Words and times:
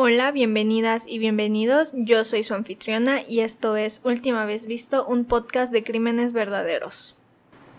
Hola, 0.00 0.30
bienvenidas 0.30 1.08
y 1.08 1.18
bienvenidos. 1.18 1.92
Yo 1.96 2.22
soy 2.22 2.44
su 2.44 2.54
anfitriona 2.54 3.22
y 3.26 3.40
esto 3.40 3.76
es 3.76 4.00
Última 4.04 4.46
vez 4.46 4.66
visto, 4.66 5.04
un 5.04 5.24
podcast 5.24 5.72
de 5.72 5.82
crímenes 5.82 6.32
verdaderos. 6.32 7.16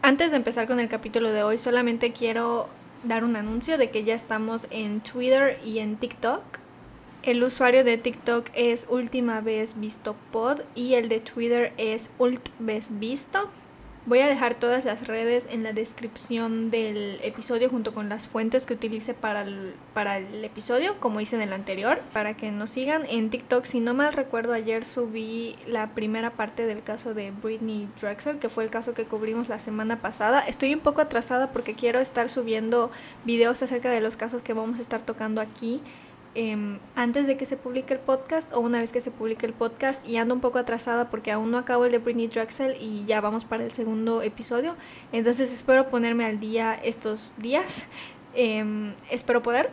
Antes 0.02 0.32
de 0.32 0.36
empezar 0.36 0.68
con 0.68 0.82
el 0.82 0.90
capítulo 0.90 1.32
de 1.32 1.44
hoy, 1.44 1.58
solamente 1.58 2.12
quiero 2.12 2.68
dar 3.06 3.24
un 3.24 3.38
anuncio 3.38 3.78
de 3.78 3.90
que 3.90 4.04
ya 4.04 4.16
estamos 4.16 4.68
en 4.70 5.00
Twitter 5.00 5.62
y 5.64 5.80
en 5.80 5.96
TikTok. 5.96 6.44
El 7.24 7.42
usuario 7.42 7.86
de 7.86 7.98
TikTok 7.98 8.48
es 8.54 8.86
Última 8.90 9.40
vez 9.40 9.80
visto 9.80 10.18
pod 10.34 10.60
y 10.76 10.96
el 10.96 11.08
de 11.08 11.22
Twitter 11.22 11.72
es 11.78 12.12
Ult 12.18 12.50
vez 12.60 13.00
visto. 13.00 13.50
Voy 14.10 14.22
a 14.22 14.28
dejar 14.28 14.56
todas 14.56 14.86
las 14.86 15.06
redes 15.06 15.48
en 15.52 15.62
la 15.62 15.72
descripción 15.72 16.72
del 16.72 17.20
episodio 17.22 17.70
junto 17.70 17.94
con 17.94 18.10
las 18.10 18.28
fuentes 18.28 18.66
que 18.66 18.74
utilice 18.74 19.14
para 19.14 19.44
el, 19.44 19.76
para 19.94 20.18
el 20.18 20.44
episodio, 20.44 21.00
como 21.00 21.22
hice 21.22 21.36
en 21.36 21.44
el 21.44 21.54
anterior, 21.54 22.02
para 22.12 22.36
que 22.36 22.50
nos 22.50 22.72
sigan 22.72 23.04
en 23.08 23.30
TikTok. 23.30 23.66
Si 23.66 23.80
no 23.82 23.94
mal 23.94 24.14
recuerdo, 24.14 24.54
ayer 24.54 24.84
subí 24.84 25.58
la 25.68 25.94
primera 25.94 26.32
parte 26.32 26.66
del 26.66 26.82
caso 26.82 27.14
de 27.14 27.30
Britney 27.30 27.88
Drexel, 28.02 28.40
que 28.40 28.50
fue 28.50 28.64
el 28.64 28.72
caso 28.72 28.96
que 28.96 29.06
cubrimos 29.06 29.48
la 29.48 29.60
semana 29.60 30.02
pasada. 30.02 30.40
Estoy 30.40 30.74
un 30.74 30.80
poco 30.80 31.02
atrasada 31.02 31.52
porque 31.52 31.76
quiero 31.76 32.00
estar 32.00 32.30
subiendo 32.30 32.90
videos 33.26 33.62
acerca 33.62 33.92
de 33.92 34.02
los 34.02 34.18
casos 34.18 34.42
que 34.42 34.54
vamos 34.54 34.80
a 34.80 34.82
estar 34.82 35.04
tocando 35.04 35.40
aquí 35.40 35.84
Em, 36.36 36.78
antes 36.96 37.26
de 37.26 37.38
que 37.38 37.46
se 37.46 37.58
publique 37.58 37.94
el 37.94 38.00
podcast 38.00 38.54
o 38.54 38.60
una 38.60 38.80
vez 38.80 38.92
que 38.92 39.02
se 39.02 39.10
publique 39.10 39.48
el 39.48 39.54
podcast 39.54 40.08
y 40.08 40.18
ando 40.18 40.36
un 40.36 40.42
poco 40.42 40.60
atrasada 40.60 41.10
porque 41.10 41.32
aún 41.32 41.50
no 41.50 41.58
acabo 41.58 41.86
el 41.86 41.92
de 41.92 41.98
Britney 41.98 42.28
Drexel 42.28 42.78
y 42.80 43.04
ya 43.06 43.20
vamos 43.20 43.46
para 43.46 43.64
el 43.64 43.72
segundo 43.72 44.22
episodio. 44.22 44.76
Entonces 45.12 45.52
espero 45.52 45.88
ponerme 45.88 46.26
al 46.26 46.40
día 46.40 46.80
estos 46.84 47.32
días. 47.38 47.88
Em, 48.36 48.94
espero 49.10 49.42
poder. 49.42 49.72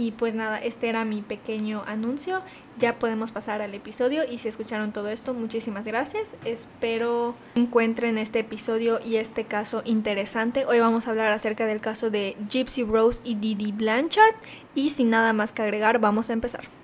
Y 0.00 0.12
pues 0.12 0.34
nada, 0.34 0.56
este 0.56 0.88
era 0.88 1.04
mi 1.04 1.20
pequeño 1.20 1.82
anuncio. 1.86 2.40
Ya 2.78 2.98
podemos 2.98 3.32
pasar 3.32 3.60
al 3.60 3.74
episodio 3.74 4.22
y 4.24 4.38
si 4.38 4.48
escucharon 4.48 4.94
todo 4.94 5.10
esto, 5.10 5.34
muchísimas 5.34 5.86
gracias. 5.86 6.38
Espero 6.46 7.34
encuentren 7.54 8.16
este 8.16 8.38
episodio 8.38 8.98
y 9.04 9.16
este 9.16 9.44
caso 9.44 9.82
interesante. 9.84 10.64
Hoy 10.64 10.80
vamos 10.80 11.06
a 11.06 11.10
hablar 11.10 11.32
acerca 11.32 11.66
del 11.66 11.82
caso 11.82 12.08
de 12.08 12.34
Gypsy 12.48 12.82
Rose 12.82 13.20
y 13.26 13.34
Didi 13.34 13.72
Blanchard 13.72 14.36
y 14.74 14.88
sin 14.88 15.10
nada 15.10 15.34
más 15.34 15.52
que 15.52 15.60
agregar, 15.60 15.98
vamos 15.98 16.30
a 16.30 16.32
empezar. 16.32 16.79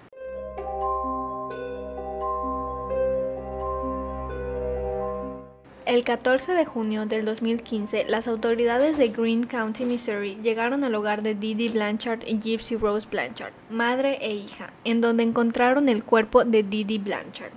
El 5.86 6.02
14 6.02 6.54
de 6.54 6.64
junio 6.64 7.06
del 7.06 7.24
2015, 7.24 8.06
las 8.08 8.26
autoridades 8.26 8.98
de 8.98 9.06
Green 9.06 9.44
County, 9.44 9.84
Missouri, 9.84 10.36
llegaron 10.42 10.82
al 10.82 10.96
hogar 10.96 11.22
de 11.22 11.36
Didi 11.36 11.68
Blanchard 11.68 12.26
y 12.26 12.40
Gypsy 12.40 12.76
Rose 12.76 13.06
Blanchard, 13.08 13.52
madre 13.70 14.18
e 14.20 14.34
hija, 14.34 14.72
en 14.82 15.00
donde 15.00 15.22
encontraron 15.22 15.88
el 15.88 16.02
cuerpo 16.02 16.44
de 16.44 16.64
Didi 16.64 16.98
Blanchard. 16.98 17.52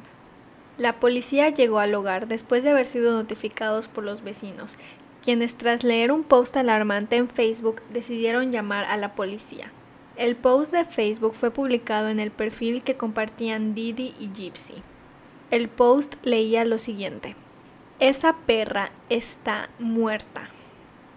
La 0.78 1.00
policía 1.00 1.50
llegó 1.50 1.80
al 1.80 1.96
hogar 1.96 2.28
después 2.28 2.62
de 2.62 2.70
haber 2.70 2.86
sido 2.86 3.14
notificados 3.14 3.88
por 3.88 4.04
los 4.04 4.24
vecinos, 4.24 4.78
quienes 5.24 5.56
tras 5.56 5.84
leer 5.84 6.12
un 6.12 6.22
post 6.22 6.56
alarmante 6.56 7.16
en 7.16 7.30
Facebook 7.30 7.82
decidieron 7.92 8.52
llamar 8.52 8.86
a 8.86 8.98
la 8.98 9.16
policía. 9.16 9.72
El 10.18 10.36
post 10.36 10.72
de 10.72 10.86
Facebook 10.86 11.34
fue 11.34 11.50
publicado 11.50 12.10
en 12.10 12.20
el 12.20 12.30
perfil 12.30 12.84
que 12.84 12.96
compartían 12.96 13.74
Didi 13.74 14.14
y 14.20 14.30
Gypsy. 14.32 14.76
El 15.50 15.68
post 15.68 16.14
leía 16.22 16.64
lo 16.64 16.78
siguiente. 16.78 17.36
Esa 18.00 18.34
perra 18.46 18.92
está 19.10 19.70
muerta. 19.78 20.48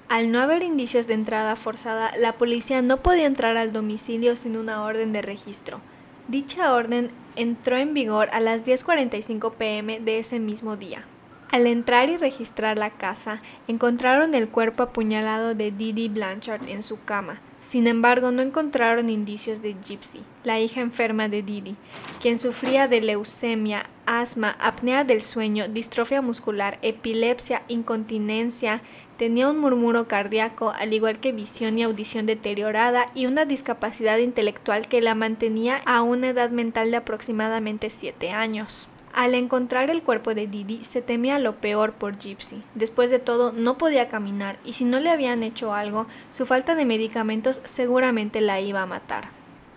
Al 0.08 0.33
no 0.33 0.41
haber 0.41 0.64
indicios 0.64 1.06
de 1.06 1.14
entrada 1.14 1.55
forzada, 1.55 2.11
la 2.19 2.33
policía 2.33 2.83
no 2.83 2.97
podía 3.05 3.27
entrar 3.27 3.56
al 3.56 3.72
domicilio 3.72 4.34
sin 4.34 4.56
una 4.56 4.83
orden 4.83 5.12
de 5.12 5.22
registro. 5.22 5.80
Dicha 6.27 6.72
orden 6.72 7.12
entró 7.36 7.77
en 7.77 7.94
vigor 7.94 8.30
a 8.33 8.41
las 8.41 8.64
10.45 8.64 9.52
pm 9.52 10.00
de 10.00 10.19
ese 10.19 10.41
mismo 10.41 10.77
día. 10.77 11.05
Al 11.52 11.69
entrar 11.69 12.11
y 12.11 12.16
registrar 12.16 12.78
la 12.78 12.91
casa, 12.91 13.42
encontraron 13.68 14.34
el 14.34 14.48
cuerpo 14.48 14.83
apuñalado 14.83 15.55
de 15.55 15.70
Didi 15.70 16.08
Blanchard 16.08 16.68
en 16.68 16.83
su 16.83 17.01
cama. 17.05 17.40
Sin 17.62 17.86
embargo, 17.86 18.33
no 18.33 18.42
encontraron 18.42 19.08
indicios 19.08 19.62
de 19.62 19.74
Gypsy, 19.74 20.24
la 20.42 20.58
hija 20.58 20.80
enferma 20.80 21.28
de 21.28 21.45
Didi, 21.45 21.77
quien 22.20 22.40
sufría 22.40 22.89
de 22.89 23.00
leucemia, 23.00 23.86
asma, 24.05 24.56
apnea 24.58 25.05
del 25.05 25.23
sueño, 25.23 25.68
distrofia 25.68 26.20
muscular, 26.20 26.80
epilepsia, 26.83 27.62
incontinencia, 27.68 28.83
tenía 29.17 29.48
un 29.48 29.61
murmuro 29.61 30.08
cardíaco, 30.08 30.72
al 30.77 30.92
igual 30.92 31.20
que 31.20 31.30
visión 31.30 31.78
y 31.78 31.84
audición 31.84 32.27
deteriorada 32.27 33.06
y 33.14 33.27
una 33.27 33.45
discapacidad 33.45 34.18
intelectual 34.18 34.89
que 34.89 35.01
la 35.01 35.14
mantenía 35.14 35.80
a 35.86 36.02
una 36.02 36.30
edad 36.30 36.51
mental 36.51 36.90
de 36.90 36.96
aproximadamente 36.96 37.90
7 37.90 38.33
años. 38.33 38.89
Al 39.12 39.34
encontrar 39.34 39.90
el 39.90 40.02
cuerpo 40.02 40.34
de 40.34 40.46
Didi, 40.46 40.84
se 40.84 41.02
temía 41.02 41.39
lo 41.39 41.56
peor 41.56 41.92
por 41.92 42.18
Gypsy. 42.18 42.62
Después 42.74 43.11
de 43.11 43.18
todo, 43.18 43.52
no 43.52 43.77
podía 43.77 44.08
caminar 44.08 44.58
y 44.64 44.73
si 44.73 44.84
no 44.84 45.00
le 45.00 45.11
habían 45.11 45.42
hecho 45.42 45.74
algo, 45.74 46.06
su 46.30 46.46
falta 46.46 46.74
de 46.74 46.86
medicamentos 46.86 47.61
seguramente 47.64 48.40
la 48.40 48.61
iba 48.61 48.80
a 48.80 48.86
matar. 48.86 49.28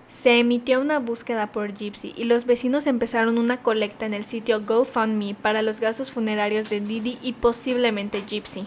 Se 0.07 0.39
emitió 0.39 0.79
una 0.79 0.99
búsqueda 0.99 1.51
por 1.51 1.73
Gypsy 1.73 2.13
y 2.15 2.23
los 2.23 2.45
vecinos 2.45 2.87
empezaron 2.87 3.37
una 3.37 3.57
colecta 3.57 4.05
en 4.05 4.13
el 4.13 4.23
sitio 4.23 4.61
GoFundMe 4.61 5.35
para 5.35 5.61
los 5.61 5.81
gastos 5.81 6.11
funerarios 6.11 6.69
de 6.69 6.79
Didi 6.79 7.17
y 7.21 7.33
posiblemente 7.33 8.23
Gypsy. 8.25 8.65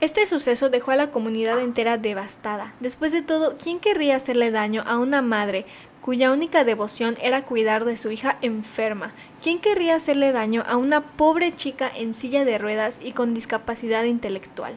Este 0.00 0.26
suceso 0.26 0.68
dejó 0.68 0.90
a 0.90 0.96
la 0.96 1.10
comunidad 1.10 1.60
entera 1.60 1.96
devastada. 1.96 2.74
Después 2.78 3.10
de 3.10 3.22
todo, 3.22 3.56
¿quién 3.56 3.80
querría 3.80 4.16
hacerle 4.16 4.50
daño 4.50 4.84
a 4.86 4.98
una 4.98 5.22
madre 5.22 5.64
cuya 6.04 6.32
única 6.32 6.64
devoción 6.64 7.14
era 7.22 7.46
cuidar 7.46 7.86
de 7.86 7.96
su 7.96 8.10
hija 8.10 8.36
enferma. 8.42 9.14
¿Quién 9.42 9.58
querría 9.58 9.94
hacerle 9.94 10.32
daño 10.32 10.62
a 10.68 10.76
una 10.76 11.00
pobre 11.00 11.56
chica 11.56 11.90
en 11.96 12.12
silla 12.12 12.44
de 12.44 12.58
ruedas 12.58 13.00
y 13.02 13.12
con 13.12 13.32
discapacidad 13.32 14.04
intelectual? 14.04 14.74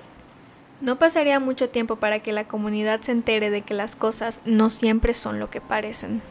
No 0.80 0.98
pasaría 0.98 1.42
mucho 1.42 1.68
tiempo 1.68 1.98
para 1.98 2.20
que 2.20 2.32
la 2.32 2.48
comunidad 2.48 3.02
se 3.02 3.12
entere 3.12 3.50
de 3.50 3.62
que 3.62 3.74
las 3.74 3.98
cosas 3.98 4.42
no 4.46 4.70
siempre 4.70 5.14
son 5.14 5.38
lo 5.38 5.50
que 5.50 5.60
parecen. 5.60 6.22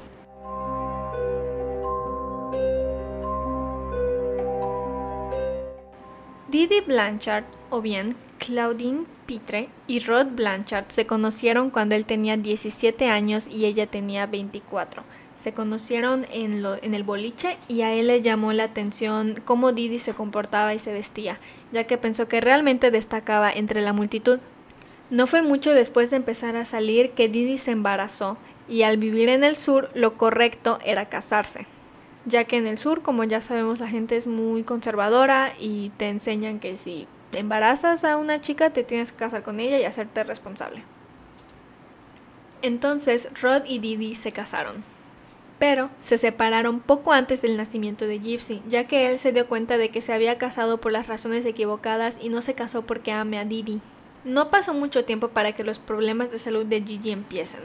Didi 6.49 6.81
Blanchard, 6.81 7.45
o 7.69 7.83
bien 7.83 8.17
Claudine 8.39 9.05
Pitre 9.27 9.69
y 9.87 10.01
Rod 10.01 10.29
Blanchard 10.29 10.87
se 10.89 11.07
conocieron 11.07 11.71
cuando 11.71 11.95
él 11.95 12.05
tenía 12.05 12.37
17 12.37 13.09
años 13.11 13.49
y 13.49 13.67
ella 13.67 13.87
tenía 13.87 14.27
24. 14.27 15.03
Se 15.37 15.53
conocieron 15.53 16.27
en, 16.33 16.65
en, 16.83 16.95
el 16.95 17.03
boliche 17.03 17.59
y 17.69 17.83
a 17.83 17.93
él 17.93 18.07
le 18.07 18.23
llamó 18.23 18.53
la 18.53 18.65
atención 18.65 19.43
cómo 19.45 19.73
Didi 19.73 19.99
se 19.99 20.15
comportaba 20.15 20.73
y 20.73 20.79
se 20.79 20.93
vestía, 20.93 21.39
ya 21.73 21.85
que 21.85 21.99
pensó 21.99 22.27
que 22.27 22.41
realmente 22.41 22.91
destacaba 22.91 23.53
entre 23.53 23.83
la 23.83 23.93
multitud. 23.93 24.41
No 25.11 25.27
fue 25.27 25.43
mucho 25.43 25.75
después 25.75 26.11
de 26.11 26.17
empezar 26.17 26.57
a 26.57 26.65
salir 26.65 27.11
que 27.11 27.29
Didi 27.29 27.59
se 27.59 27.73
embarazó 27.73 28.39
y 28.69 28.83
al 28.83 28.97
vivir 28.97 29.29
en 29.29 29.45
el 29.45 29.57
sur 29.57 29.91
lo 29.95 30.17
correcto 30.17 30.79
era 30.85 31.09
casarse, 31.09 31.67
ya 32.25 32.45
que 32.45 32.57
en 32.57 32.67
el 32.67 32.79
sur, 32.79 33.03
como 33.03 33.23
ya 33.25 33.41
sabemos, 33.41 33.79
la 33.79 33.89
gente 33.89 34.17
es 34.17 34.27
muy 34.27 34.65
conservadora 34.65 35.53
y 35.61 35.91
te 35.99 36.09
enseñan 36.09 36.59
que 36.59 36.77
si 36.77 37.07
embarazas 37.33 38.05
a 38.05 38.17
una 38.17 38.41
chica, 38.41 38.71
te 38.71 38.85
tienes 38.85 39.13
que 39.13 39.19
casar 39.19 39.43
con 39.43 39.61
ella 39.61 39.79
y 39.79 39.85
hacerte 39.85 40.25
responsable. 40.25 40.83
Entonces 42.63 43.29
Rod 43.41 43.63
y 43.67 43.79
Didi 43.79 44.15
se 44.15 44.33
casaron. 44.33 44.83
Pero 45.59 45.89
se 46.01 46.19
separaron 46.19 46.81
poco 46.81 47.13
antes 47.13 47.41
del 47.41 47.57
nacimiento 47.57 48.07
de 48.07 48.19
Gypsy, 48.19 48.63
ya 48.69 48.87
que 48.87 49.09
él 49.11 49.19
se 49.19 49.33
dio 49.33 49.47
cuenta 49.47 49.79
de 49.79 49.89
que 49.89 50.03
se 50.03 50.13
había 50.13 50.37
casado 50.37 50.79
por 50.79 50.93
las 50.93 51.07
razones 51.07 51.47
equivocadas 51.47 52.19
y 52.21 52.29
no 52.29 52.43
se 52.43 52.55
casó 52.55 52.83
porque 52.83 53.13
ame 53.13 53.39
a 53.39 53.45
Didi. 53.45 53.81
No 54.25 54.51
pasó 54.51 54.75
mucho 54.75 55.05
tiempo 55.05 55.29
para 55.29 55.53
que 55.53 55.65
los 55.65 55.79
problemas 55.79 56.31
de 56.31 56.39
salud 56.39 56.67
de 56.67 56.83
Gigi 56.83 57.11
empiecen. 57.11 57.61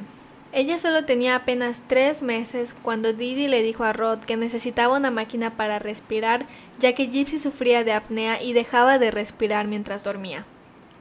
Ella 0.53 0.77
solo 0.77 1.05
tenía 1.05 1.35
apenas 1.35 1.81
tres 1.87 2.23
meses 2.23 2.75
cuando 2.81 3.13
Didi 3.13 3.47
le 3.47 3.63
dijo 3.63 3.85
a 3.85 3.93
Rod 3.93 4.19
que 4.19 4.35
necesitaba 4.35 4.97
una 4.97 5.09
máquina 5.09 5.55
para 5.55 5.79
respirar, 5.79 6.45
ya 6.77 6.93
que 6.93 7.07
Gypsy 7.07 7.39
sufría 7.39 7.85
de 7.85 7.93
apnea 7.93 8.41
y 8.43 8.51
dejaba 8.51 8.99
de 8.99 9.11
respirar 9.11 9.67
mientras 9.67 10.03
dormía. 10.03 10.45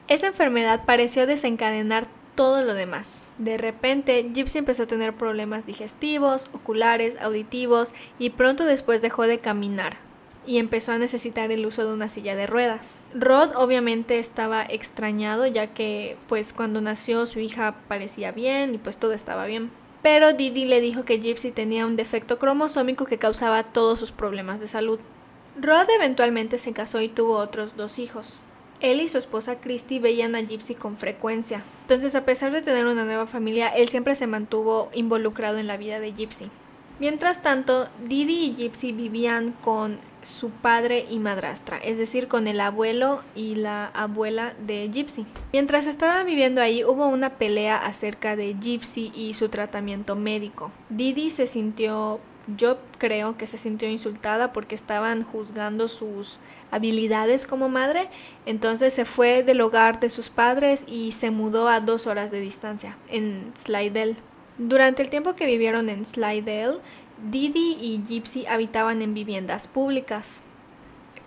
Esa 0.07 0.27
enfermedad 0.27 0.85
pareció 0.85 1.27
desencadenar 1.27 2.07
todo 2.35 2.63
lo 2.63 2.75
demás. 2.75 3.29
De 3.39 3.57
repente, 3.57 4.31
Gypsy 4.33 4.59
empezó 4.59 4.83
a 4.83 4.87
tener 4.87 5.13
problemas 5.13 5.65
digestivos, 5.65 6.49
oculares, 6.53 7.17
auditivos 7.21 7.93
y 8.19 8.29
pronto 8.29 8.65
después 8.65 9.01
dejó 9.01 9.23
de 9.23 9.39
caminar, 9.39 9.97
y 10.45 10.57
empezó 10.57 10.91
a 10.91 10.97
necesitar 10.97 11.51
el 11.51 11.65
uso 11.65 11.85
de 11.85 11.93
una 11.93 12.07
silla 12.07 12.35
de 12.35 12.47
ruedas. 12.47 13.01
Rod 13.13 13.51
obviamente 13.55 14.19
estaba 14.19 14.63
extrañado 14.63 15.45
ya 15.47 15.67
que 15.67 16.17
pues 16.27 16.53
cuando 16.53 16.81
nació 16.81 17.25
su 17.25 17.39
hija 17.39 17.75
parecía 17.87 18.31
bien 18.31 18.75
y 18.75 18.77
pues 18.77 18.97
todo 18.97 19.13
estaba 19.13 19.45
bien. 19.45 19.71
Pero 20.01 20.33
Didi 20.33 20.65
le 20.65 20.81
dijo 20.81 21.05
que 21.05 21.19
Gypsy 21.19 21.51
tenía 21.51 21.85
un 21.85 21.95
defecto 21.95 22.39
cromosómico 22.39 23.05
que 23.05 23.19
causaba 23.19 23.63
todos 23.63 23.99
sus 23.99 24.11
problemas 24.11 24.59
de 24.59 24.67
salud. 24.67 24.99
Rod 25.59 25.87
eventualmente 25.95 26.57
se 26.57 26.73
casó 26.73 27.01
y 27.01 27.07
tuvo 27.07 27.37
otros 27.37 27.75
dos 27.77 27.99
hijos. 27.99 28.39
Él 28.79 28.99
y 28.99 29.07
su 29.07 29.19
esposa 29.19 29.59
Christy 29.59 29.99
veían 29.99 30.35
a 30.35 30.41
Gypsy 30.41 30.73
con 30.73 30.97
frecuencia. 30.97 31.63
Entonces, 31.83 32.15
a 32.15 32.25
pesar 32.25 32.51
de 32.51 32.63
tener 32.63 32.87
una 32.87 33.05
nueva 33.05 33.27
familia, 33.27 33.67
él 33.67 33.89
siempre 33.89 34.15
se 34.15 34.25
mantuvo 34.25 34.89
involucrado 34.93 35.59
en 35.59 35.67
la 35.67 35.77
vida 35.77 35.99
de 35.99 36.13
Gypsy. 36.13 36.49
Mientras 36.99 37.43
tanto, 37.43 37.89
Didi 38.07 38.45
y 38.45 38.55
Gypsy 38.55 38.91
vivían 38.91 39.51
con 39.61 39.99
su 40.21 40.49
padre 40.49 41.05
y 41.09 41.19
madrastra, 41.19 41.77
es 41.77 41.97
decir, 41.97 42.27
con 42.27 42.47
el 42.47 42.61
abuelo 42.61 43.21
y 43.35 43.55
la 43.55 43.87
abuela 43.87 44.53
de 44.65 44.89
Gypsy. 44.89 45.25
Mientras 45.51 45.87
estaban 45.87 46.25
viviendo 46.25 46.61
ahí, 46.61 46.83
hubo 46.83 47.07
una 47.07 47.31
pelea 47.31 47.77
acerca 47.77 48.35
de 48.35 48.55
Gypsy 48.59 49.11
y 49.15 49.33
su 49.33 49.49
tratamiento 49.49 50.15
médico. 50.15 50.71
Didi 50.89 51.29
se 51.29 51.47
sintió, 51.47 52.19
yo 52.55 52.77
creo 52.97 53.37
que 53.37 53.47
se 53.47 53.57
sintió 53.57 53.89
insultada 53.89 54.53
porque 54.53 54.75
estaban 54.75 55.23
juzgando 55.23 55.87
sus 55.87 56.39
habilidades 56.71 57.45
como 57.45 57.67
madre, 57.69 58.09
entonces 58.45 58.93
se 58.93 59.05
fue 59.05 59.43
del 59.43 59.61
hogar 59.61 59.99
de 59.99 60.09
sus 60.09 60.29
padres 60.29 60.85
y 60.87 61.11
se 61.11 61.31
mudó 61.31 61.67
a 61.67 61.81
dos 61.81 62.07
horas 62.07 62.31
de 62.31 62.39
distancia, 62.39 62.97
en 63.09 63.51
Slidell. 63.55 64.17
Durante 64.57 65.01
el 65.01 65.09
tiempo 65.09 65.35
que 65.35 65.45
vivieron 65.45 65.89
en 65.89 66.05
Slidell, 66.05 66.79
Didi 67.29 67.77
y 67.79 68.01
Gypsy 68.07 68.47
habitaban 68.47 69.03
en 69.03 69.13
viviendas 69.13 69.67
públicas. 69.67 70.41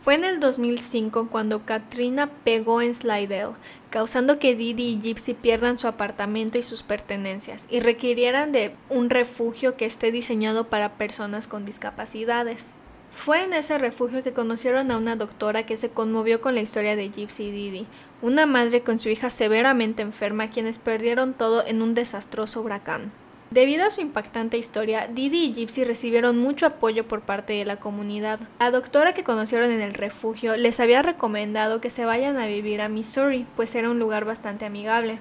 Fue 0.00 0.16
en 0.16 0.24
el 0.24 0.40
2005 0.40 1.28
cuando 1.30 1.64
Katrina 1.64 2.30
pegó 2.42 2.82
en 2.82 2.92
Slidell, 2.92 3.50
causando 3.90 4.40
que 4.40 4.56
Didi 4.56 4.88
y 4.88 5.00
Gypsy 5.00 5.34
pierdan 5.34 5.78
su 5.78 5.86
apartamento 5.86 6.58
y 6.58 6.64
sus 6.64 6.82
pertenencias 6.82 7.68
y 7.70 7.78
requirieran 7.78 8.50
de 8.50 8.74
un 8.90 9.08
refugio 9.08 9.76
que 9.76 9.86
esté 9.86 10.10
diseñado 10.10 10.64
para 10.68 10.94
personas 10.94 11.46
con 11.46 11.64
discapacidades. 11.64 12.74
Fue 13.12 13.44
en 13.44 13.52
ese 13.52 13.78
refugio 13.78 14.24
que 14.24 14.32
conocieron 14.32 14.90
a 14.90 14.98
una 14.98 15.14
doctora 15.14 15.64
que 15.64 15.76
se 15.76 15.90
conmovió 15.90 16.40
con 16.40 16.56
la 16.56 16.60
historia 16.60 16.96
de 16.96 17.10
Gypsy 17.10 17.44
y 17.44 17.50
Didi, 17.52 17.86
una 18.20 18.46
madre 18.46 18.82
con 18.82 18.98
su 18.98 19.10
hija 19.10 19.30
severamente 19.30 20.02
enferma 20.02 20.50
quienes 20.50 20.78
perdieron 20.78 21.34
todo 21.34 21.64
en 21.64 21.82
un 21.82 21.94
desastroso 21.94 22.62
huracán. 22.62 23.12
Debido 23.54 23.86
a 23.86 23.90
su 23.90 24.00
impactante 24.00 24.58
historia, 24.58 25.06
Didi 25.06 25.44
y 25.44 25.52
Gypsy 25.52 25.84
recibieron 25.84 26.36
mucho 26.36 26.66
apoyo 26.66 27.06
por 27.06 27.20
parte 27.20 27.52
de 27.52 27.64
la 27.64 27.76
comunidad. 27.76 28.40
La 28.58 28.72
doctora 28.72 29.14
que 29.14 29.22
conocieron 29.22 29.70
en 29.70 29.80
el 29.80 29.94
refugio 29.94 30.56
les 30.56 30.80
había 30.80 31.02
recomendado 31.02 31.80
que 31.80 31.88
se 31.88 32.04
vayan 32.04 32.36
a 32.36 32.48
vivir 32.48 32.80
a 32.80 32.88
Missouri, 32.88 33.46
pues 33.54 33.76
era 33.76 33.90
un 33.90 34.00
lugar 34.00 34.24
bastante 34.24 34.64
amigable. 34.64 35.20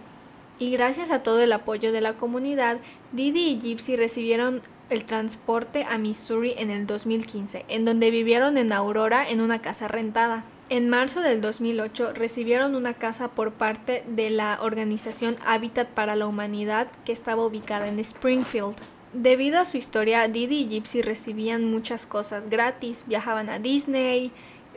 Y 0.58 0.72
gracias 0.72 1.12
a 1.12 1.22
todo 1.22 1.42
el 1.42 1.54
apoyo 1.54 1.92
de 1.92 2.02
la 2.02 2.14
comunidad, 2.14 2.80
Didi 3.12 3.50
y 3.50 3.60
Gypsy 3.60 3.98
recibieron 3.98 4.64
el 4.90 5.06
transporte 5.06 5.86
a 5.88 6.00
Missouri 6.00 6.56
en 6.58 6.72
el 6.72 6.88
2015, 6.88 7.66
en 7.68 7.86
donde 7.86 8.10
vivieron 8.10 8.58
en 8.58 8.74
Aurora 8.74 9.30
en 9.30 9.42
una 9.42 9.62
casa 9.62 9.88
rentada. 9.88 10.44
En 10.74 10.90
marzo 10.90 11.22
del 11.22 11.40
2008 11.40 12.14
recibieron 12.14 12.74
una 12.74 12.96
casa 12.96 13.28
por 13.28 13.52
parte 13.52 14.04
de 14.08 14.32
la 14.32 14.58
organización 14.60 15.36
Habitat 15.46 15.88
para 15.88 16.16
la 16.16 16.26
Humanidad 16.26 16.88
que 17.06 17.12
estaba 17.12 17.46
ubicada 17.46 17.88
en 17.88 18.00
Springfield. 18.00 18.74
Debido 19.14 19.60
a 19.60 19.66
su 19.66 19.78
historia, 19.78 20.28
Didi 20.28 20.62
y 20.62 20.70
Gypsy 20.70 21.04
recibían 21.04 21.64
muchas 21.70 22.08
cosas 22.08 22.50
gratis, 22.50 23.06
viajaban 23.06 23.52
a 23.52 23.60
Disney, 23.60 24.32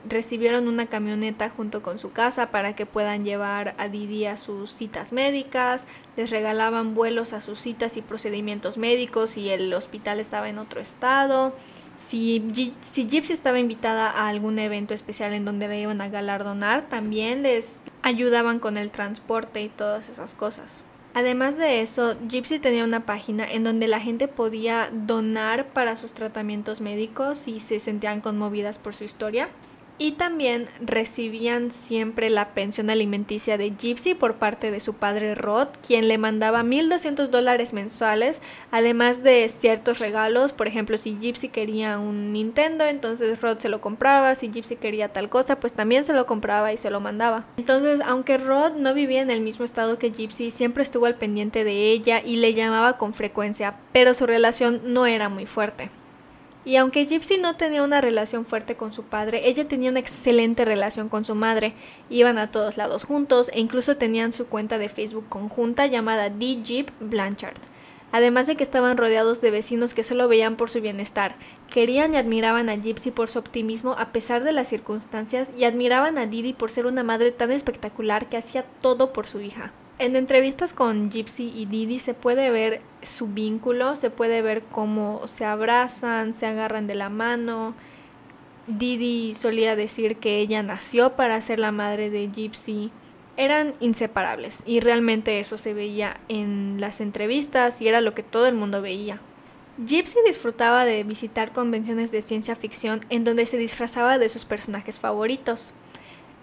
recibieron 0.07 0.69
una 0.69 0.85
camioneta 0.85 1.49
junto 1.49 1.83
con 1.83 1.99
su 1.99 2.13
casa 2.13 2.51
para 2.51 2.77
que 2.77 2.85
puedan 2.85 3.25
llevar 3.25 3.75
a 3.79 3.89
Didi 3.89 4.27
a 4.27 4.37
sus 4.37 4.71
citas 4.71 5.15
médicas, 5.15 5.87
les 6.19 6.29
regalaban 6.29 6.95
vuelos 6.95 7.33
a 7.33 7.41
sus 7.41 7.59
citas 7.59 7.97
y 7.97 8.03
procedimientos 8.03 8.77
médicos 8.77 9.39
y 9.39 9.49
el 9.49 9.73
hospital 9.73 10.21
estaba 10.21 10.51
en 10.51 10.59
otro 10.59 10.79
estado. 10.79 11.55
Si, 11.97 12.43
Gypsy 12.51 13.33
estaba 13.33 13.59
invitada 13.59 14.11
a 14.11 14.29
algún 14.29 14.59
evento 14.59 14.95
especial 14.95 15.33
en 15.33 15.45
donde 15.45 15.69
la 15.69 15.77
iban 15.77 16.01
a 16.01 16.09
galardonar, 16.09 16.89
también 16.89 17.43
les 17.43 17.83
ayudaban 18.03 18.59
con 18.59 18.77
el 18.77 18.91
transporte 18.91 19.63
y 19.63 19.69
todas 19.69 20.09
esas 20.09 20.35
cosas. 20.35 20.83
Además 21.15 21.57
de 21.57 21.81
eso, 21.81 22.15
Gypsy 22.29 22.59
tenía 22.59 22.85
una 22.85 23.07
página 23.07 23.51
en 23.51 23.65
donde 23.65 23.89
la 23.89 24.01
gente 24.01 24.29
podía 24.29 24.91
donar 24.93 25.69
para 25.69 25.97
sus 25.97 26.13
tratamientos 26.13 26.83
médicos 26.83 27.39
si 27.39 27.59
se 27.61 27.79
sentían 27.79 28.21
conmovidas 28.21 28.79
por 28.79 28.93
su 28.93 29.05
historia 29.05 29.49
y 29.99 30.13
también 30.13 30.67
recibían 30.81 31.71
siempre 31.71 32.31
la 32.31 32.51
pensión 32.55 32.91
alimenticia 32.91 33.59
de 33.59 33.71
Gypsy 33.71 34.15
por 34.15 34.35
parte 34.35 34.71
de 34.71 34.81
su 34.81 34.95
padre 34.95 35.35
Rod, 35.35 35.69
quien 35.87 36.09
le 36.09 36.19
mandaba 36.19 36.63
1.200 36.63 37.29
dólares 37.29 37.73
mensuales, 37.73 38.43
además 38.71 39.23
de 39.23 39.49
ciertos 39.49 39.99
regalos, 39.99 40.53
por 40.53 40.67
ejemplo, 40.69 40.97
si 40.97 41.17
Gypsy 41.17 41.49
quería 41.49 41.99
un 41.99 42.33
Nintendo, 42.33 42.85
entonces 42.85 43.41
Rod 43.41 43.59
se 43.59 43.69
lo 43.69 43.81
compraba, 43.81 44.35
si 44.35 44.51
Gypsy 44.51 44.77
quería 44.77 45.13
tal 45.13 45.29
cosa, 45.29 45.59
pues 45.61 45.73
también 45.73 46.05
se 46.05 46.13
lo 46.13 46.27
compraba 46.27 46.73
y 46.73 46.77
se 46.77 46.91
lo 46.91 47.01
mandaba. 47.01 47.47
Entonces, 47.57 48.01
aunque 48.05 48.39
Rod 48.39 48.77
no 48.77 48.95
vivía 48.95 49.23
en 49.23 49.31
el 49.31 49.41
mismo 49.41 49.65
estado 49.65 49.99
que 49.99 50.11
Gypsy, 50.11 50.51
siempre 50.51 50.83
estuvo 50.83 51.07
al 51.07 51.17
pendiente 51.17 51.65
de 51.65 51.91
ella 51.91 52.23
y 52.25 52.37
le 52.37 52.53
llamaba 52.53 52.97
con 52.99 53.15
frecuencia, 53.15 53.77
pero 53.93 54.15
su 54.15 54.27
relación 54.27 54.81
no 54.85 55.07
era 55.07 55.29
muy 55.29 55.47
fuerte. 55.47 55.91
Y 56.67 56.75
aunque 56.75 57.07
Gypsy 57.07 57.39
no 57.39 57.55
tenía 57.55 57.85
una 57.85 58.01
relación 58.01 58.45
fuerte 58.45 58.75
con 58.75 58.93
su 58.93 59.05
padre, 59.05 59.49
ella 59.49 59.69
tenía 59.69 59.89
una 59.89 60.01
excelente 60.01 60.65
relación 60.65 61.09
con 61.09 61.25
su 61.25 61.37
madre. 61.37 61.75
Iban 62.11 62.39
a 62.39 62.51
todos 62.51 62.77
lados 62.77 63.05
juntos 63.05 63.53
e 63.55 63.61
incluso 63.61 63.97
tenían 63.97 64.33
su 64.33 64.47
cuenta 64.47 64.77
de 64.77 64.89
Facebook 64.89 65.29
conjunta 65.29 65.87
llamada 65.87 66.29
The 66.29 66.63
Jeep 66.63 66.91
Blanchard. 66.99 67.57
Además 68.11 68.49
de 68.49 68.57
que 68.57 68.65
estaban 68.65 68.97
rodeados 68.97 69.41
de 69.41 69.53
vecinos 69.53 69.95
que 69.95 70.03
solo 70.03 70.27
veían 70.27 70.57
por 70.57 70.69
su 70.69 70.81
bienestar, 70.81 71.37
querían 71.71 72.15
y 72.15 72.17
admiraban 72.17 72.69
a 72.69 72.75
Gypsy 72.75 73.13
por 73.13 73.29
su 73.29 73.39
optimismo 73.39 73.93
a 73.97 74.07
pesar 74.07 74.43
de 74.43 74.51
las 74.51 74.67
circunstancias 74.67 75.53
y 75.57 75.65
admiraban 75.65 76.19
a 76.19 76.27
Didi 76.27 76.53
por 76.53 76.73
ser 76.73 76.87
una 76.87 77.05
madre 77.05 77.31
tan 77.31 77.53
espectacular 77.53 78.29
que 78.29 78.39
hacía 78.39 78.65
todo 78.81 79.13
por 79.13 79.29
su 79.29 79.41
hija. 79.41 79.73
En 79.99 80.15
entrevistas 80.15 80.75
con 80.75 81.11
Gypsy 81.11 81.51
y 81.57 81.65
Didi 81.65 81.99
se 81.99 82.13
puede 82.13 82.51
ver 82.51 82.83
su 83.01 83.29
vínculo, 83.29 83.97
se 83.97 84.11
puede 84.11 84.43
ver 84.43 84.63
cómo 84.63 85.27
se 85.27 85.47
abrazan, 85.47 86.35
se 86.35 86.45
agarran 86.45 86.87
de 86.87 86.95
la 86.95 87.09
mano. 87.09 87.75
Didi 88.67 89.33
solía 89.33 89.75
decir 89.75 90.17
que 90.19 90.39
ella 90.41 90.63
nació 90.63 91.17
para 91.17 91.41
ser 91.41 91.59
la 91.59 91.73
madre 91.73 92.11
de 92.11 92.29
Gypsy. 92.29 92.91
Eran 93.39 93.75
inseparables 93.81 94.63
y 94.67 94.81
realmente 94.81 95.41
eso 95.41 95.57
se 95.57 95.73
veía 95.73 96.21
en 96.29 96.77
las 96.79 97.01
entrevistas 97.01 97.81
y 97.81 97.89
era 97.89 98.03
lo 98.03 98.13
que 98.13 98.23
todo 98.23 98.47
el 98.47 98.55
mundo 98.55 98.83
veía. 98.83 99.23
Gypsy 99.79 100.19
disfrutaba 100.27 100.85
de 100.85 101.05
visitar 101.05 101.53
convenciones 101.53 102.11
de 102.11 102.21
ciencia 102.21 102.55
ficción 102.55 103.01
en 103.09 103.25
donde 103.25 103.47
se 103.47 103.57
disfrazaba 103.57 104.19
de 104.19 104.29
sus 104.29 104.45
personajes 104.45 105.01
favoritos. 105.01 105.73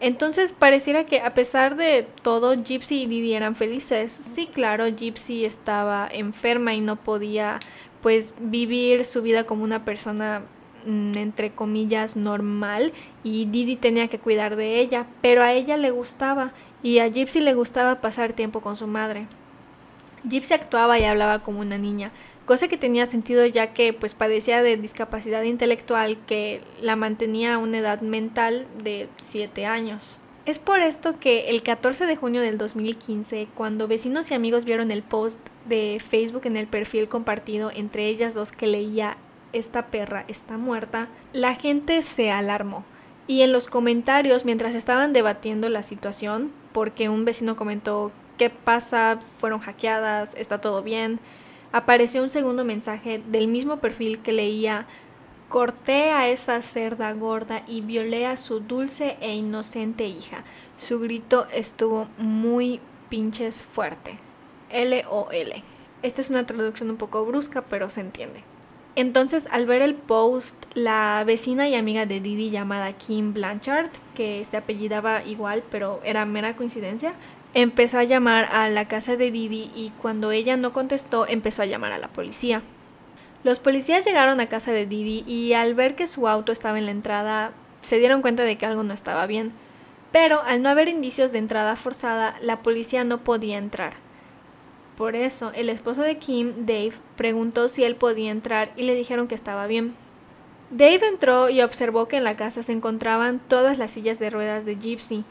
Entonces 0.03 0.51
pareciera 0.51 1.05
que 1.05 1.21
a 1.21 1.33
pesar 1.33 1.77
de 1.77 2.05
todo, 2.23 2.61
Gypsy 2.61 3.03
y 3.03 3.05
Didi 3.05 3.35
eran 3.35 3.55
felices. 3.55 4.11
Sí, 4.11 4.47
claro, 4.47 4.85
Gypsy 4.85 5.45
estaba 5.45 6.09
enferma 6.11 6.73
y 6.73 6.81
no 6.81 6.97
podía 6.97 7.59
pues 8.01 8.33
vivir 8.37 9.05
su 9.05 9.21
vida 9.21 9.45
como 9.45 9.63
una 9.63 9.85
persona 9.85 10.41
mm, 10.85 11.17
entre 11.17 11.51
comillas 11.53 12.17
normal 12.17 12.91
y 13.23 13.45
Didi 13.45 13.77
tenía 13.77 14.09
que 14.09 14.19
cuidar 14.19 14.57
de 14.57 14.81
ella, 14.81 15.07
pero 15.21 15.41
a 15.41 15.53
ella 15.53 15.77
le 15.77 15.91
gustaba 15.91 16.51
y 16.83 16.99
a 16.99 17.07
Gypsy 17.07 17.39
le 17.39 17.53
gustaba 17.53 18.01
pasar 18.01 18.33
tiempo 18.33 18.59
con 18.59 18.75
su 18.75 18.87
madre. 18.87 19.27
Gypsy 20.25 20.53
actuaba 20.53 20.99
y 20.99 21.05
hablaba 21.05 21.39
como 21.39 21.61
una 21.61 21.77
niña, 21.77 22.11
cosa 22.45 22.67
que 22.67 22.77
tenía 22.77 23.05
sentido 23.05 23.45
ya 23.45 23.73
que 23.73 23.93
pues 23.93 24.13
padecía 24.13 24.61
de 24.61 24.77
discapacidad 24.77 25.43
intelectual 25.43 26.17
que 26.25 26.61
la 26.81 26.95
mantenía 26.95 27.55
a 27.55 27.57
una 27.57 27.77
edad 27.77 28.01
mental 28.01 28.67
de 28.83 29.09
7 29.17 29.65
años. 29.65 30.19
Es 30.45 30.59
por 30.59 30.81
esto 30.81 31.19
que 31.19 31.49
el 31.49 31.63
14 31.63 32.05
de 32.05 32.17
junio 32.17 32.41
del 32.41 32.57
2015, 32.57 33.47
cuando 33.55 33.87
vecinos 33.87 34.29
y 34.29 34.33
amigos 34.33 34.65
vieron 34.65 34.91
el 34.91 35.01
post 35.01 35.39
de 35.65 36.01
Facebook 36.05 36.41
en 36.45 36.57
el 36.57 36.67
perfil 36.67 37.07
compartido 37.07 37.71
entre 37.73 38.07
ellas 38.07 38.33
dos 38.33 38.51
que 38.51 38.67
leía 38.67 39.15
esta 39.53 39.87
perra 39.87 40.25
está 40.27 40.57
muerta, 40.57 41.07
la 41.31 41.55
gente 41.55 42.01
se 42.01 42.31
alarmó. 42.31 42.83
Y 43.25 43.41
en 43.41 43.53
los 43.53 43.69
comentarios, 43.69 44.43
mientras 44.43 44.75
estaban 44.75 45.13
debatiendo 45.13 45.69
la 45.69 45.81
situación, 45.81 46.51
porque 46.73 47.07
un 47.07 47.23
vecino 47.23 47.55
comentó, 47.55 48.11
¿qué 48.37 48.49
pasa? 48.49 49.19
¿Fueron 49.37 49.61
hackeadas? 49.61 50.35
¿Está 50.35 50.59
todo 50.59 50.81
bien? 50.81 51.21
Apareció 51.73 52.23
un 52.23 52.29
segundo 52.29 52.63
mensaje 52.63 53.21
del 53.27 53.49
mismo 53.49 53.77
perfil 53.77 54.19
que 54.19 54.31
leía 54.31 54.87
Corté 55.49 56.09
a 56.09 56.29
esa 56.29 56.63
cerda 56.63 57.13
gorda 57.13 57.63
y 57.67 57.81
violé 57.81 58.25
a 58.25 58.37
su 58.37 58.59
dulce 58.59 59.17
e 59.21 59.35
inocente 59.35 60.05
hija. 60.05 60.43
Su 60.77 60.99
grito 60.99 61.45
estuvo 61.53 62.07
muy 62.17 62.79
pinches 63.09 63.61
fuerte. 63.61 64.17
L-O-L. 64.71 65.63
Esta 66.01 66.21
es 66.21 66.31
una 66.31 66.47
traducción 66.47 66.89
un 66.89 66.97
poco 66.97 67.23
brusca, 67.23 67.61
pero 67.61 67.91
se 67.91 68.01
entiende. 68.01 68.43
Entonces, 68.95 69.47
al 69.51 69.67
ver 69.67 69.83
el 69.83 69.93
post, 69.93 70.65
la 70.73 71.23
vecina 71.25 71.69
y 71.69 71.75
amiga 71.75 72.07
de 72.07 72.19
Didi 72.19 72.49
llamada 72.49 72.93
Kim 72.93 73.33
Blanchard, 73.33 73.91
que 74.15 74.45
se 74.45 74.57
apellidaba 74.57 75.23
igual, 75.23 75.63
pero 75.69 75.99
era 76.03 76.25
mera 76.25 76.55
coincidencia, 76.55 77.13
empezó 77.53 77.99
a 77.99 78.03
llamar 78.03 78.45
a 78.51 78.69
la 78.69 78.87
casa 78.87 79.15
de 79.15 79.31
Didi 79.31 79.71
y 79.75 79.91
cuando 80.01 80.31
ella 80.31 80.57
no 80.57 80.73
contestó 80.73 81.27
empezó 81.27 81.61
a 81.61 81.67
llamar 81.67 81.91
a 81.91 81.97
la 81.97 82.07
policía. 82.07 82.61
Los 83.43 83.59
policías 83.59 84.05
llegaron 84.05 84.39
a 84.39 84.47
casa 84.47 84.71
de 84.71 84.85
Didi 84.85 85.23
y 85.27 85.53
al 85.53 85.75
ver 85.75 85.95
que 85.95 86.07
su 86.07 86.27
auto 86.27 86.51
estaba 86.51 86.79
en 86.79 86.85
la 86.85 86.91
entrada 86.91 87.51
se 87.81 87.99
dieron 87.99 88.21
cuenta 88.21 88.43
de 88.43 88.57
que 88.57 88.65
algo 88.65 88.83
no 88.83 88.93
estaba 88.93 89.27
bien. 89.27 89.51
Pero 90.11 90.41
al 90.43 90.61
no 90.61 90.69
haber 90.69 90.87
indicios 90.89 91.31
de 91.31 91.39
entrada 91.39 91.75
forzada, 91.75 92.35
la 92.41 92.61
policía 92.61 93.03
no 93.03 93.23
podía 93.23 93.57
entrar. 93.57 93.95
Por 94.95 95.15
eso, 95.15 95.51
el 95.55 95.69
esposo 95.69 96.03
de 96.03 96.17
Kim, 96.17 96.65
Dave, 96.65 96.93
preguntó 97.17 97.67
si 97.67 97.83
él 97.83 97.95
podía 97.95 98.31
entrar 98.31 98.71
y 98.75 98.83
le 98.83 98.95
dijeron 98.95 99.27
que 99.27 99.35
estaba 99.35 99.65
bien. 99.65 99.95
Dave 100.69 101.07
entró 101.07 101.49
y 101.49 101.61
observó 101.61 102.07
que 102.07 102.17
en 102.17 102.23
la 102.23 102.35
casa 102.35 102.63
se 102.63 102.71
encontraban 102.71 103.41
todas 103.47 103.77
las 103.77 103.91
sillas 103.91 104.19
de 104.19 104.29
ruedas 104.29 104.65
de 104.65 104.75
Gypsy, 104.75 105.25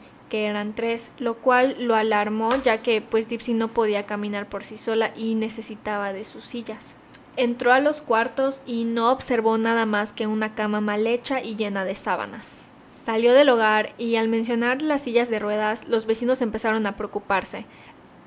eran 0.45 0.73
tres, 0.73 1.11
lo 1.17 1.35
cual 1.35 1.75
lo 1.79 1.95
alarmó 1.95 2.55
ya 2.61 2.81
que 2.81 3.01
pues 3.01 3.27
Gypsy 3.27 3.53
no 3.53 3.69
podía 3.69 4.05
caminar 4.05 4.47
por 4.47 4.63
sí 4.63 4.77
sola 4.77 5.11
y 5.15 5.35
necesitaba 5.35 6.13
de 6.13 6.23
sus 6.23 6.43
sillas. 6.43 6.95
Entró 7.35 7.73
a 7.73 7.79
los 7.79 8.01
cuartos 8.01 8.61
y 8.65 8.83
no 8.83 9.11
observó 9.11 9.57
nada 9.57 9.85
más 9.85 10.13
que 10.13 10.27
una 10.27 10.55
cama 10.55 10.81
mal 10.81 11.07
hecha 11.07 11.41
y 11.41 11.55
llena 11.55 11.85
de 11.85 11.95
sábanas. 11.95 12.63
Salió 12.89 13.33
del 13.33 13.49
hogar 13.49 13.93
y 13.97 14.15
al 14.15 14.27
mencionar 14.27 14.81
las 14.81 15.03
sillas 15.03 15.29
de 15.29 15.39
ruedas 15.39 15.87
los 15.87 16.05
vecinos 16.05 16.41
empezaron 16.41 16.85
a 16.85 16.95
preocuparse. 16.95 17.65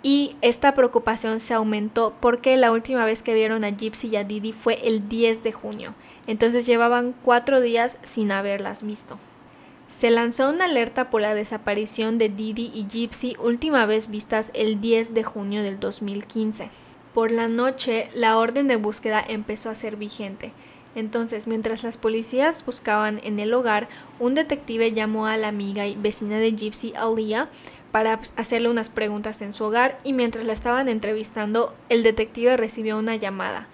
Y 0.02 0.36
esta 0.40 0.74
preocupación 0.74 1.40
se 1.40 1.54
aumentó 1.54 2.14
porque 2.20 2.56
la 2.56 2.72
última 2.72 3.04
vez 3.04 3.22
que 3.22 3.34
vieron 3.34 3.64
a 3.64 3.70
Gypsy 3.70 4.08
y 4.08 4.16
a 4.16 4.24
Didi 4.24 4.52
fue 4.52 4.86
el 4.86 5.08
10 5.08 5.42
de 5.42 5.52
junio 5.52 5.94
entonces 6.26 6.66
llevaban 6.66 7.14
cuatro 7.22 7.60
días 7.60 7.98
sin 8.02 8.32
haberlas 8.32 8.82
visto. 8.82 9.18
Se 9.88 10.10
lanzó 10.10 10.50
una 10.50 10.64
alerta 10.64 11.10
por 11.10 11.20
la 11.20 11.34
desaparición 11.34 12.18
de 12.18 12.28
Didi 12.28 12.72
y 12.74 12.86
Gypsy, 12.88 13.36
última 13.38 13.86
vez 13.86 14.10
vistas 14.10 14.50
el 14.52 14.80
10 14.80 15.14
de 15.14 15.22
junio 15.22 15.62
del 15.62 15.78
2015. 15.78 16.70
Por 17.14 17.30
la 17.30 17.46
noche, 17.46 18.10
la 18.12 18.36
orden 18.36 18.66
de 18.66 18.76
búsqueda 18.76 19.24
empezó 19.26 19.70
a 19.70 19.76
ser 19.76 19.96
vigente. 19.96 20.52
Entonces, 20.96 21.46
mientras 21.46 21.84
las 21.84 21.98
policías 21.98 22.64
buscaban 22.66 23.20
en 23.22 23.38
el 23.38 23.54
hogar, 23.54 23.88
un 24.18 24.34
detective 24.34 24.92
llamó 24.92 25.26
a 25.26 25.36
la 25.36 25.48
amiga 25.48 25.86
y 25.86 25.94
vecina 25.94 26.38
de 26.38 26.52
Gypsy, 26.52 26.92
Alia, 26.96 27.48
para 27.92 28.20
hacerle 28.36 28.68
unas 28.68 28.88
preguntas 28.88 29.40
en 29.40 29.52
su 29.52 29.64
hogar 29.64 29.98
y 30.02 30.12
mientras 30.12 30.44
la 30.44 30.52
estaban 30.52 30.88
entrevistando, 30.88 31.74
el 31.88 32.02
detective 32.02 32.56
recibió 32.56 32.98
una 32.98 33.14
llamada. 33.14 33.68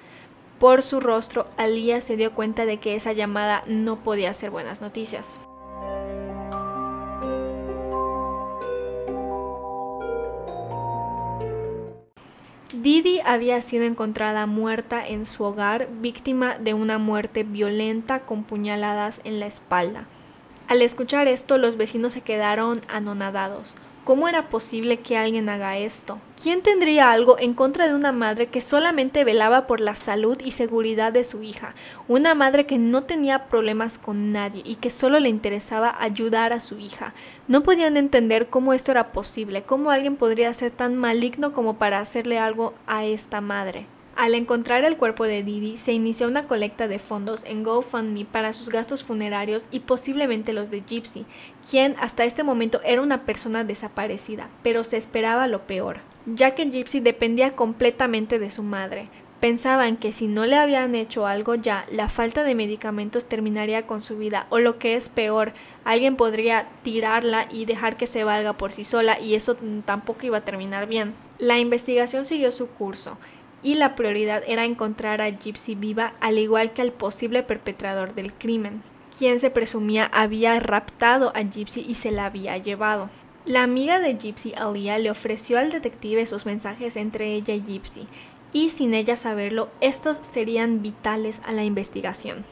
Por 0.58 0.82
su 0.82 1.00
rostro, 1.00 1.46
Alía 1.56 2.00
se 2.00 2.16
dio 2.16 2.32
cuenta 2.32 2.66
de 2.66 2.76
que 2.76 2.94
esa 2.94 3.12
llamada 3.12 3.64
no 3.66 3.96
podía 4.04 4.32
ser 4.34 4.50
buenas 4.50 4.80
noticias. 4.80 5.40
Didi 12.82 13.20
había 13.24 13.62
sido 13.62 13.84
encontrada 13.84 14.46
muerta 14.46 15.06
en 15.06 15.24
su 15.24 15.44
hogar, 15.44 15.86
víctima 16.00 16.56
de 16.58 16.74
una 16.74 16.98
muerte 16.98 17.44
violenta 17.44 18.22
con 18.22 18.42
puñaladas 18.42 19.20
en 19.22 19.38
la 19.38 19.46
espalda. 19.46 20.06
Al 20.66 20.82
escuchar 20.82 21.28
esto, 21.28 21.58
los 21.58 21.76
vecinos 21.76 22.12
se 22.12 22.22
quedaron 22.22 22.80
anonadados. 22.88 23.76
¿Cómo 24.04 24.26
era 24.26 24.48
posible 24.48 24.98
que 24.98 25.16
alguien 25.16 25.48
haga 25.48 25.78
esto? 25.78 26.18
¿Quién 26.42 26.62
tendría 26.62 27.12
algo 27.12 27.38
en 27.38 27.54
contra 27.54 27.86
de 27.86 27.94
una 27.94 28.10
madre 28.10 28.48
que 28.48 28.60
solamente 28.60 29.22
velaba 29.22 29.68
por 29.68 29.78
la 29.78 29.94
salud 29.94 30.36
y 30.44 30.50
seguridad 30.50 31.12
de 31.12 31.22
su 31.22 31.44
hija? 31.44 31.76
Una 32.08 32.34
madre 32.34 32.66
que 32.66 32.78
no 32.78 33.04
tenía 33.04 33.46
problemas 33.46 33.98
con 33.98 34.32
nadie 34.32 34.62
y 34.64 34.74
que 34.74 34.90
solo 34.90 35.20
le 35.20 35.28
interesaba 35.28 35.94
ayudar 36.00 36.52
a 36.52 36.58
su 36.58 36.80
hija. 36.80 37.14
No 37.46 37.62
podían 37.62 37.96
entender 37.96 38.48
cómo 38.48 38.72
esto 38.72 38.90
era 38.90 39.12
posible, 39.12 39.62
cómo 39.62 39.92
alguien 39.92 40.16
podría 40.16 40.52
ser 40.52 40.72
tan 40.72 40.96
maligno 40.96 41.52
como 41.52 41.74
para 41.74 42.00
hacerle 42.00 42.40
algo 42.40 42.74
a 42.88 43.04
esta 43.04 43.40
madre. 43.40 43.86
Al 44.14 44.34
encontrar 44.34 44.84
el 44.84 44.98
cuerpo 44.98 45.24
de 45.24 45.42
Didi, 45.42 45.78
se 45.78 45.92
inició 45.92 46.28
una 46.28 46.46
colecta 46.46 46.86
de 46.86 46.98
fondos 46.98 47.44
en 47.44 47.62
GoFundMe 47.62 48.26
para 48.26 48.52
sus 48.52 48.68
gastos 48.68 49.04
funerarios 49.04 49.64
y 49.70 49.80
posiblemente 49.80 50.52
los 50.52 50.70
de 50.70 50.82
Gypsy, 50.82 51.24
quien 51.68 51.96
hasta 51.98 52.24
este 52.24 52.42
momento 52.42 52.80
era 52.84 53.00
una 53.00 53.24
persona 53.24 53.64
desaparecida, 53.64 54.50
pero 54.62 54.84
se 54.84 54.98
esperaba 54.98 55.46
lo 55.46 55.66
peor, 55.66 56.00
ya 56.26 56.54
que 56.54 56.66
Gypsy 56.70 57.00
dependía 57.00 57.56
completamente 57.56 58.38
de 58.38 58.50
su 58.50 58.62
madre. 58.62 59.08
Pensaban 59.40 59.96
que 59.96 60.12
si 60.12 60.28
no 60.28 60.46
le 60.46 60.56
habían 60.56 60.94
hecho 60.94 61.26
algo 61.26 61.56
ya, 61.56 61.84
la 61.90 62.08
falta 62.08 62.44
de 62.44 62.54
medicamentos 62.54 63.26
terminaría 63.26 63.86
con 63.86 64.02
su 64.02 64.18
vida, 64.18 64.46
o 64.50 64.60
lo 64.60 64.78
que 64.78 64.94
es 64.94 65.08
peor, 65.08 65.52
alguien 65.84 66.14
podría 66.14 66.68
tirarla 66.84 67.48
y 67.50 67.64
dejar 67.64 67.96
que 67.96 68.06
se 68.06 68.22
valga 68.22 68.52
por 68.52 68.70
sí 68.70 68.84
sola, 68.84 69.18
y 69.18 69.34
eso 69.34 69.56
tampoco 69.84 70.26
iba 70.26 70.38
a 70.38 70.44
terminar 70.44 70.86
bien. 70.86 71.14
La 71.38 71.58
investigación 71.58 72.24
siguió 72.24 72.52
su 72.52 72.68
curso 72.68 73.18
y 73.62 73.74
la 73.74 73.94
prioridad 73.94 74.42
era 74.46 74.64
encontrar 74.64 75.22
a 75.22 75.28
Gypsy 75.28 75.74
viva 75.74 76.14
al 76.20 76.38
igual 76.38 76.72
que 76.72 76.82
al 76.82 76.92
posible 76.92 77.42
perpetrador 77.42 78.14
del 78.14 78.32
crimen, 78.32 78.82
quien 79.16 79.38
se 79.38 79.50
presumía 79.50 80.10
había 80.12 80.58
raptado 80.60 81.32
a 81.34 81.42
Gypsy 81.42 81.84
y 81.86 81.94
se 81.94 82.10
la 82.10 82.26
había 82.26 82.56
llevado. 82.58 83.08
La 83.44 83.62
amiga 83.62 83.98
de 83.98 84.14
Gypsy, 84.14 84.54
Alia, 84.56 84.98
le 84.98 85.10
ofreció 85.10 85.58
al 85.58 85.72
detective 85.72 86.26
sus 86.26 86.46
mensajes 86.46 86.96
entre 86.96 87.34
ella 87.34 87.54
y 87.54 87.62
Gypsy, 87.62 88.06
y 88.52 88.70
sin 88.70 88.94
ella 88.94 89.16
saberlo, 89.16 89.70
estos 89.80 90.18
serían 90.22 90.82
vitales 90.82 91.42
a 91.44 91.52
la 91.52 91.64
investigación. 91.64 92.44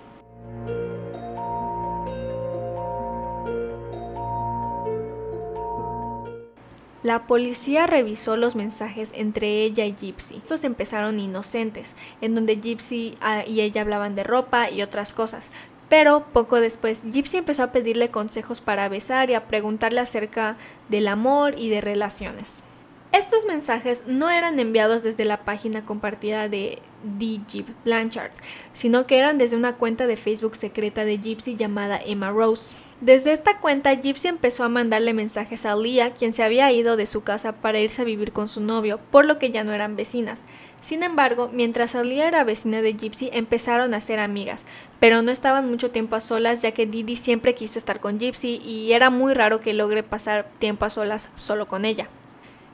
La 7.03 7.27
policía 7.27 7.87
revisó 7.87 8.37
los 8.37 8.57
mensajes 8.57 9.13
entre 9.17 9.63
ella 9.63 9.87
y 9.87 9.95
Gypsy. 9.95 10.37
Estos 10.37 10.65
empezaron 10.65 11.19
inocentes, 11.19 11.97
en 12.21 12.35
donde 12.35 12.57
Gypsy 12.57 13.17
ah, 13.23 13.43
y 13.47 13.63
ella 13.63 13.81
hablaban 13.81 14.15
de 14.15 14.23
ropa 14.23 14.71
y 14.71 14.83
otras 14.83 15.15
cosas. 15.15 15.49
Pero 15.89 16.27
poco 16.33 16.61
después, 16.61 17.03
Gypsy 17.11 17.39
empezó 17.39 17.63
a 17.63 17.73
pedirle 17.73 18.11
consejos 18.11 18.61
para 18.61 18.89
besar 18.91 19.31
y 19.31 19.35
a 19.35 19.49
preguntarle 19.49 20.01
acerca 20.01 20.57
del 20.91 21.09
amor 21.09 21.59
y 21.59 21.71
de 21.71 21.81
relaciones. 21.81 22.65
Estos 23.13 23.45
mensajes 23.45 24.05
no 24.07 24.31
eran 24.31 24.61
enviados 24.61 25.03
desde 25.03 25.25
la 25.25 25.39
página 25.39 25.85
compartida 25.85 26.49
de 26.49 26.79
D. 27.03 27.41
Blanchard, 27.85 28.31
sino 28.73 29.07
que 29.07 29.19
eran 29.19 29.37
desde 29.37 29.57
una 29.57 29.75
cuenta 29.75 30.07
de 30.07 30.17
Facebook 30.17 30.55
secreta 30.55 31.05
de 31.05 31.19
Gypsy 31.19 31.57
llamada 31.57 31.99
Emma 32.05 32.31
Rose. 32.31 32.77
Desde 33.01 33.33
esta 33.33 33.59
cuenta, 33.59 33.95
Gypsy 33.95 34.29
empezó 34.29 34.63
a 34.63 34.69
mandarle 34.69 35.13
mensajes 35.13 35.67
a 35.67 35.75
Leah, 35.75 36.15
quien 36.15 36.33
se 36.33 36.45
había 36.45 36.71
ido 36.71 36.97
de 36.97 37.07
su 37.07 37.23
casa 37.23 37.53
para 37.53 37.81
irse 37.81 38.03
a 38.03 38.05
vivir 38.05 38.31
con 38.31 38.49
su 38.49 38.61
novio, 38.61 39.01
por 39.11 39.27
lo 39.27 39.41
que 39.41 39.51
ya 39.51 39.65
no 39.65 39.73
eran 39.73 39.97
vecinas. 39.97 40.43
Sin 40.81 41.03
embargo, 41.03 41.51
mientras 41.53 41.97
Alia 41.97 42.29
era 42.29 42.45
vecina 42.45 42.81
de 42.81 42.93
Gypsy, 42.93 43.29
empezaron 43.33 43.93
a 43.93 44.01
ser 44.01 44.21
amigas, 44.21 44.67
pero 45.01 45.21
no 45.21 45.33
estaban 45.33 45.69
mucho 45.69 45.91
tiempo 45.91 46.15
a 46.15 46.21
solas 46.21 46.63
ya 46.63 46.71
que 46.71 46.87
Didi 46.87 47.17
siempre 47.17 47.57
quiso 47.57 47.79
estar 47.79 47.99
con 47.99 48.21
Gypsy 48.21 48.63
y 48.65 48.93
era 48.93 49.11
muy 49.11 49.35
raro 49.35 49.59
que 49.59 49.75
logre 49.75 50.05
pasar 50.05 50.49
tiempo 50.61 50.85
a 50.85 50.91
solas 50.91 51.29
solo 51.35 51.67
con 51.67 51.85
ella. 51.85 52.09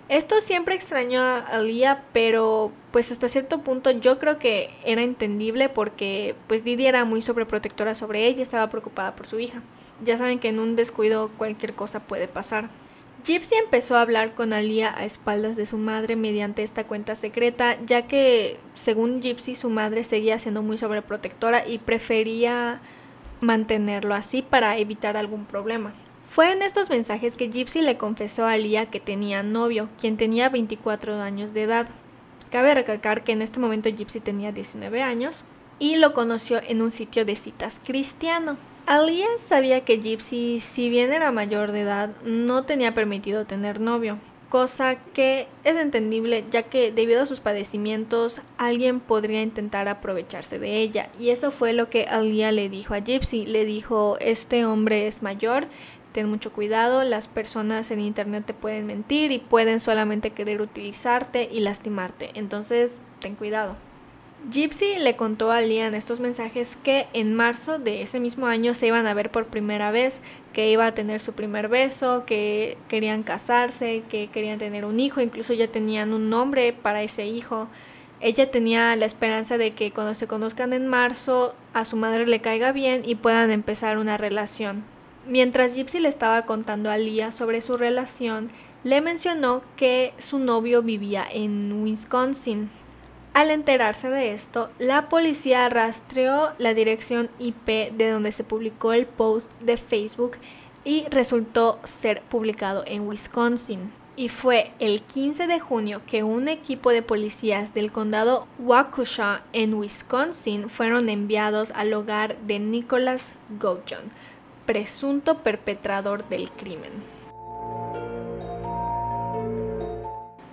Esto 0.08 0.40
siempre 0.40 0.76
extrañó 0.76 1.20
a 1.20 1.38
Alia, 1.38 2.04
pero 2.12 2.70
pues 2.92 3.10
hasta 3.10 3.28
cierto 3.28 3.62
punto 3.62 3.90
yo 3.90 4.20
creo 4.20 4.38
que 4.38 4.70
era 4.84 5.02
entendible 5.02 5.68
porque 5.68 6.36
pues 6.46 6.62
Didi 6.62 6.86
era 6.86 7.04
muy 7.04 7.22
sobreprotectora 7.22 7.96
sobre 7.96 8.26
ella, 8.26 8.42
estaba 8.42 8.70
preocupada 8.70 9.16
por 9.16 9.26
su 9.26 9.40
hija. 9.40 9.62
Ya 10.04 10.16
saben 10.16 10.38
que 10.38 10.48
en 10.48 10.60
un 10.60 10.76
descuido 10.76 11.30
cualquier 11.36 11.74
cosa 11.74 12.00
puede 12.00 12.28
pasar. 12.28 12.68
Gypsy 13.24 13.56
empezó 13.56 13.96
a 13.96 14.02
hablar 14.02 14.34
con 14.34 14.52
Alia 14.52 14.94
a 14.96 15.04
espaldas 15.04 15.56
de 15.56 15.66
su 15.66 15.78
madre 15.78 16.14
mediante 16.14 16.62
esta 16.62 16.84
cuenta 16.84 17.16
secreta, 17.16 17.76
ya 17.84 18.02
que 18.02 18.58
según 18.74 19.20
Gypsy 19.20 19.56
su 19.56 19.70
madre 19.70 20.04
seguía 20.04 20.38
siendo 20.38 20.62
muy 20.62 20.78
sobreprotectora 20.78 21.66
y 21.66 21.78
prefería 21.78 22.80
mantenerlo 23.40 24.14
así 24.14 24.42
para 24.42 24.78
evitar 24.78 25.16
algún 25.16 25.44
problema. 25.46 25.92
Fue 26.28 26.52
en 26.52 26.62
estos 26.62 26.90
mensajes 26.90 27.36
que 27.36 27.50
Gypsy 27.50 27.82
le 27.82 27.96
confesó 27.96 28.46
a 28.46 28.56
Lia 28.56 28.86
que 28.86 29.00
tenía 29.00 29.42
novio, 29.42 29.88
quien 29.98 30.16
tenía 30.16 30.48
24 30.48 31.20
años 31.22 31.54
de 31.54 31.62
edad. 31.62 31.88
Cabe 32.50 32.74
recalcar 32.74 33.24
que 33.24 33.32
en 33.32 33.42
este 33.42 33.60
momento 33.60 33.88
Gypsy 33.88 34.20
tenía 34.20 34.52
19 34.52 35.02
años 35.02 35.44
y 35.78 35.96
lo 35.96 36.14
conoció 36.14 36.60
en 36.62 36.82
un 36.82 36.90
sitio 36.90 37.24
de 37.24 37.36
citas 37.36 37.80
cristiano. 37.84 38.56
Alia 38.86 39.26
sabía 39.38 39.84
que 39.84 40.00
Gypsy, 40.00 40.60
si 40.60 40.90
bien 40.90 41.12
era 41.12 41.32
mayor 41.32 41.72
de 41.72 41.80
edad, 41.80 42.10
no 42.24 42.64
tenía 42.64 42.92
permitido 42.94 43.46
tener 43.46 43.80
novio, 43.80 44.18
cosa 44.48 44.96
que 45.12 45.48
es 45.64 45.76
entendible 45.76 46.44
ya 46.50 46.62
que 46.62 46.92
debido 46.92 47.22
a 47.22 47.26
sus 47.26 47.40
padecimientos 47.40 48.40
alguien 48.58 49.00
podría 49.00 49.42
intentar 49.42 49.88
aprovecharse 49.88 50.58
de 50.58 50.78
ella 50.78 51.10
y 51.18 51.30
eso 51.30 51.50
fue 51.50 51.72
lo 51.72 51.90
que 51.90 52.04
Alia 52.04 52.52
le 52.52 52.68
dijo 52.68 52.94
a 52.94 53.00
Gypsy, 53.00 53.44
le 53.44 53.64
dijo 53.64 54.16
este 54.20 54.64
hombre 54.64 55.08
es 55.08 55.22
mayor 55.22 55.66
ten 56.16 56.30
mucho 56.30 56.50
cuidado, 56.50 57.04
las 57.04 57.28
personas 57.28 57.90
en 57.90 58.00
internet 58.00 58.44
te 58.46 58.54
pueden 58.54 58.86
mentir 58.86 59.32
y 59.32 59.38
pueden 59.38 59.80
solamente 59.80 60.30
querer 60.30 60.62
utilizarte 60.62 61.46
y 61.52 61.60
lastimarte, 61.60 62.30
entonces 62.36 63.02
ten 63.20 63.34
cuidado. 63.34 63.76
Gypsy 64.50 64.96
le 64.96 65.14
contó 65.14 65.52
a 65.52 65.60
Lian 65.60 65.94
estos 65.94 66.20
mensajes 66.20 66.78
que 66.82 67.06
en 67.12 67.34
marzo 67.34 67.78
de 67.78 68.00
ese 68.00 68.18
mismo 68.18 68.46
año 68.46 68.72
se 68.72 68.86
iban 68.86 69.06
a 69.06 69.12
ver 69.12 69.30
por 69.30 69.48
primera 69.48 69.90
vez, 69.90 70.22
que 70.54 70.70
iba 70.70 70.86
a 70.86 70.94
tener 70.94 71.20
su 71.20 71.34
primer 71.34 71.68
beso, 71.68 72.24
que 72.24 72.78
querían 72.88 73.22
casarse, 73.22 74.02
que 74.08 74.28
querían 74.28 74.56
tener 74.56 74.86
un 74.86 74.98
hijo, 75.00 75.20
incluso 75.20 75.52
ya 75.52 75.68
tenían 75.68 76.14
un 76.14 76.30
nombre 76.30 76.72
para 76.72 77.02
ese 77.02 77.26
hijo. 77.26 77.68
Ella 78.22 78.50
tenía 78.50 78.96
la 78.96 79.04
esperanza 79.04 79.58
de 79.58 79.74
que 79.74 79.92
cuando 79.92 80.14
se 80.14 80.26
conozcan 80.26 80.72
en 80.72 80.86
marzo 80.86 81.54
a 81.74 81.84
su 81.84 81.98
madre 81.98 82.26
le 82.26 82.40
caiga 82.40 82.72
bien 82.72 83.02
y 83.04 83.16
puedan 83.16 83.50
empezar 83.50 83.98
una 83.98 84.16
relación. 84.16 84.95
Mientras 85.28 85.74
Gypsy 85.74 85.98
le 85.98 86.08
estaba 86.08 86.46
contando 86.46 86.88
a 86.88 86.98
Lia 86.98 87.32
sobre 87.32 87.60
su 87.60 87.76
relación, 87.76 88.48
le 88.84 89.00
mencionó 89.00 89.62
que 89.74 90.14
su 90.18 90.38
novio 90.38 90.82
vivía 90.82 91.26
en 91.28 91.82
Wisconsin. 91.82 92.70
Al 93.34 93.50
enterarse 93.50 94.08
de 94.08 94.32
esto, 94.32 94.70
la 94.78 95.08
policía 95.08 95.68
rastreó 95.68 96.52
la 96.58 96.74
dirección 96.74 97.28
IP 97.40 97.66
de 97.92 98.10
donde 98.10 98.30
se 98.30 98.44
publicó 98.44 98.92
el 98.92 99.04
post 99.04 99.50
de 99.60 99.76
Facebook 99.76 100.36
y 100.84 101.04
resultó 101.10 101.80
ser 101.82 102.22
publicado 102.22 102.84
en 102.86 103.08
Wisconsin. 103.08 103.90
Y 104.14 104.28
fue 104.28 104.72
el 104.78 105.02
15 105.02 105.48
de 105.48 105.58
junio 105.58 106.02
que 106.06 106.22
un 106.22 106.46
equipo 106.48 106.90
de 106.90 107.02
policías 107.02 107.74
del 107.74 107.90
condado 107.90 108.46
Waukesha 108.60 109.42
en 109.52 109.74
Wisconsin 109.74 110.70
fueron 110.70 111.08
enviados 111.08 111.72
al 111.72 111.92
hogar 111.92 112.38
de 112.42 112.60
Nicholas 112.60 113.34
Goujon, 113.60 114.12
presunto 114.66 115.38
perpetrador 115.38 116.28
del 116.28 116.50
crimen. 116.50 116.92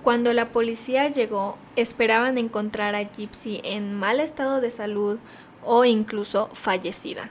Cuando 0.04 0.34
la 0.34 0.52
policía 0.52 1.08
llegó, 1.08 1.58
esperaban 1.76 2.38
encontrar 2.38 2.94
a 2.94 3.04
Gypsy 3.04 3.62
en 3.64 3.94
mal 3.94 4.20
estado 4.20 4.62
de 4.62 4.70
salud 4.70 5.18
o 5.64 5.86
incluso 5.86 6.50
fallecida. 6.54 7.30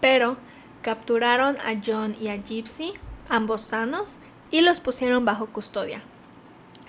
Pero 0.00 0.36
capturaron 0.82 1.56
a 1.58 1.80
John 1.84 2.16
y 2.20 2.28
a 2.28 2.36
Gypsy, 2.36 2.94
ambos 3.28 3.60
sanos, 3.60 4.18
y 4.50 4.62
los 4.62 4.80
pusieron 4.80 5.24
bajo 5.24 5.46
custodia. 5.46 6.02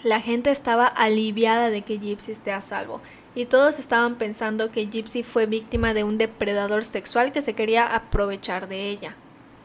La 0.03 0.22
gente 0.22 0.50
estaba 0.50 0.88
aliviada 0.88 1.70
de 1.70 1.82
que 1.84 2.00
Gypsy 2.00 2.32
esté 2.32 2.51
a 2.51 2.62
salvo, 2.62 3.01
y 3.36 3.45
todos 3.45 3.79
estaban 3.79 4.15
pensando 4.15 4.71
que 4.71 4.88
Gypsy 4.88 5.24
fue 5.24 5.45
víctima 5.45 5.93
de 5.93 6.03
un 6.03 6.17
depredador 6.17 6.83
sexual 6.83 7.31
que 7.31 7.41
se 7.41 7.53
quería 7.53 7.95
aprovechar 7.95 8.67
de 8.67 8.89
ella. 8.89 9.15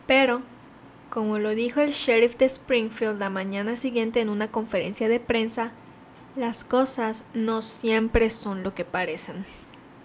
Pero 0.06 0.42
como 1.10 1.38
lo 1.38 1.50
dijo 1.50 1.80
el 1.80 1.90
sheriff 1.90 2.36
de 2.36 2.46
Springfield 2.46 3.20
la 3.20 3.30
mañana 3.30 3.76
siguiente 3.76 4.20
en 4.20 4.28
una 4.28 4.50
conferencia 4.50 5.08
de 5.08 5.20
prensa, 5.20 5.70
las 6.34 6.64
cosas 6.64 7.24
no 7.34 7.62
siempre 7.62 8.28
son 8.30 8.64
lo 8.64 8.74
que 8.74 8.84
parecen. 8.84 9.44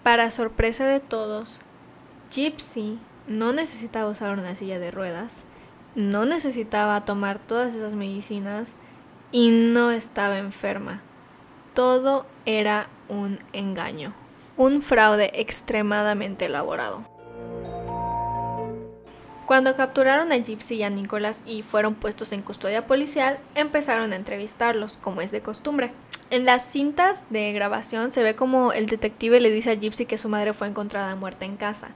Para 0.04 0.30
sorpresa 0.30 0.86
de 0.86 1.00
todos, 1.00 1.58
Gypsy 2.30 3.00
no 3.26 3.52
necesitaba 3.52 4.08
usar 4.08 4.38
una 4.38 4.54
silla 4.54 4.78
de 4.78 4.92
ruedas, 4.92 5.44
no 5.96 6.24
necesitaba 6.24 7.04
tomar 7.04 7.40
todas 7.40 7.74
esas 7.74 7.96
medicinas 7.96 8.76
y 9.32 9.50
no 9.50 9.90
estaba 9.90 10.38
enferma. 10.38 11.02
Todo 11.74 12.24
era 12.46 12.88
un 13.10 13.38
engaño, 13.52 14.14
un 14.56 14.80
fraude 14.80 15.30
extremadamente 15.34 16.46
elaborado. 16.46 17.04
Cuando 19.50 19.74
capturaron 19.74 20.30
a 20.30 20.36
Gypsy 20.36 20.76
y 20.76 20.82
a 20.84 20.90
Nicholas 20.90 21.42
y 21.44 21.62
fueron 21.62 21.96
puestos 21.96 22.30
en 22.30 22.40
custodia 22.40 22.86
policial, 22.86 23.40
empezaron 23.56 24.12
a 24.12 24.16
entrevistarlos, 24.16 24.96
como 24.96 25.22
es 25.22 25.32
de 25.32 25.40
costumbre. 25.40 25.90
En 26.30 26.44
las 26.44 26.70
cintas 26.70 27.24
de 27.30 27.52
grabación 27.52 28.12
se 28.12 28.22
ve 28.22 28.36
como 28.36 28.72
el 28.72 28.86
detective 28.86 29.40
le 29.40 29.50
dice 29.50 29.72
a 29.72 29.74
Gypsy 29.74 30.06
que 30.06 30.18
su 30.18 30.28
madre 30.28 30.52
fue 30.52 30.68
encontrada 30.68 31.16
muerta 31.16 31.46
en 31.46 31.56
casa, 31.56 31.88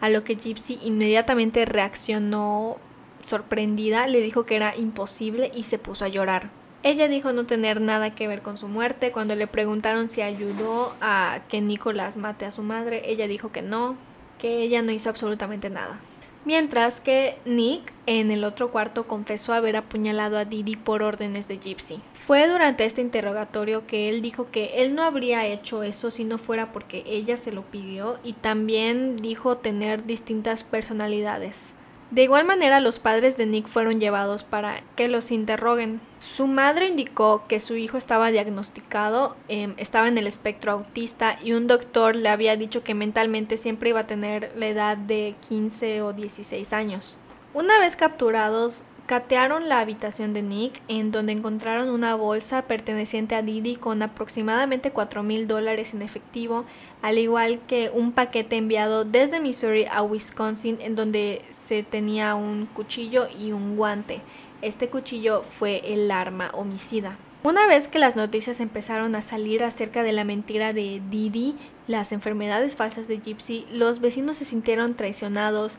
a 0.00 0.08
lo 0.08 0.24
que 0.24 0.36
Gypsy 0.36 0.80
inmediatamente 0.82 1.66
reaccionó 1.66 2.78
sorprendida, 3.26 4.06
le 4.06 4.22
dijo 4.22 4.46
que 4.46 4.56
era 4.56 4.74
imposible 4.74 5.52
y 5.54 5.64
se 5.64 5.78
puso 5.78 6.06
a 6.06 6.08
llorar. 6.08 6.48
Ella 6.84 7.06
dijo 7.06 7.32
no 7.32 7.46
tener 7.46 7.80
nada 7.80 8.14
que 8.14 8.26
ver 8.26 8.42
con 8.42 8.58
su 8.58 8.66
muerte. 8.66 9.12
Cuando 9.12 9.36
le 9.36 9.46
preguntaron 9.46 10.10
si 10.10 10.20
ayudó 10.20 10.94
a 11.00 11.40
que 11.48 11.60
Nicholas 11.60 12.16
mate 12.16 12.44
a 12.44 12.50
su 12.50 12.62
madre, 12.62 13.02
ella 13.06 13.28
dijo 13.28 13.52
que 13.52 13.62
no, 13.62 13.96
que 14.38 14.62
ella 14.62 14.82
no 14.82 14.90
hizo 14.90 15.08
absolutamente 15.08 15.70
nada. 15.70 16.00
Mientras 16.44 17.00
que 17.00 17.38
Nick 17.44 17.92
en 18.06 18.32
el 18.32 18.42
otro 18.42 18.72
cuarto 18.72 19.06
confesó 19.06 19.52
haber 19.52 19.76
apuñalado 19.76 20.36
a 20.36 20.44
Didi 20.44 20.74
por 20.74 21.04
órdenes 21.04 21.46
de 21.46 21.58
Gypsy. 21.58 22.00
Fue 22.14 22.48
durante 22.48 22.84
este 22.84 23.00
interrogatorio 23.00 23.86
que 23.86 24.08
él 24.08 24.22
dijo 24.22 24.50
que 24.50 24.82
él 24.82 24.96
no 24.96 25.04
habría 25.04 25.46
hecho 25.46 25.84
eso 25.84 26.10
si 26.10 26.24
no 26.24 26.38
fuera 26.38 26.72
porque 26.72 27.04
ella 27.06 27.36
se 27.36 27.52
lo 27.52 27.62
pidió 27.62 28.18
y 28.24 28.32
también 28.32 29.14
dijo 29.14 29.58
tener 29.58 30.04
distintas 30.04 30.64
personalidades. 30.64 31.74
De 32.12 32.22
igual 32.22 32.44
manera, 32.44 32.78
los 32.80 32.98
padres 32.98 33.38
de 33.38 33.46
Nick 33.46 33.66
fueron 33.66 33.98
llevados 33.98 34.44
para 34.44 34.82
que 34.96 35.08
los 35.08 35.30
interroguen. 35.30 35.98
Su 36.18 36.46
madre 36.46 36.88
indicó 36.88 37.44
que 37.48 37.58
su 37.58 37.74
hijo 37.76 37.96
estaba 37.96 38.30
diagnosticado, 38.30 39.34
em, 39.48 39.72
estaba 39.78 40.08
en 40.08 40.18
el 40.18 40.26
espectro 40.26 40.72
autista 40.72 41.38
y 41.42 41.54
un 41.54 41.66
doctor 41.66 42.14
le 42.14 42.28
había 42.28 42.54
dicho 42.56 42.84
que 42.84 42.92
mentalmente 42.92 43.56
siempre 43.56 43.88
iba 43.88 44.00
a 44.00 44.06
tener 44.06 44.52
la 44.58 44.66
edad 44.66 44.98
de 44.98 45.34
15 45.48 46.02
o 46.02 46.12
16 46.12 46.74
años. 46.74 47.16
Una 47.54 47.78
vez 47.78 47.96
capturados, 47.96 48.84
Catearon 49.12 49.68
la 49.68 49.80
habitación 49.80 50.32
de 50.32 50.40
Nick, 50.40 50.80
en 50.88 51.12
donde 51.12 51.32
encontraron 51.32 51.90
una 51.90 52.14
bolsa 52.14 52.62
perteneciente 52.62 53.34
a 53.34 53.42
Didi 53.42 53.76
con 53.76 54.00
aproximadamente 54.00 54.90
4 54.90 55.22
mil 55.22 55.46
dólares 55.46 55.92
en 55.92 56.00
efectivo, 56.00 56.64
al 57.02 57.18
igual 57.18 57.58
que 57.66 57.90
un 57.92 58.12
paquete 58.12 58.56
enviado 58.56 59.04
desde 59.04 59.38
Missouri 59.38 59.84
a 59.84 60.00
Wisconsin, 60.00 60.78
en 60.80 60.96
donde 60.96 61.44
se 61.50 61.82
tenía 61.82 62.34
un 62.34 62.64
cuchillo 62.64 63.28
y 63.38 63.52
un 63.52 63.76
guante. 63.76 64.22
Este 64.62 64.88
cuchillo 64.88 65.42
fue 65.42 65.82
el 65.92 66.10
arma 66.10 66.50
homicida. 66.54 67.18
Una 67.42 67.66
vez 67.66 67.88
que 67.88 67.98
las 67.98 68.16
noticias 68.16 68.60
empezaron 68.60 69.14
a 69.14 69.20
salir 69.20 69.62
acerca 69.62 70.02
de 70.02 70.12
la 70.12 70.24
mentira 70.24 70.72
de 70.72 71.02
Didi, 71.10 71.56
las 71.86 72.12
enfermedades 72.12 72.76
falsas 72.76 73.08
de 73.08 73.18
Gypsy, 73.18 73.66
los 73.70 74.00
vecinos 74.00 74.38
se 74.38 74.46
sintieron 74.46 74.94
traicionados, 74.96 75.76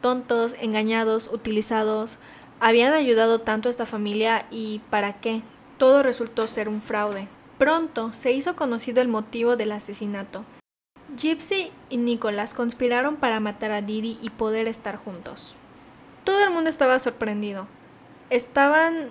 tontos, 0.00 0.54
engañados, 0.60 1.28
utilizados. 1.32 2.18
Habían 2.58 2.94
ayudado 2.94 3.40
tanto 3.40 3.68
a 3.68 3.70
esta 3.70 3.84
familia 3.84 4.46
y 4.50 4.80
¿para 4.90 5.14
qué? 5.20 5.42
Todo 5.76 6.02
resultó 6.02 6.46
ser 6.46 6.68
un 6.68 6.80
fraude. 6.80 7.28
Pronto 7.58 8.12
se 8.12 8.32
hizo 8.32 8.56
conocido 8.56 9.02
el 9.02 9.08
motivo 9.08 9.56
del 9.56 9.72
asesinato. 9.72 10.44
Gypsy 11.16 11.70
y 11.90 11.98
Nicholas 11.98 12.54
conspiraron 12.54 13.16
para 13.16 13.40
matar 13.40 13.72
a 13.72 13.82
Didi 13.82 14.18
y 14.22 14.30
poder 14.30 14.68
estar 14.68 14.96
juntos. 14.96 15.54
Todo 16.24 16.42
el 16.42 16.50
mundo 16.50 16.70
estaba 16.70 16.98
sorprendido. 16.98 17.68
Estaban 18.30 19.10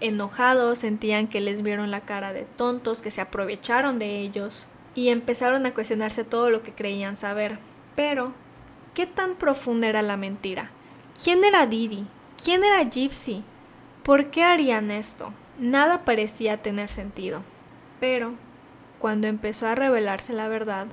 enojados, 0.00 0.78
sentían 0.78 1.26
que 1.28 1.40
les 1.40 1.62
vieron 1.62 1.90
la 1.90 2.00
cara 2.00 2.32
de 2.32 2.44
tontos, 2.44 3.02
que 3.02 3.10
se 3.10 3.20
aprovecharon 3.20 3.98
de 3.98 4.20
ellos 4.20 4.66
y 4.94 5.08
empezaron 5.08 5.66
a 5.66 5.74
cuestionarse 5.74 6.24
todo 6.24 6.50
lo 6.50 6.62
que 6.62 6.72
creían 6.72 7.16
saber. 7.16 7.58
Pero, 7.96 8.32
¿qué 8.94 9.06
tan 9.06 9.34
profunda 9.34 9.88
era 9.88 10.02
la 10.02 10.16
mentira? 10.16 10.70
¿Quién 11.22 11.44
era 11.44 11.66
Didi? 11.66 12.06
¿Quién 12.42 12.64
era 12.64 12.82
Gypsy? 12.90 13.44
¿Por 14.02 14.30
qué 14.30 14.42
harían 14.42 14.90
esto? 14.90 15.32
Nada 15.58 16.04
parecía 16.04 16.62
tener 16.62 16.88
sentido. 16.88 17.42
Pero, 18.00 18.34
cuando 18.98 19.28
empezó 19.28 19.68
a 19.68 19.74
revelarse 19.74 20.32
la 20.32 20.48
verdad, 20.48 20.86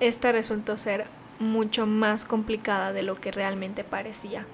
esta 0.00 0.32
resultó 0.32 0.76
ser 0.76 1.06
mucho 1.38 1.86
más 1.86 2.24
complicada 2.24 2.92
de 2.92 3.02
lo 3.02 3.20
que 3.20 3.30
realmente 3.30 3.84
parecía. 3.84 4.46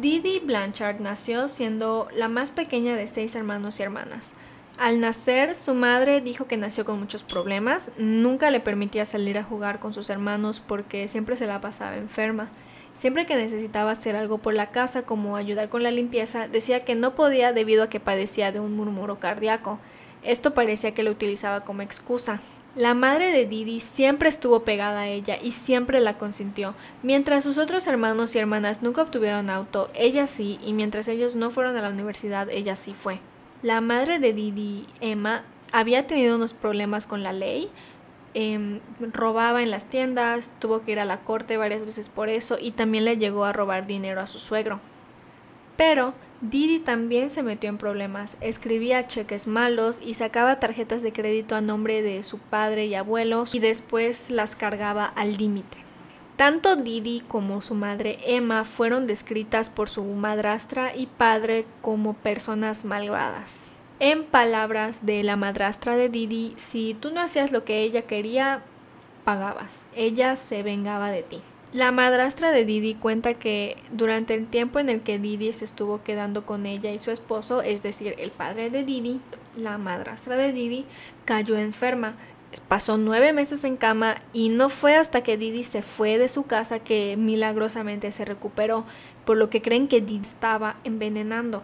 Didi 0.00 0.40
Blanchard 0.40 1.00
nació 1.00 1.48
siendo 1.48 2.08
la 2.14 2.28
más 2.28 2.50
pequeña 2.50 2.96
de 2.96 3.08
seis 3.08 3.34
hermanos 3.34 3.78
y 3.78 3.82
hermanas. 3.84 4.32
Al 4.78 5.00
nacer, 5.00 5.56
su 5.56 5.74
madre 5.74 6.20
dijo 6.20 6.46
que 6.46 6.56
nació 6.56 6.84
con 6.84 7.00
muchos 7.00 7.24
problemas, 7.24 7.90
nunca 7.98 8.52
le 8.52 8.60
permitía 8.60 9.04
salir 9.04 9.36
a 9.36 9.42
jugar 9.42 9.80
con 9.80 9.92
sus 9.92 10.08
hermanos 10.08 10.62
porque 10.64 11.08
siempre 11.08 11.34
se 11.34 11.48
la 11.48 11.60
pasaba 11.60 11.96
enferma. 11.96 12.48
Siempre 12.94 13.26
que 13.26 13.34
necesitaba 13.34 13.90
hacer 13.90 14.14
algo 14.14 14.38
por 14.38 14.54
la 14.54 14.70
casa, 14.70 15.02
como 15.02 15.34
ayudar 15.34 15.68
con 15.68 15.82
la 15.82 15.90
limpieza, 15.90 16.46
decía 16.46 16.84
que 16.84 16.94
no 16.94 17.16
podía 17.16 17.52
debido 17.52 17.82
a 17.82 17.88
que 17.88 17.98
padecía 17.98 18.52
de 18.52 18.60
un 18.60 18.76
murmuro 18.76 19.18
cardíaco. 19.18 19.80
Esto 20.22 20.54
parecía 20.54 20.94
que 20.94 21.02
lo 21.02 21.10
utilizaba 21.10 21.64
como 21.64 21.82
excusa. 21.82 22.40
La 22.76 22.94
madre 22.94 23.32
de 23.32 23.46
Didi 23.46 23.80
siempre 23.80 24.28
estuvo 24.28 24.60
pegada 24.60 25.00
a 25.00 25.08
ella 25.08 25.38
y 25.42 25.50
siempre 25.50 25.98
la 25.98 26.18
consintió. 26.18 26.76
Mientras 27.02 27.42
sus 27.42 27.58
otros 27.58 27.88
hermanos 27.88 28.36
y 28.36 28.38
hermanas 28.38 28.80
nunca 28.80 29.02
obtuvieron 29.02 29.50
auto, 29.50 29.90
ella 29.94 30.28
sí, 30.28 30.60
y 30.64 30.72
mientras 30.72 31.08
ellos 31.08 31.34
no 31.34 31.50
fueron 31.50 31.76
a 31.76 31.82
la 31.82 31.90
universidad, 31.90 32.48
ella 32.48 32.76
sí 32.76 32.94
fue. 32.94 33.18
La 33.62 33.80
madre 33.80 34.20
de 34.20 34.32
Didi, 34.32 34.86
Emma, 35.00 35.42
había 35.72 36.06
tenido 36.06 36.36
unos 36.36 36.54
problemas 36.54 37.08
con 37.08 37.24
la 37.24 37.32
ley, 37.32 37.68
em, 38.34 38.78
robaba 39.00 39.64
en 39.64 39.72
las 39.72 39.86
tiendas, 39.86 40.52
tuvo 40.60 40.82
que 40.82 40.92
ir 40.92 41.00
a 41.00 41.04
la 41.04 41.18
corte 41.18 41.56
varias 41.56 41.84
veces 41.84 42.08
por 42.08 42.28
eso 42.28 42.56
y 42.60 42.70
también 42.70 43.04
le 43.04 43.16
llegó 43.16 43.44
a 43.44 43.52
robar 43.52 43.88
dinero 43.88 44.20
a 44.20 44.28
su 44.28 44.38
suegro. 44.38 44.78
Pero 45.76 46.14
Didi 46.40 46.78
también 46.78 47.30
se 47.30 47.42
metió 47.42 47.68
en 47.68 47.78
problemas, 47.78 48.36
escribía 48.40 49.08
cheques 49.08 49.48
malos 49.48 50.00
y 50.04 50.14
sacaba 50.14 50.60
tarjetas 50.60 51.02
de 51.02 51.12
crédito 51.12 51.56
a 51.56 51.60
nombre 51.60 52.00
de 52.00 52.22
su 52.22 52.38
padre 52.38 52.86
y 52.86 52.94
abuelos 52.94 53.56
y 53.56 53.58
después 53.58 54.30
las 54.30 54.54
cargaba 54.54 55.04
al 55.04 55.36
límite. 55.36 55.87
Tanto 56.38 56.76
Didi 56.76 57.18
como 57.18 57.60
su 57.60 57.74
madre 57.74 58.20
Emma 58.24 58.62
fueron 58.62 59.08
descritas 59.08 59.70
por 59.70 59.88
su 59.88 60.04
madrastra 60.04 60.94
y 60.94 61.06
padre 61.06 61.66
como 61.82 62.14
personas 62.14 62.84
malvadas. 62.84 63.72
En 63.98 64.22
palabras 64.22 65.04
de 65.04 65.24
la 65.24 65.34
madrastra 65.34 65.96
de 65.96 66.08
Didi, 66.08 66.52
si 66.54 66.94
tú 66.94 67.10
no 67.10 67.20
hacías 67.22 67.50
lo 67.50 67.64
que 67.64 67.82
ella 67.82 68.02
quería, 68.02 68.62
pagabas. 69.24 69.86
Ella 69.96 70.36
se 70.36 70.62
vengaba 70.62 71.10
de 71.10 71.24
ti. 71.24 71.40
La 71.72 71.90
madrastra 71.90 72.52
de 72.52 72.64
Didi 72.64 72.94
cuenta 72.94 73.34
que 73.34 73.76
durante 73.90 74.34
el 74.34 74.48
tiempo 74.48 74.78
en 74.78 74.90
el 74.90 75.00
que 75.00 75.18
Didi 75.18 75.52
se 75.52 75.64
estuvo 75.64 76.04
quedando 76.04 76.46
con 76.46 76.66
ella 76.66 76.92
y 76.92 77.00
su 77.00 77.10
esposo, 77.10 77.62
es 77.62 77.82
decir, 77.82 78.14
el 78.16 78.30
padre 78.30 78.70
de 78.70 78.84
Didi, 78.84 79.20
la 79.56 79.76
madrastra 79.76 80.36
de 80.36 80.52
Didi 80.52 80.86
cayó 81.24 81.58
enferma. 81.58 82.14
Pasó 82.68 82.96
nueve 82.96 83.32
meses 83.32 83.64
en 83.64 83.76
cama 83.76 84.16
y 84.32 84.48
no 84.48 84.68
fue 84.68 84.96
hasta 84.96 85.22
que 85.22 85.36
Didi 85.36 85.64
se 85.64 85.82
fue 85.82 86.18
de 86.18 86.28
su 86.28 86.44
casa 86.44 86.80
que 86.80 87.16
milagrosamente 87.18 88.12
se 88.12 88.24
recuperó, 88.24 88.84
por 89.24 89.36
lo 89.36 89.50
que 89.50 89.62
creen 89.62 89.88
que 89.88 90.00
Didi 90.00 90.20
estaba 90.20 90.76
envenenando. 90.84 91.62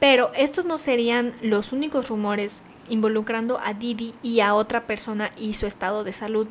Pero 0.00 0.30
estos 0.34 0.64
no 0.64 0.78
serían 0.78 1.34
los 1.42 1.72
únicos 1.72 2.08
rumores 2.08 2.62
involucrando 2.88 3.58
a 3.62 3.74
Didi 3.74 4.14
y 4.22 4.40
a 4.40 4.54
otra 4.54 4.86
persona 4.86 5.32
y 5.36 5.54
su 5.54 5.66
estado 5.66 6.04
de 6.04 6.12
salud. 6.12 6.46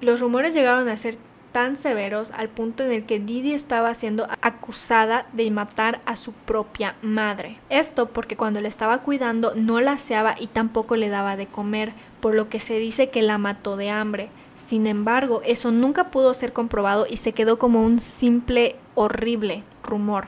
Los 0.00 0.20
rumores 0.20 0.54
llegaron 0.54 0.88
a 0.88 0.96
ser 0.96 1.16
tan 1.52 1.76
severos 1.76 2.32
al 2.32 2.50
punto 2.50 2.84
en 2.84 2.92
el 2.92 3.06
que 3.06 3.18
Didi 3.18 3.54
estaba 3.54 3.94
siendo 3.94 4.28
acusada 4.42 5.26
de 5.32 5.50
matar 5.50 6.02
a 6.04 6.14
su 6.14 6.32
propia 6.32 6.96
madre. 7.00 7.58
Esto 7.70 8.10
porque 8.10 8.36
cuando 8.36 8.60
la 8.60 8.68
estaba 8.68 8.98
cuidando 8.98 9.54
no 9.54 9.80
la 9.80 9.92
aseaba 9.92 10.34
y 10.38 10.48
tampoco 10.48 10.96
le 10.96 11.08
daba 11.08 11.36
de 11.36 11.46
comer, 11.46 11.94
por 12.26 12.34
lo 12.34 12.48
que 12.48 12.58
se 12.58 12.76
dice 12.76 13.08
que 13.08 13.22
la 13.22 13.38
mató 13.38 13.76
de 13.76 13.88
hambre. 13.88 14.30
Sin 14.56 14.88
embargo, 14.88 15.42
eso 15.44 15.70
nunca 15.70 16.10
pudo 16.10 16.34
ser 16.34 16.52
comprobado 16.52 17.06
y 17.08 17.18
se 17.18 17.30
quedó 17.30 17.56
como 17.56 17.84
un 17.84 18.00
simple, 18.00 18.74
horrible 18.96 19.62
rumor. 19.84 20.26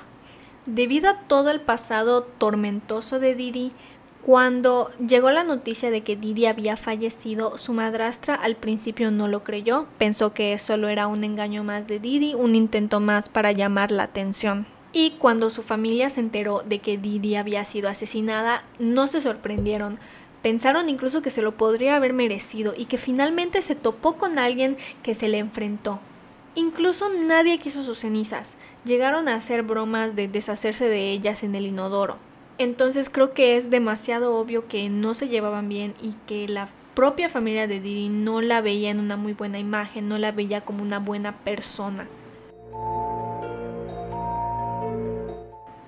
Debido 0.65 1.11
a 1.11 1.19
todo 1.23 1.51
el 1.51 1.61
pasado 1.61 2.23
tormentoso 2.23 3.19
de 3.19 3.35
Didi, 3.35 3.73
cuando 4.23 4.93
llegó 5.05 5.33
la 5.33 5.43
noticia 5.43 5.91
de 5.91 6.03
que 6.03 6.15
Didi 6.15 6.47
había 6.47 6.77
fallecido, 6.77 7.59
su 7.59 7.73
madrastra 7.73 8.37
al 8.37 8.55
principio 8.55 9.11
no 9.11 9.27
lo 9.27 9.43
creyó, 9.43 9.89
pensó 9.99 10.33
que 10.33 10.57
solo 10.61 10.87
era 10.87 11.09
un 11.09 11.25
engaño 11.25 11.65
más 11.65 11.89
de 11.89 11.99
Didi, 11.99 12.35
un 12.35 12.55
intento 12.55 13.01
más 13.01 13.29
para 13.29 13.51
llamar 13.51 13.91
la 13.91 14.05
atención. 14.05 14.67
Y 14.93 15.17
cuando 15.19 15.51
su 15.51 15.63
familia 15.63 16.11
se 16.11 16.21
enteró 16.21 16.63
de 16.65 16.79
que 16.79 16.97
Didi 16.97 17.35
había 17.35 17.65
sido 17.65 17.89
asesinada, 17.89 18.63
no 18.79 19.09
se 19.09 19.21
sorprendieron. 19.21 19.99
Pensaron 20.43 20.89
incluso 20.89 21.23
que 21.23 21.31
se 21.31 21.43
lo 21.43 21.57
podría 21.57 21.97
haber 21.97 22.13
merecido 22.13 22.75
y 22.77 22.85
que 22.85 22.99
finalmente 22.99 23.61
se 23.63 23.75
topó 23.75 24.17
con 24.17 24.39
alguien 24.39 24.77
que 25.03 25.15
se 25.15 25.29
le 25.29 25.39
enfrentó. 25.39 26.01
Incluso 26.55 27.09
nadie 27.09 27.59
quiso 27.59 27.83
sus 27.83 27.99
cenizas. 27.99 28.57
Llegaron 28.85 29.29
a 29.29 29.35
hacer 29.35 29.63
bromas 29.63 30.17
de 30.17 30.29
deshacerse 30.29 30.89
de 30.89 31.13
ellas 31.13 31.43
en 31.43 31.55
el 31.55 31.67
inodoro. 31.67 32.17
Entonces 32.59 33.11
creo 33.11 33.33
que 33.33 33.57
es 33.57 33.71
demasiado 33.71 34.37
obvio 34.37 34.67
que 34.67 34.89
no 34.89 35.15
se 35.15 35.29
llevaban 35.29 35.69
bien 35.69 35.95
y 36.03 36.15
que 36.27 36.49
la 36.49 36.69
propia 36.95 37.29
familia 37.29 37.69
de 37.69 37.79
Didi 37.79 38.09
no 38.09 38.41
la 38.41 38.61
veía 38.61 38.91
en 38.91 38.99
una 38.99 39.17
muy 39.17 39.33
buena 39.33 39.61
imagen, 39.61 40.09
no 40.09 40.19
la 40.19 40.33
veía 40.33 40.63
como 40.63 40.83
una 40.83 40.99
buena 40.99 41.37
persona. 41.37 42.09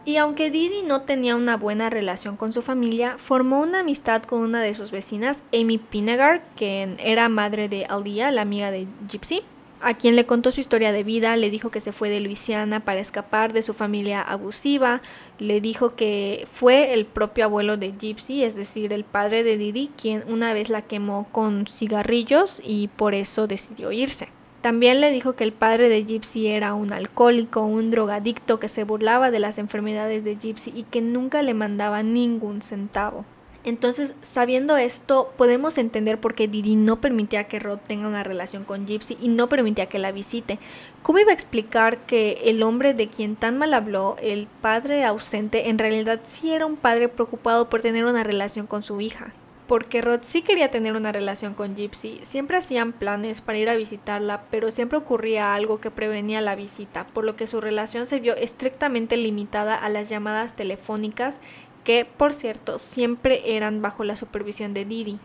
Y 0.05 0.17
aunque 0.17 0.51
Didi 0.51 0.83
no 0.83 1.03
tenía 1.03 1.37
una 1.37 1.57
buena 1.57 1.91
relación 1.91 2.37
con 2.37 2.53
su 2.53 2.63
familia, 2.63 3.17
formó 3.19 3.61
una 3.61 3.81
amistad 3.81 4.23
con 4.23 4.41
una 4.41 4.63
de 4.63 4.75
sus 4.75 4.91
vecinas, 4.91 5.45
Amy 5.53 5.79
Pinegar, 5.79 6.43
que 6.57 6.97
era 6.99 7.29
madre 7.29 7.69
de 7.69 7.85
Aldia, 7.85 8.31
la 8.31 8.43
amiga 8.43 8.71
de 8.71 8.87
Gypsy 9.09 9.43
a 9.81 9.95
quien 9.95 10.17
le 10.17 10.27
contó 10.27 10.51
su 10.51 10.61
historia 10.61 10.93
de 10.93 11.05
vida, 11.05 11.37
le 11.37 11.51
dijo 11.51 11.71
que 11.71 11.81
se 11.81 11.93
fue 11.93 12.11
de 12.11 12.21
Luisiana 12.21 12.81
para 12.81 13.01
escapar 13.01 13.53
de 13.53 13.63
su 13.63 13.73
familia 13.73 14.21
abusiva, 14.21 15.01
le 15.39 15.61
dijo 15.61 15.97
que 15.97 16.47
fue 16.51 16.93
el 16.93 17.07
propio 17.07 17.45
abuelo 17.45 17.77
de 17.77 17.93
Gypsy, 17.93 18.45
es 18.45 18.55
decir, 18.55 18.93
el 18.93 19.05
padre 19.05 19.43
de 19.43 19.57
Didi, 19.57 19.91
quien 19.97 20.25
una 20.29 20.53
vez 20.53 20.69
la 20.69 20.83
quemó 20.83 21.29
con 21.33 21.67
cigarrillos 21.67 22.61
y 22.65 22.89
por 22.89 23.15
eso 23.15 23.47
decidió 23.47 23.93
irse. 23.93 24.29
También 24.61 25.01
le 25.01 25.11
dijo 25.11 25.35
que 25.35 25.45
el 25.45 25.53
padre 25.53 25.89
de 25.89 26.05
Gypsy 26.05 26.49
era 26.49 26.75
un 26.75 26.93
alcohólico, 26.93 27.63
un 27.63 27.91
drogadicto 27.91 28.61
que 28.61 28.69
se 28.69 28.85
burlaba 28.85 29.31
de 29.31 29.41
las 29.41 29.57
enfermedades 29.57 30.23
de 30.23 30.37
Gypsy 30.37 30.73
y 30.75 30.83
que 30.83 31.01
nunca 31.01 31.43
le 31.43 31.55
mandaba 31.55 32.03
ningún 32.03 32.61
centavo. 32.61 33.25
Entonces, 33.63 34.15
sabiendo 34.23 34.79
esto, 34.79 35.33
podemos 35.37 35.77
entender 35.77 36.19
por 36.19 36.35
qué 36.35 36.49
Didi 36.49 36.77
no 36.77 37.01
permitía 37.01 37.45
que 37.45 37.59
Rod 37.59 37.79
tenga 37.79 38.09
una 38.09 38.25
relación 38.25 38.65
con 38.65 38.87
Gypsy 38.87 39.19
y 39.21 39.29
no 39.29 39.49
permitía 39.49 39.87
que 39.87 39.99
la 39.99 40.13
visite. 40.13 40.59
¿Cómo 41.03 41.19
iba 41.19 41.31
a 41.31 41.35
explicar 41.35 41.99
que 42.07 42.43
el 42.47 42.63
hombre 42.63 42.95
de 42.95 43.09
quien 43.09 43.37
tan 43.37 43.59
mal 43.59 43.75
habló, 43.75 44.17
el 44.23 44.47
padre 44.63 45.05
ausente, 45.05 45.69
en 45.69 45.79
realidad 45.79 46.21
sí 46.23 46.53
era 46.53 46.65
un 46.65 46.77
padre 46.77 47.09
preocupado 47.09 47.69
por 47.69 47.83
tener 47.83 48.07
una 48.07 48.25
relación 48.25 48.67
con 48.67 48.83
su 48.83 49.01
hija? 49.03 49.35
Porque 49.71 50.03
Rod 50.03 50.23
sí 50.23 50.43
quería 50.43 50.73
tener 50.73 50.97
una 50.97 51.13
relación 51.13 51.55
con 51.55 51.77
Gypsy, 51.77 52.19
siempre 52.23 52.57
hacían 52.57 52.91
planes 52.91 53.41
para 53.41 53.59
ir 53.59 53.69
a 53.69 53.77
visitarla, 53.77 54.43
pero 54.51 54.73
siempre 54.73 54.99
ocurría 54.99 55.55
algo 55.55 55.81
que 55.81 55.93
prevenía 55.93 56.41
la 56.41 56.57
visita, 56.57 57.07
por 57.07 57.25
lo 57.25 57.37
que 57.37 57.47
su 57.47 57.61
relación 57.61 58.09
se 58.09 58.19
vio 58.19 58.35
estrictamente 58.35 59.17
limitada 59.17 59.77
a 59.77 59.89
las 59.89 60.09
llamadas 60.09 60.57
telefónicas 60.57 61.41
que, 61.85 62.05
por 62.05 62.33
cierto, 62.33 62.81
siempre 62.81 63.55
eran 63.55 63.81
bajo 63.81 64.03
la 64.03 64.17
supervisión 64.17 64.75
de 64.75 64.87
Didi. 64.87 65.21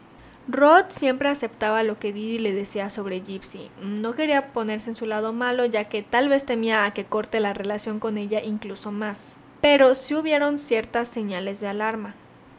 Rod 0.47 0.89
siempre 0.89 1.29
aceptaba 1.29 1.81
lo 1.81 1.97
que 1.97 2.13
Didi 2.13 2.37
le 2.37 2.53
decía 2.53 2.91
sobre 2.91 3.21
Gypsy. 3.21 3.71
No 3.81 4.13
quería 4.13 4.53
ponerse 4.53 4.91
en 4.91 4.95
su 4.95 5.07
lado 5.07 5.33
malo, 5.33 5.65
ya 5.65 5.85
que 5.85 6.03
tal 6.03 6.29
vez 6.29 6.45
temía 6.45 6.85
a 6.85 6.93
que 6.93 7.05
corte 7.05 7.39
la 7.39 7.55
relación 7.55 7.99
con 7.99 8.19
ella 8.19 8.43
incluso 8.43 8.91
más. 8.91 9.37
Pero 9.61 9.95
sí 9.95 10.13
hubieron 10.13 10.59
ciertas 10.59 11.07
señales 11.07 11.61
de 11.61 11.67
alarma. 11.67 12.13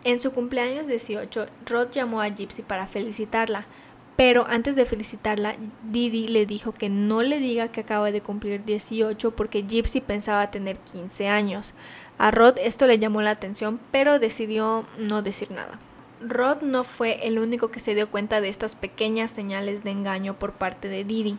En 0.06 0.20
su 0.20 0.30
cumpleaños 0.30 0.86
18, 0.86 1.46
Rod 1.66 1.90
llamó 1.90 2.20
a 2.20 2.28
Gypsy 2.28 2.62
para 2.62 2.86
felicitarla, 2.86 3.66
pero 4.14 4.46
antes 4.48 4.76
de 4.76 4.84
felicitarla, 4.84 5.56
Didi 5.82 6.28
le 6.28 6.46
dijo 6.46 6.70
que 6.70 6.88
no 6.88 7.24
le 7.24 7.40
diga 7.40 7.72
que 7.72 7.80
acaba 7.80 8.12
de 8.12 8.20
cumplir 8.20 8.64
18 8.64 9.32
porque 9.34 9.64
Gypsy 9.66 10.00
pensaba 10.00 10.52
tener 10.52 10.78
15 10.78 11.26
años. 11.26 11.74
A 12.18 12.30
Rod 12.30 12.56
esto 12.58 12.86
le 12.86 13.00
llamó 13.00 13.20
la 13.20 13.32
atención, 13.32 13.80
pero 13.90 14.20
decidió 14.20 14.86
no 14.96 15.22
decir 15.22 15.50
nada. 15.50 15.80
Rod 16.20 16.62
no 16.62 16.84
fue 16.84 17.26
el 17.26 17.40
único 17.40 17.72
que 17.72 17.80
se 17.80 17.96
dio 17.96 18.08
cuenta 18.08 18.40
de 18.40 18.48
estas 18.48 18.76
pequeñas 18.76 19.32
señales 19.32 19.82
de 19.82 19.90
engaño 19.90 20.38
por 20.38 20.52
parte 20.52 20.86
de 20.86 21.02
Didi. 21.02 21.36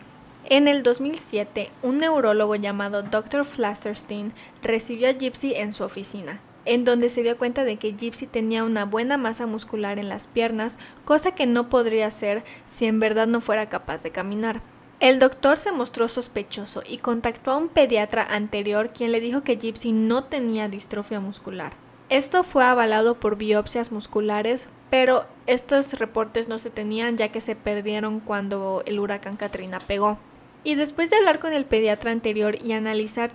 En 0.50 0.68
el 0.68 0.84
2007, 0.84 1.72
un 1.84 2.00
neurólogo 2.00 2.56
llamado 2.56 3.02
Dr. 3.02 3.46
Flasterstein 3.46 4.34
recibió 4.62 5.08
a 5.08 5.14
Gypsy 5.14 5.54
en 5.56 5.72
su 5.72 5.86
oficina, 5.86 6.42
en 6.68 6.84
donde 6.84 7.10
se 7.10 7.24
dio 7.24 7.38
cuenta 7.38 7.64
de 7.64 7.78
que 7.78 7.94
Gypsy 7.94 8.28
tenía 8.28 8.64
una 8.64 8.86
buena 8.86 9.18
masa 9.18 9.48
muscular 9.48 9.98
en 9.98 10.10
las 10.10 10.28
piernas, 10.28 10.78
cosa 11.06 11.32
que 11.32 11.46
no 11.46 11.70
podría 11.70 12.08
hacer 12.08 12.44
si 12.68 12.86
en 12.86 13.00
verdad 13.00 13.26
no 13.26 13.42
fuera 13.42 13.70
capaz 13.70 14.04
de 14.04 14.12
caminar. 14.12 14.62
El 15.00 15.20
doctor 15.20 15.58
se 15.58 15.72
mostró 15.72 16.08
sospechoso 16.08 16.84
y 16.88 16.98
contactó 16.98 17.52
a 17.52 17.58
un 17.58 17.70
pediatra 17.70 18.24
anterior 18.30 18.92
quien 18.92 19.12
le 19.12 19.22
dijo 19.22 19.44
que 19.44 19.56
Gypsy 19.56 19.94
no 19.94 20.26
tenía 20.26 20.68
distrofia 20.68 21.20
muscular. 21.20 21.72
Esto 22.10 22.44
fue 22.44 22.66
avalado 22.66 23.20
por 23.20 23.38
biopsias 23.38 23.92
musculares, 23.92 24.68
pero 24.90 25.26
estos 25.46 25.94
reportes 26.00 26.48
no 26.48 26.58
se 26.58 26.70
tenían 26.70 27.16
ya 27.18 27.30
que 27.30 27.42
se 27.42 27.56
perdieron 27.56 28.20
cuando 28.20 28.84
el 28.86 29.00
huracán 29.00 29.38
Katrina 29.38 29.80
pegó. 29.80 30.18
Y 30.64 30.76
después 30.76 31.10
de 31.10 31.18
hablar 31.18 31.40
con 31.40 31.54
el 31.54 31.66
pediatra 31.66 32.12
anterior 32.12 32.58
y 32.62 32.74
analizar 32.74 33.32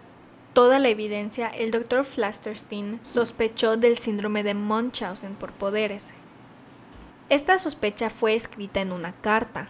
toda 0.52 0.78
la 0.78 0.88
evidencia, 0.88 1.48
el 1.48 1.70
doctor 1.70 2.04
Flasterstein 2.04 2.98
sospechó 3.02 3.76
del 3.76 3.98
síndrome 3.98 4.42
de 4.42 4.54
Munchausen 4.54 5.34
por 5.34 5.52
poderes. 5.52 6.12
Esta 7.28 7.58
sospecha 7.58 8.10
fue 8.10 8.34
escrita 8.34 8.80
en 8.80 8.92
una 8.92 9.12
carta, 9.12 9.68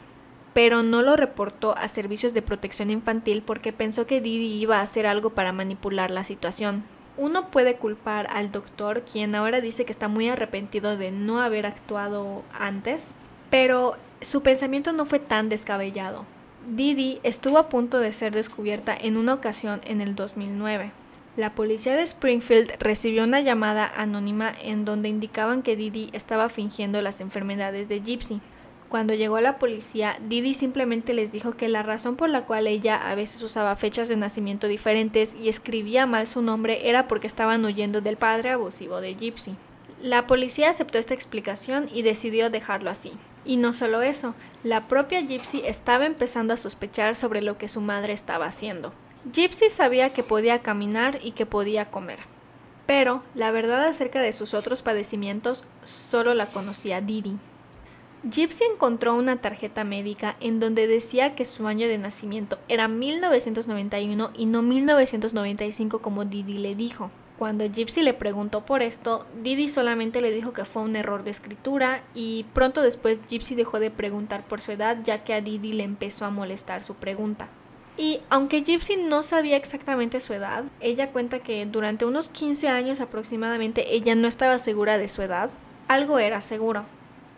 pero 0.52 0.82
no 0.82 1.02
lo 1.02 1.16
reportó 1.16 1.76
a 1.76 1.88
servicios 1.88 2.34
de 2.34 2.42
protección 2.42 2.90
infantil 2.90 3.42
porque 3.42 3.72
pensó 3.72 4.06
que 4.06 4.20
Didi 4.20 4.60
iba 4.60 4.78
a 4.78 4.82
hacer 4.82 5.06
algo 5.06 5.30
para 5.30 5.52
manipular 5.52 6.10
la 6.10 6.24
situación. 6.24 6.84
Uno 7.16 7.50
puede 7.50 7.76
culpar 7.76 8.26
al 8.30 8.50
doctor, 8.50 9.02
quien 9.02 9.34
ahora 9.34 9.60
dice 9.60 9.84
que 9.84 9.92
está 9.92 10.08
muy 10.08 10.28
arrepentido 10.28 10.96
de 10.96 11.10
no 11.10 11.40
haber 11.40 11.66
actuado 11.66 12.42
antes, 12.58 13.14
pero 13.50 13.96
su 14.20 14.42
pensamiento 14.42 14.92
no 14.92 15.04
fue 15.04 15.18
tan 15.18 15.48
descabellado. 15.48 16.26
Didi 16.68 17.18
estuvo 17.24 17.58
a 17.58 17.68
punto 17.68 17.98
de 17.98 18.12
ser 18.12 18.32
descubierta 18.32 18.96
en 18.98 19.16
una 19.16 19.34
ocasión 19.34 19.80
en 19.84 20.00
el 20.00 20.14
2009. 20.14 20.92
La 21.36 21.54
policía 21.54 21.96
de 21.96 22.02
Springfield 22.02 22.72
recibió 22.78 23.24
una 23.24 23.40
llamada 23.40 23.90
anónima 23.96 24.52
en 24.62 24.84
donde 24.84 25.08
indicaban 25.08 25.62
que 25.62 25.74
Didi 25.74 26.10
estaba 26.12 26.48
fingiendo 26.48 27.02
las 27.02 27.20
enfermedades 27.20 27.88
de 27.88 28.00
Gypsy. 28.00 28.40
Cuando 28.88 29.14
llegó 29.14 29.40
la 29.40 29.58
policía, 29.58 30.18
Didi 30.28 30.54
simplemente 30.54 31.14
les 31.14 31.32
dijo 31.32 31.56
que 31.56 31.68
la 31.68 31.82
razón 31.82 32.14
por 32.16 32.28
la 32.28 32.44
cual 32.44 32.66
ella 32.68 33.10
a 33.10 33.14
veces 33.16 33.42
usaba 33.42 33.74
fechas 33.74 34.08
de 34.08 34.16
nacimiento 34.16 34.68
diferentes 34.68 35.34
y 35.34 35.48
escribía 35.48 36.06
mal 36.06 36.26
su 36.26 36.42
nombre 36.42 36.88
era 36.88 37.08
porque 37.08 37.26
estaban 37.26 37.64
huyendo 37.64 38.02
del 38.02 38.18
padre 38.18 38.50
abusivo 38.50 39.00
de 39.00 39.14
Gypsy. 39.14 39.56
La 40.00 40.26
policía 40.26 40.70
aceptó 40.70 40.98
esta 40.98 41.14
explicación 41.14 41.88
y 41.92 42.02
decidió 42.02 42.50
dejarlo 42.50 42.90
así. 42.90 43.12
Y 43.44 43.56
no 43.56 43.72
solo 43.72 44.02
eso, 44.02 44.34
la 44.62 44.88
propia 44.88 45.20
Gypsy 45.20 45.62
estaba 45.64 46.06
empezando 46.06 46.54
a 46.54 46.56
sospechar 46.56 47.14
sobre 47.14 47.42
lo 47.42 47.58
que 47.58 47.68
su 47.68 47.80
madre 47.80 48.12
estaba 48.12 48.46
haciendo. 48.46 48.92
Gypsy 49.32 49.70
sabía 49.70 50.10
que 50.10 50.22
podía 50.22 50.62
caminar 50.62 51.18
y 51.22 51.32
que 51.32 51.46
podía 51.46 51.86
comer. 51.86 52.20
Pero 52.86 53.22
la 53.34 53.50
verdad 53.50 53.84
acerca 53.86 54.20
de 54.20 54.32
sus 54.32 54.54
otros 54.54 54.82
padecimientos 54.82 55.64
solo 55.84 56.34
la 56.34 56.46
conocía 56.46 57.00
Didi. 57.00 57.38
Gypsy 58.28 58.64
encontró 58.72 59.14
una 59.14 59.40
tarjeta 59.40 59.82
médica 59.82 60.36
en 60.40 60.60
donde 60.60 60.86
decía 60.86 61.34
que 61.34 61.44
su 61.44 61.66
año 61.66 61.88
de 61.88 61.98
nacimiento 61.98 62.58
era 62.68 62.86
1991 62.86 64.30
y 64.36 64.46
no 64.46 64.62
1995 64.62 66.00
como 66.00 66.24
Didi 66.24 66.58
le 66.58 66.76
dijo. 66.76 67.10
Cuando 67.38 67.64
Gypsy 67.64 68.02
le 68.02 68.14
preguntó 68.14 68.64
por 68.64 68.82
esto, 68.82 69.26
Didi 69.42 69.68
solamente 69.68 70.20
le 70.20 70.32
dijo 70.32 70.52
que 70.52 70.64
fue 70.64 70.82
un 70.82 70.96
error 70.96 71.24
de 71.24 71.30
escritura 71.30 72.02
y 72.14 72.44
pronto 72.52 72.82
después 72.82 73.26
Gypsy 73.26 73.54
dejó 73.54 73.80
de 73.80 73.90
preguntar 73.90 74.46
por 74.46 74.60
su 74.60 74.72
edad 74.72 74.98
ya 75.02 75.24
que 75.24 75.34
a 75.34 75.40
Didi 75.40 75.72
le 75.72 75.82
empezó 75.82 76.24
a 76.24 76.30
molestar 76.30 76.84
su 76.84 76.94
pregunta. 76.94 77.48
Y 77.96 78.20
aunque 78.30 78.62
Gypsy 78.62 78.96
no 78.96 79.22
sabía 79.22 79.56
exactamente 79.56 80.20
su 80.20 80.32
edad, 80.32 80.64
ella 80.80 81.10
cuenta 81.10 81.40
que 81.40 81.66
durante 81.66 82.04
unos 82.04 82.28
15 82.28 82.68
años 82.68 83.00
aproximadamente 83.00 83.94
ella 83.94 84.14
no 84.14 84.28
estaba 84.28 84.58
segura 84.58 84.96
de 84.96 85.08
su 85.08 85.22
edad. 85.22 85.50
Algo 85.88 86.18
era 86.18 86.40
seguro, 86.40 86.84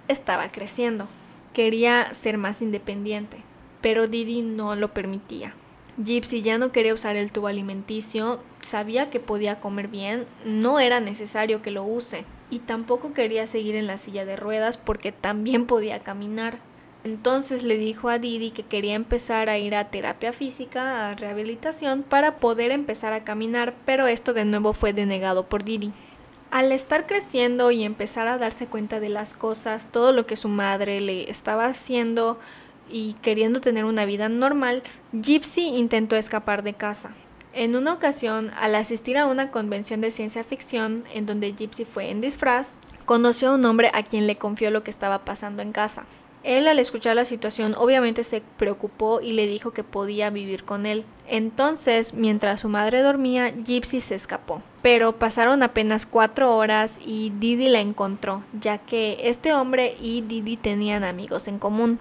estaba 0.09 0.49
creciendo. 0.49 1.09
Quería 1.53 2.13
ser 2.15 2.37
más 2.37 2.63
independiente, 2.63 3.39
pero 3.81 4.07
Didi 4.07 4.43
no 4.43 4.77
lo 4.77 4.93
permitía. 4.93 5.55
Gypsy 5.97 6.43
ya 6.43 6.59
no 6.59 6.73
quería 6.73 6.93
usar 6.93 7.17
el 7.17 7.31
tubo 7.31 7.47
alimenticio, 7.47 8.41
sabía 8.61 9.11
que 9.11 9.21
podía 9.21 9.61
comer 9.61 9.87
bien, 9.87 10.27
no 10.45 10.81
era 10.81 10.99
necesario 10.99 11.63
que 11.63 11.71
lo 11.71 11.85
use, 11.85 12.25
y 12.51 12.59
tampoco 12.59 13.13
quería 13.13 13.47
seguir 13.47 13.77
en 13.77 13.87
la 13.87 13.97
silla 13.97 14.25
de 14.25 14.35
ruedas 14.35 14.77
porque 14.77 15.13
también 15.13 15.67
podía 15.67 16.01
caminar. 16.01 16.59
Entonces 17.05 17.63
le 17.63 17.77
dijo 17.77 18.09
a 18.09 18.19
Didi 18.19 18.51
que 18.51 18.63
quería 18.63 18.95
empezar 18.95 19.51
a 19.51 19.59
ir 19.59 19.77
a 19.77 19.85
terapia 19.85 20.33
física, 20.33 21.11
a 21.11 21.15
rehabilitación, 21.15 22.03
para 22.03 22.39
poder 22.39 22.73
empezar 22.73 23.13
a 23.13 23.25
caminar, 23.25 23.75
pero 23.85 24.09
esto 24.09 24.33
de 24.33 24.45
nuevo 24.45 24.73
fue 24.73 24.93
denegado 24.93 25.47
por 25.49 25.65
Didi. 25.65 25.93
Al 26.51 26.73
estar 26.73 27.07
creciendo 27.07 27.71
y 27.71 27.85
empezar 27.85 28.27
a 28.27 28.39
darse 28.39 28.67
cuenta 28.67 29.01
de 29.01 29.11
las 29.11 29.35
cosas, 29.35 29.93
todo 29.93 30.13
lo 30.13 30.27
que 30.27 30.37
su 30.37 30.49
madre 30.49 31.01
le 31.01 31.31
estaba 31.31 31.67
haciendo 31.67 32.39
y 32.89 33.15
queriendo 33.23 33.61
tener 33.61 33.85
una 33.85 34.05
vida 34.05 34.29
normal, 34.29 34.83
Gypsy 35.13 35.69
intentó 35.77 36.17
escapar 36.17 36.63
de 36.63 36.75
casa. 36.75 37.13
En 37.53 37.77
una 37.77 37.93
ocasión, 37.93 38.51
al 38.59 38.75
asistir 38.75 39.17
a 39.17 39.27
una 39.27 39.51
convención 39.51 40.01
de 40.01 40.11
ciencia 40.11 40.43
ficción 40.43 41.05
en 41.15 41.25
donde 41.25 41.53
Gypsy 41.53 41.85
fue 41.85 42.11
en 42.11 42.21
disfraz, 42.21 42.77
conoció 43.07 43.51
a 43.51 43.55
un 43.55 43.65
hombre 43.65 43.91
a 43.95 44.03
quien 44.03 44.27
le 44.27 44.37
confió 44.37 44.71
lo 44.73 44.83
que 44.83 44.91
estaba 44.91 45.25
pasando 45.25 45.63
en 45.63 45.71
casa. 45.71 46.05
Él 46.45 46.69
al 46.69 46.79
escuchar 46.79 47.17
la 47.17 47.25
situación 47.25 47.75
obviamente 47.79 48.23
se 48.23 48.43
preocupó 48.59 49.23
y 49.23 49.33
le 49.33 49.47
dijo 49.47 49.73
que 49.73 49.83
podía 49.83 50.29
vivir 50.29 50.65
con 50.65 50.85
él. 50.85 51.05
Entonces, 51.27 52.13
mientras 52.13 52.61
su 52.61 52.69
madre 52.69 53.01
dormía, 53.01 53.51
Gypsy 53.51 54.01
se 54.01 54.15
escapó. 54.15 54.61
Pero 54.83 55.17
pasaron 55.17 55.63
apenas 55.63 56.05
cuatro 56.05 56.55
horas 56.55 57.01
y 57.05 57.33
Didi 57.39 57.69
la 57.69 57.81
encontró, 57.81 58.43
ya 58.61 58.77
que 58.77 59.17
este 59.23 59.55
hombre 59.55 59.97
y 59.99 60.21
Didi 60.21 60.59
tenían 60.59 61.03
amigos 61.03 61.49
en 61.49 61.59
común. 61.59 61.99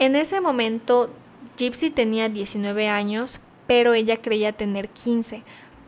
En 0.00 0.14
ese 0.14 0.40
momento, 0.40 1.10
Gypsy 1.56 1.90
tenía 1.90 2.28
19 2.28 2.88
años, 2.88 3.40
pero 3.66 3.94
ella 3.94 4.16
creía 4.18 4.52
tener 4.52 4.88
15, 4.90 5.42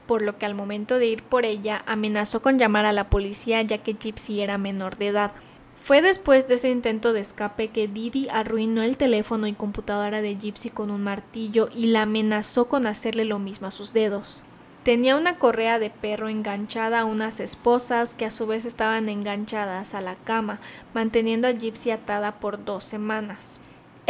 por 0.08 0.22
lo 0.22 0.36
que 0.36 0.46
al 0.46 0.54
momento 0.56 0.98
de 0.98 1.06
ir 1.06 1.22
por 1.22 1.44
ella 1.44 1.84
amenazó 1.86 2.42
con 2.42 2.58
llamar 2.58 2.86
a 2.86 2.92
la 2.92 3.08
policía 3.08 3.62
ya 3.62 3.78
que 3.78 3.94
Gypsy 3.94 4.40
era 4.40 4.58
menor 4.58 4.96
de 4.96 5.08
edad. 5.08 5.30
Fue 5.76 6.02
después 6.02 6.48
de 6.48 6.56
ese 6.56 6.70
intento 6.70 7.12
de 7.12 7.20
escape 7.20 7.68
que 7.68 7.86
Didi 7.86 8.26
arruinó 8.32 8.82
el 8.82 8.96
teléfono 8.96 9.46
y 9.46 9.52
computadora 9.52 10.20
de 10.22 10.34
Gypsy 10.34 10.70
con 10.70 10.90
un 10.90 11.04
martillo 11.04 11.68
y 11.72 11.86
la 11.86 12.02
amenazó 12.02 12.66
con 12.66 12.88
hacerle 12.88 13.24
lo 13.24 13.38
mismo 13.38 13.68
a 13.68 13.70
sus 13.70 13.92
dedos. 13.92 14.42
Tenía 14.82 15.14
una 15.14 15.38
correa 15.38 15.78
de 15.78 15.90
perro 15.90 16.28
enganchada 16.28 17.00
a 17.00 17.04
unas 17.04 17.38
esposas 17.38 18.16
que 18.16 18.24
a 18.24 18.30
su 18.30 18.48
vez 18.48 18.64
estaban 18.64 19.08
enganchadas 19.08 19.94
a 19.94 20.00
la 20.00 20.16
cama, 20.16 20.58
manteniendo 20.94 21.46
a 21.46 21.52
Gypsy 21.52 21.92
atada 21.92 22.40
por 22.40 22.64
dos 22.64 22.82
semanas. 22.82 23.60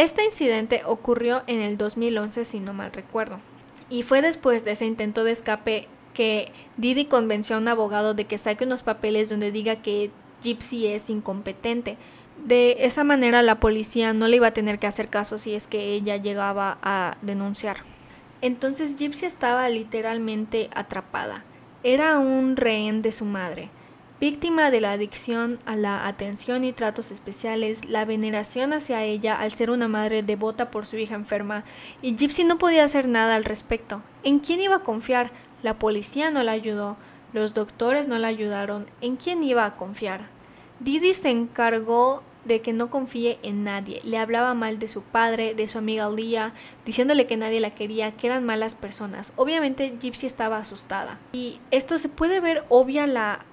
Este 0.01 0.25
incidente 0.25 0.81
ocurrió 0.87 1.43
en 1.47 1.61
el 1.61 1.77
2011 1.77 2.47
si 2.47 2.59
no 2.59 2.73
mal 2.73 2.91
recuerdo. 2.91 3.39
Y 3.91 4.03
fue 4.03 4.23
después 4.23 4.65
de 4.65 4.71
ese 4.71 4.87
intento 4.87 5.25
de 5.25 5.33
escape 5.33 5.89
que 6.15 6.53
Didi 6.79 7.05
convenció 7.05 7.57
a 7.57 7.59
un 7.59 7.69
abogado 7.69 8.15
de 8.15 8.25
que 8.25 8.39
saque 8.39 8.65
unos 8.65 8.83
papeles 8.83 9.29
donde 9.29 9.53
diga 9.53 9.77
que 9.77 10.11
Gypsy 10.43 10.87
es 10.87 11.11
incompetente. 11.11 11.99
De 12.43 12.77
esa 12.81 13.05
manera 13.05 13.43
la 13.43 13.61
policía 13.61 14.15
no 14.15 14.27
le 14.27 14.37
iba 14.37 14.47
a 14.47 14.55
tener 14.55 14.79
que 14.79 14.87
hacer 14.87 15.11
caso 15.11 15.37
si 15.37 15.55
es 15.55 15.69
que 15.69 15.93
ella 15.93 16.17
llegaba 16.17 16.79
a 16.81 17.19
denunciar. 17.21 17.85
Entonces 18.41 18.97
Gypsy 18.97 19.27
estaba 19.27 19.69
literalmente 19.69 20.71
atrapada. 20.75 21.45
Era 21.83 22.19
un 22.19 22.57
rehén 22.57 23.03
de 23.03 23.13
su 23.13 23.27
madre, 23.27 23.69
víctima 24.21 24.71
de 24.71 24.81
la 24.81 24.93
adicción 24.93 25.59
a 25.65 25.77
la 25.77 26.07
atención 26.07 26.63
y 26.65 26.73
tratos 26.73 27.11
especiales, 27.11 27.87
la 27.87 28.05
veneración 28.05 28.75
hacia 28.75 29.03
ella 29.03 29.35
al 29.35 29.51
ser 29.51 29.71
una 29.71 29.89
madre 29.89 30.23
devota 30.23 30.71
por 30.71 30.85
su 30.85 30.99
hija 30.99 31.15
enferma, 31.15 31.65
y 32.03 32.17
Gypsy 32.17 32.45
no 32.45 32.59
podía 32.59 32.85
hacer 32.85 33.09
nada 33.09 33.35
al 33.35 33.45
respecto. 33.45 34.03
¿En 34.23 34.39
quién 34.39 34.61
iba 34.61 34.77
a 34.77 34.81
confiar? 34.81 35.33
La 35.63 35.79
policía 35.79 36.31
no 36.31 36.43
la 36.43 36.53
ayudó, 36.53 36.99
los 37.33 37.55
doctores 37.55 38.09
no 38.09 38.19
la 38.19 38.29
ayudaron. 38.29 38.87
¿En 39.01 39.17
quién 39.17 39.43
iba 39.43 39.65
a 39.65 39.77
confiar? 39.77 40.29
Didi 40.81 41.15
se 41.15 41.31
encargó 41.31 42.23
de 42.45 42.61
que 42.61 42.73
no 42.73 42.91
confíe 42.91 43.39
en 43.43 43.65
nadie. 43.65 44.01
Le 44.03 44.19
hablaba 44.19 44.55
mal 44.55 44.79
de 44.79 44.89
su 44.89 45.03
padre, 45.03 45.55
de 45.55 45.69
su 45.69 45.79
amiga 45.79 46.09
Lia, 46.11 46.55
diciéndole 46.87 47.27
que 47.27 47.37
nadie 47.37 47.61
la 47.61 47.71
quería, 47.71 48.13
que 48.13 48.27
eran 48.27 48.45
malas 48.45 48.75
personas. 48.75 49.33
Obviamente 49.37 49.97
Gypsy 50.01 50.27
estaba 50.27 50.59
asustada. 50.59 51.19
Y 51.33 51.61
esto 51.71 51.99
se 51.99 52.09
puede 52.09 52.41
ver 52.41 52.65
obvia 52.71 53.07
la 53.07 53.45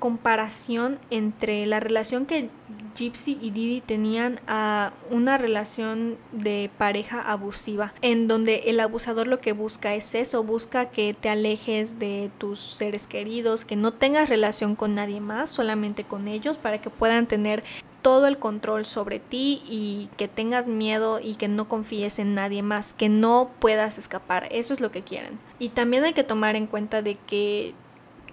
comparación 0.00 0.98
entre 1.10 1.64
la 1.66 1.78
relación 1.78 2.26
que 2.26 2.50
Gypsy 2.96 3.38
y 3.40 3.50
Didi 3.50 3.80
tenían 3.80 4.40
a 4.48 4.92
una 5.10 5.38
relación 5.38 6.16
de 6.32 6.70
pareja 6.76 7.20
abusiva, 7.20 7.94
en 8.02 8.26
donde 8.26 8.64
el 8.66 8.80
abusador 8.80 9.28
lo 9.28 9.38
que 9.38 9.52
busca 9.52 9.94
es 9.94 10.14
eso, 10.16 10.42
busca 10.42 10.90
que 10.90 11.14
te 11.14 11.28
alejes 11.28 12.00
de 12.00 12.30
tus 12.38 12.58
seres 12.58 13.06
queridos, 13.06 13.64
que 13.64 13.76
no 13.76 13.92
tengas 13.92 14.28
relación 14.28 14.74
con 14.74 14.96
nadie 14.96 15.20
más, 15.20 15.50
solamente 15.50 16.04
con 16.04 16.26
ellos, 16.26 16.58
para 16.58 16.80
que 16.80 16.90
puedan 16.90 17.26
tener 17.26 17.62
todo 18.02 18.26
el 18.26 18.38
control 18.38 18.86
sobre 18.86 19.18
ti 19.18 19.62
y 19.68 20.08
que 20.16 20.26
tengas 20.26 20.68
miedo 20.68 21.20
y 21.20 21.34
que 21.34 21.48
no 21.48 21.68
confíes 21.68 22.18
en 22.18 22.34
nadie 22.34 22.62
más, 22.62 22.94
que 22.94 23.08
no 23.08 23.50
puedas 23.58 23.98
escapar. 23.98 24.48
Eso 24.50 24.72
es 24.72 24.80
lo 24.80 24.90
que 24.90 25.02
quieren. 25.02 25.38
Y 25.58 25.70
también 25.70 26.04
hay 26.04 26.14
que 26.14 26.24
tomar 26.24 26.56
en 26.56 26.66
cuenta 26.66 27.02
de 27.02 27.16
que 27.26 27.74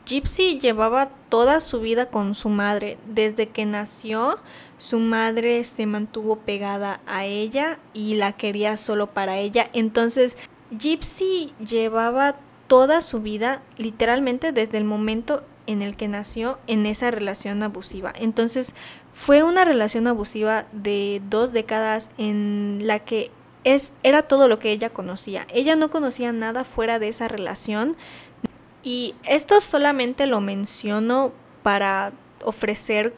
Gypsy 0.08 0.58
llevaba 0.58 1.10
toda 1.28 1.60
su 1.60 1.82
vida 1.82 2.10
con 2.10 2.34
su 2.34 2.48
madre. 2.48 2.98
Desde 3.08 3.50
que 3.50 3.66
nació, 3.66 4.40
su 4.78 5.00
madre 5.00 5.66
se 5.66 5.86
mantuvo 5.86 6.38
pegada 6.38 7.02
a 7.06 7.26
ella 7.26 7.78
y 7.94 8.16
la 8.16 8.32
quería 8.32 8.78
solo 8.78 9.08
para 9.08 9.38
ella. 9.38 9.70
Entonces, 9.74 10.38
Gypsy 10.72 11.52
llevaba 11.60 12.38
toda 12.68 13.02
su 13.02 13.20
vida, 13.20 13.62
literalmente 13.78 14.54
desde 14.54 14.78
el 14.78 14.86
momento 14.86 15.44
en 15.66 15.82
el 15.82 15.98
que 15.98 16.08
nació, 16.08 16.58
en 16.68 16.86
esa 16.86 17.12
relación 17.12 17.62
abusiva. 17.62 18.14
Entonces, 18.18 18.76
fue 19.12 19.44
una 19.44 19.66
relación 19.66 20.08
abusiva 20.08 20.68
de 20.72 21.22
dos 21.30 21.52
décadas 21.52 22.12
en 22.18 22.80
la 22.84 23.00
que 23.00 23.30
es, 23.66 23.92
era 24.04 24.22
todo 24.22 24.48
lo 24.48 24.60
que 24.60 24.72
ella 24.72 24.92
conocía. 24.92 25.46
Ella 25.54 25.76
no 25.76 25.90
conocía 25.90 26.32
nada 26.32 26.64
fuera 26.64 27.00
de 27.00 27.10
esa 27.10 27.28
relación 27.28 27.98
y 28.84 29.16
esto 29.24 29.60
solamente 29.62 30.26
lo 30.26 30.42
menciono 30.42 31.32
para 31.64 32.14
ofrecer 32.44 33.14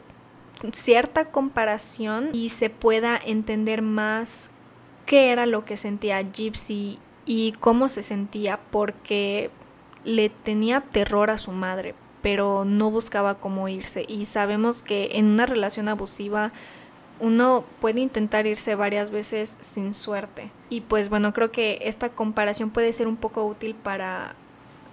cierta 0.72 1.26
comparación 1.26 2.30
y 2.32 2.50
se 2.50 2.70
pueda 2.70 3.18
entender 3.24 3.82
más 3.82 4.50
qué 5.06 5.30
era 5.30 5.46
lo 5.46 5.64
que 5.64 5.76
sentía 5.76 6.20
Gypsy 6.20 6.98
y 7.24 7.52
cómo 7.60 7.88
se 7.88 8.02
sentía 8.02 8.60
porque 8.70 9.50
le 10.04 10.30
tenía 10.30 10.80
terror 10.80 11.30
a 11.30 11.38
su 11.38 11.52
madre, 11.52 11.94
pero 12.22 12.64
no 12.64 12.90
buscaba 12.90 13.38
cómo 13.38 13.68
irse 13.68 14.04
y 14.08 14.24
sabemos 14.24 14.82
que 14.82 15.10
en 15.12 15.26
una 15.26 15.46
relación 15.46 15.88
abusiva 15.88 16.52
uno 17.20 17.64
puede 17.80 18.00
intentar 18.00 18.46
irse 18.46 18.74
varias 18.74 19.10
veces 19.10 19.58
sin 19.60 19.92
suerte. 19.92 20.50
Y 20.70 20.80
pues 20.80 21.10
bueno, 21.10 21.34
creo 21.34 21.52
que 21.52 21.78
esta 21.82 22.08
comparación 22.08 22.70
puede 22.70 22.92
ser 22.92 23.06
un 23.06 23.16
poco 23.16 23.44
útil 23.44 23.74
para 23.74 24.34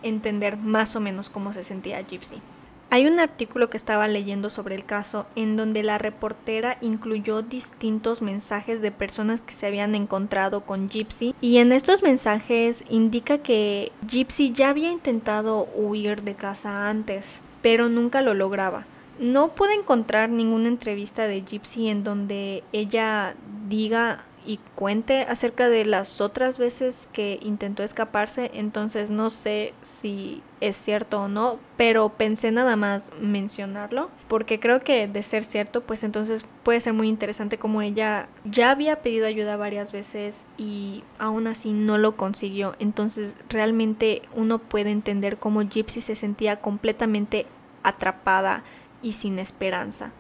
entender 0.04 0.58
más 0.58 0.96
o 0.96 1.00
menos 1.00 1.30
cómo 1.30 1.54
se 1.54 1.64
sentía 1.64 2.02
Gypsy. 2.02 2.42
Hay 2.90 3.06
un 3.06 3.20
artículo 3.20 3.70
que 3.70 3.76
estaba 3.76 4.08
leyendo 4.08 4.50
sobre 4.50 4.74
el 4.76 4.86
caso 4.86 5.28
en 5.36 5.58
donde 5.58 5.84
la 5.84 5.98
reportera 5.98 6.78
incluyó 6.80 7.42
distintos 7.42 8.22
mensajes 8.22 8.82
de 8.82 8.94
personas 8.94 9.42
que 9.42 9.54
se 9.54 9.68
habían 9.68 9.94
encontrado 9.94 10.62
con 10.62 10.88
Gypsy 10.88 11.36
y 11.42 11.58
en 11.58 11.74
estos 11.74 12.02
mensajes 12.02 12.86
indica 12.90 13.40
que 13.40 13.92
Gypsy 14.10 14.54
ya 14.54 14.70
había 14.70 14.90
intentado 14.90 15.68
huir 15.76 16.24
de 16.24 16.36
casa 16.36 16.90
antes, 16.90 17.42
pero 17.62 17.90
nunca 17.90 18.22
lo 18.22 18.34
lograba. 18.34 18.86
No 19.20 19.50
pude 19.50 19.74
encontrar 19.74 20.30
ninguna 20.30 20.70
entrevista 20.70 21.28
de 21.28 21.42
Gypsy 21.42 21.90
en 21.90 22.06
donde 22.06 22.64
ella 22.72 23.36
diga 23.68 24.24
y 24.48 24.60
cuente 24.76 25.24
acerca 25.24 25.68
de 25.68 25.84
las 25.86 26.22
otras 26.22 26.58
veces 26.58 27.10
que 27.12 27.38
intentó 27.44 27.84
escaparse, 27.84 28.50
entonces 28.54 29.12
no 29.12 29.30
sé 29.30 29.74
si 29.82 30.42
es 30.62 30.78
cierto 30.78 31.24
o 31.24 31.28
no, 31.28 31.60
pero 31.76 32.08
pensé 32.10 32.52
nada 32.52 32.78
más 32.78 33.12
mencionarlo, 33.20 34.10
porque 34.30 34.62
creo 34.62 34.80
que 34.80 35.10
de 35.10 35.22
ser 35.22 35.44
cierto, 35.44 35.82
pues 35.82 36.06
entonces 36.06 36.46
puede 36.64 36.80
ser 36.80 36.94
muy 36.94 37.10
interesante 37.10 37.58
como 37.58 37.82
ella 37.82 38.30
ya 38.46 38.72
había 38.72 39.02
pedido 39.02 39.28
ayuda 39.28 39.58
varias 39.58 39.92
veces 39.92 40.48
y 40.58 41.04
aún 41.20 41.48
así 41.48 41.74
no 41.74 41.98
lo 41.98 42.16
consiguió, 42.16 42.74
entonces 42.80 43.38
realmente 43.50 44.22
uno 44.34 44.60
puede 44.60 44.92
entender 44.92 45.38
cómo 45.38 45.62
Gypsy 45.62 46.00
se 46.00 46.16
sentía 46.16 46.62
completamente 46.62 47.48
atrapada 47.84 48.64
y 49.04 49.12
sin 49.12 49.40
esperanza. 49.40 50.14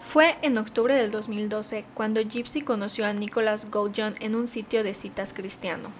Fue 0.00 0.36
en 0.42 0.56
octubre 0.58 0.94
del 0.94 1.10
2012 1.10 1.84
cuando 1.94 2.20
Gypsy 2.20 2.60
conoció 2.60 3.04
a 3.04 3.12
Nicholas 3.12 3.70
Goujon 3.70 4.14
en 4.20 4.36
un 4.36 4.48
sitio 4.48 4.84
de 4.84 4.94
citas 4.94 5.32
cristiano. 5.32 5.90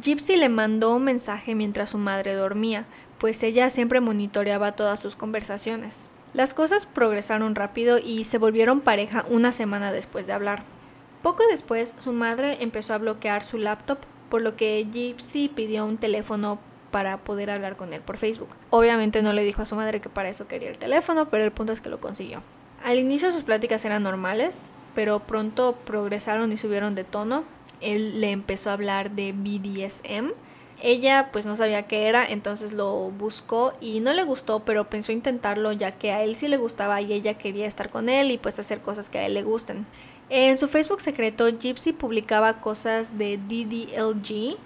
Gypsy 0.00 0.36
le 0.36 0.48
mandó 0.48 0.94
un 0.94 1.04
mensaje 1.04 1.54
mientras 1.54 1.90
su 1.90 1.98
madre 1.98 2.34
dormía, 2.34 2.84
pues 3.18 3.42
ella 3.42 3.70
siempre 3.70 4.00
monitoreaba 4.00 4.72
todas 4.72 5.00
sus 5.00 5.16
conversaciones. 5.16 6.10
Las 6.32 6.54
cosas 6.54 6.86
progresaron 6.86 7.54
rápido 7.56 7.98
y 7.98 8.24
se 8.24 8.38
volvieron 8.38 8.82
pareja 8.82 9.24
una 9.28 9.52
semana 9.52 9.90
después 9.90 10.26
de 10.26 10.32
hablar. 10.32 10.62
Poco 11.22 11.42
después, 11.50 11.96
su 11.98 12.12
madre 12.12 12.62
empezó 12.62 12.94
a 12.94 12.98
bloquear 12.98 13.42
su 13.42 13.58
laptop, 13.58 13.98
por 14.28 14.42
lo 14.42 14.54
que 14.54 14.86
Gypsy 14.92 15.48
pidió 15.48 15.86
un 15.86 15.98
teléfono 15.98 16.60
para 16.92 17.18
poder 17.18 17.50
hablar 17.50 17.76
con 17.76 17.92
él 17.92 18.00
por 18.00 18.16
Facebook. 18.16 18.50
Obviamente 18.70 19.22
no 19.22 19.32
le 19.32 19.44
dijo 19.44 19.62
a 19.62 19.66
su 19.66 19.76
madre 19.76 20.00
que 20.00 20.08
para 20.08 20.28
eso 20.28 20.46
quería 20.46 20.70
el 20.70 20.78
teléfono, 20.78 21.28
pero 21.30 21.42
el 21.42 21.52
punto 21.52 21.72
es 21.72 21.80
que 21.80 21.88
lo 21.88 22.00
consiguió. 22.00 22.42
Al 22.82 22.98
inicio 22.98 23.30
sus 23.30 23.42
pláticas 23.42 23.84
eran 23.84 24.02
normales, 24.02 24.72
pero 24.94 25.20
pronto 25.20 25.76
progresaron 25.84 26.50
y 26.52 26.56
subieron 26.56 26.94
de 26.94 27.04
tono. 27.04 27.44
Él 27.80 28.20
le 28.20 28.30
empezó 28.30 28.70
a 28.70 28.74
hablar 28.74 29.10
de 29.10 29.32
BDSM. 29.32 30.32
Ella 30.82 31.28
pues 31.30 31.44
no 31.44 31.56
sabía 31.56 31.86
qué 31.86 32.08
era, 32.08 32.24
entonces 32.24 32.72
lo 32.72 33.10
buscó 33.10 33.74
y 33.82 34.00
no 34.00 34.14
le 34.14 34.24
gustó, 34.24 34.60
pero 34.60 34.88
pensó 34.88 35.12
intentarlo 35.12 35.72
ya 35.72 35.92
que 35.92 36.12
a 36.12 36.22
él 36.22 36.36
sí 36.36 36.48
le 36.48 36.56
gustaba 36.56 37.02
y 37.02 37.12
ella 37.12 37.36
quería 37.36 37.66
estar 37.66 37.90
con 37.90 38.08
él 38.08 38.30
y 38.30 38.38
pues 38.38 38.58
hacer 38.58 38.80
cosas 38.80 39.10
que 39.10 39.18
a 39.18 39.26
él 39.26 39.34
le 39.34 39.42
gusten. 39.42 39.86
En 40.30 40.56
su 40.56 40.68
Facebook 40.68 41.02
secreto, 41.02 41.48
Gypsy 41.48 41.92
publicaba 41.92 42.60
cosas 42.60 43.18
de 43.18 43.36
DDLG, 43.36 44.56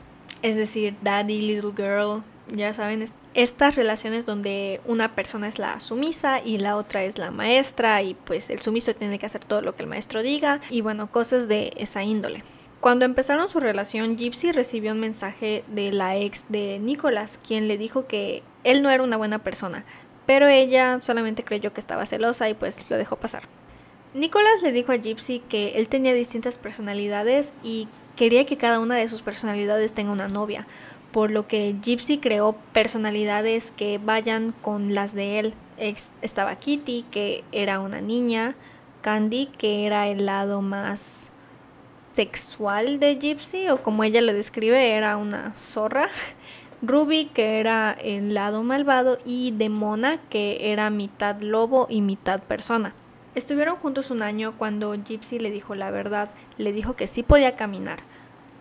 es 0.42 0.57
decir, 0.57 0.94
Daddy 1.03 1.40
Little 1.40 1.72
Girl, 1.74 2.22
ya 2.48 2.72
saben, 2.72 3.04
estas 3.35 3.74
relaciones 3.74 4.26
donde 4.26 4.80
una 4.87 5.14
persona 5.14 5.48
es 5.48 5.59
la 5.59 5.80
sumisa 5.80 6.40
y 6.44 6.59
la 6.59 6.76
otra 6.76 7.04
es 7.04 7.18
la 7.18 7.30
maestra 7.30 8.02
y 8.02 8.14
pues 8.14 8.50
el 8.50 8.61
sumiso 8.61 8.94
tiene 8.94 9.18
que 9.18 9.26
hacer 9.26 9.44
todo 9.44 9.62
lo 9.62 9.74
que 9.74 9.83
el 9.83 9.88
maestro 9.88 10.22
diga 10.22 10.61
y 10.70 10.80
bueno, 10.80 11.11
cosas 11.11 11.48
de 11.48 11.72
esa 11.76 12.02
índole. 12.02 12.42
Cuando 12.80 13.07
empezaron 13.07 13.48
su 13.48 13.61
relación, 13.61 14.18
Gypsy 14.18 14.52
recibió 14.52 14.92
un 14.92 15.00
mensaje 15.00 15.64
de 15.68 15.90
la 15.90 16.16
ex 16.18 16.46
de 16.50 16.78
Nicholas, 16.78 17.40
quien 17.46 17.66
le 17.66 17.78
dijo 17.78 18.07
que 18.07 18.42
él 18.62 18.83
no 18.83 18.90
era 18.90 19.02
una 19.02 19.16
buena 19.16 19.38
persona, 19.42 19.87
pero 20.26 20.48
ella 20.48 21.00
solamente 21.00 21.44
creyó 21.44 21.72
que 21.72 21.80
estaba 21.80 22.04
celosa 22.04 22.48
y 22.50 22.54
pues 22.54 22.78
lo 22.90 22.98
dejó 22.98 23.16
pasar. 23.16 23.44
Nicholas 24.12 24.62
le 24.62 24.72
dijo 24.72 24.92
a 24.92 24.96
Gypsy 24.96 25.40
que 25.40 25.72
él 25.76 25.88
tenía 25.88 26.12
distintas 26.12 26.59
personalidades 26.59 27.54
y 27.62 27.88
quería 28.16 28.44
que 28.44 28.57
cada 28.57 28.78
una 28.78 28.96
de 28.96 29.09
sus 29.09 29.22
personalidades 29.22 29.92
tenga 29.92 30.12
una 30.12 30.28
novia, 30.28 30.66
por 31.14 31.31
lo 31.31 31.46
que 31.46 31.77
Gypsy 31.81 32.18
creó 32.18 32.57
personalidades 32.72 33.70
que 33.70 33.98
vayan 33.98 34.53
con 34.62 34.96
las 34.96 35.14
de 35.14 35.38
él. 35.38 35.55
estaba 36.22 36.57
Kitty, 36.57 37.05
que 37.09 37.44
era 37.53 37.79
una 37.79 38.00
niña, 38.00 38.57
Candy, 39.00 39.46
que 39.46 39.87
era 39.87 40.09
el 40.09 40.27
lado 40.27 40.61
más 40.61 41.31
sexual 42.11 42.98
de 42.98 43.14
Gypsy, 43.14 43.68
o 43.68 43.81
como 43.81 44.03
ella 44.03 44.22
lo 44.22 44.33
describe, 44.33 44.90
era 44.90 45.16
una 45.16 45.53
zorra. 45.57 46.09
Ruby, 46.83 47.27
que 47.27 47.61
era 47.61 47.92
el 47.92 48.35
lado 48.35 48.64
malvado, 48.64 49.18
y 49.24 49.53
Demona, 49.53 50.18
que 50.31 50.72
era 50.72 50.90
mitad 50.90 51.40
lobo 51.40 51.87
y 51.88 52.03
mitad 52.03 52.42
persona. 52.42 52.92
Estuvieron 53.37 53.77
juntos 53.77 54.11
un 54.11 54.22
año 54.22 54.55
cuando 54.59 54.92
Gypsy 54.92 55.38
le 55.38 55.53
dijo 55.53 55.77
la 55.77 55.92
verdad, 55.92 56.31
le 56.59 56.72
dijo 56.72 56.96
que 56.96 57.07
sí 57.07 57.22
podía 57.22 57.55
caminar, 57.55 58.00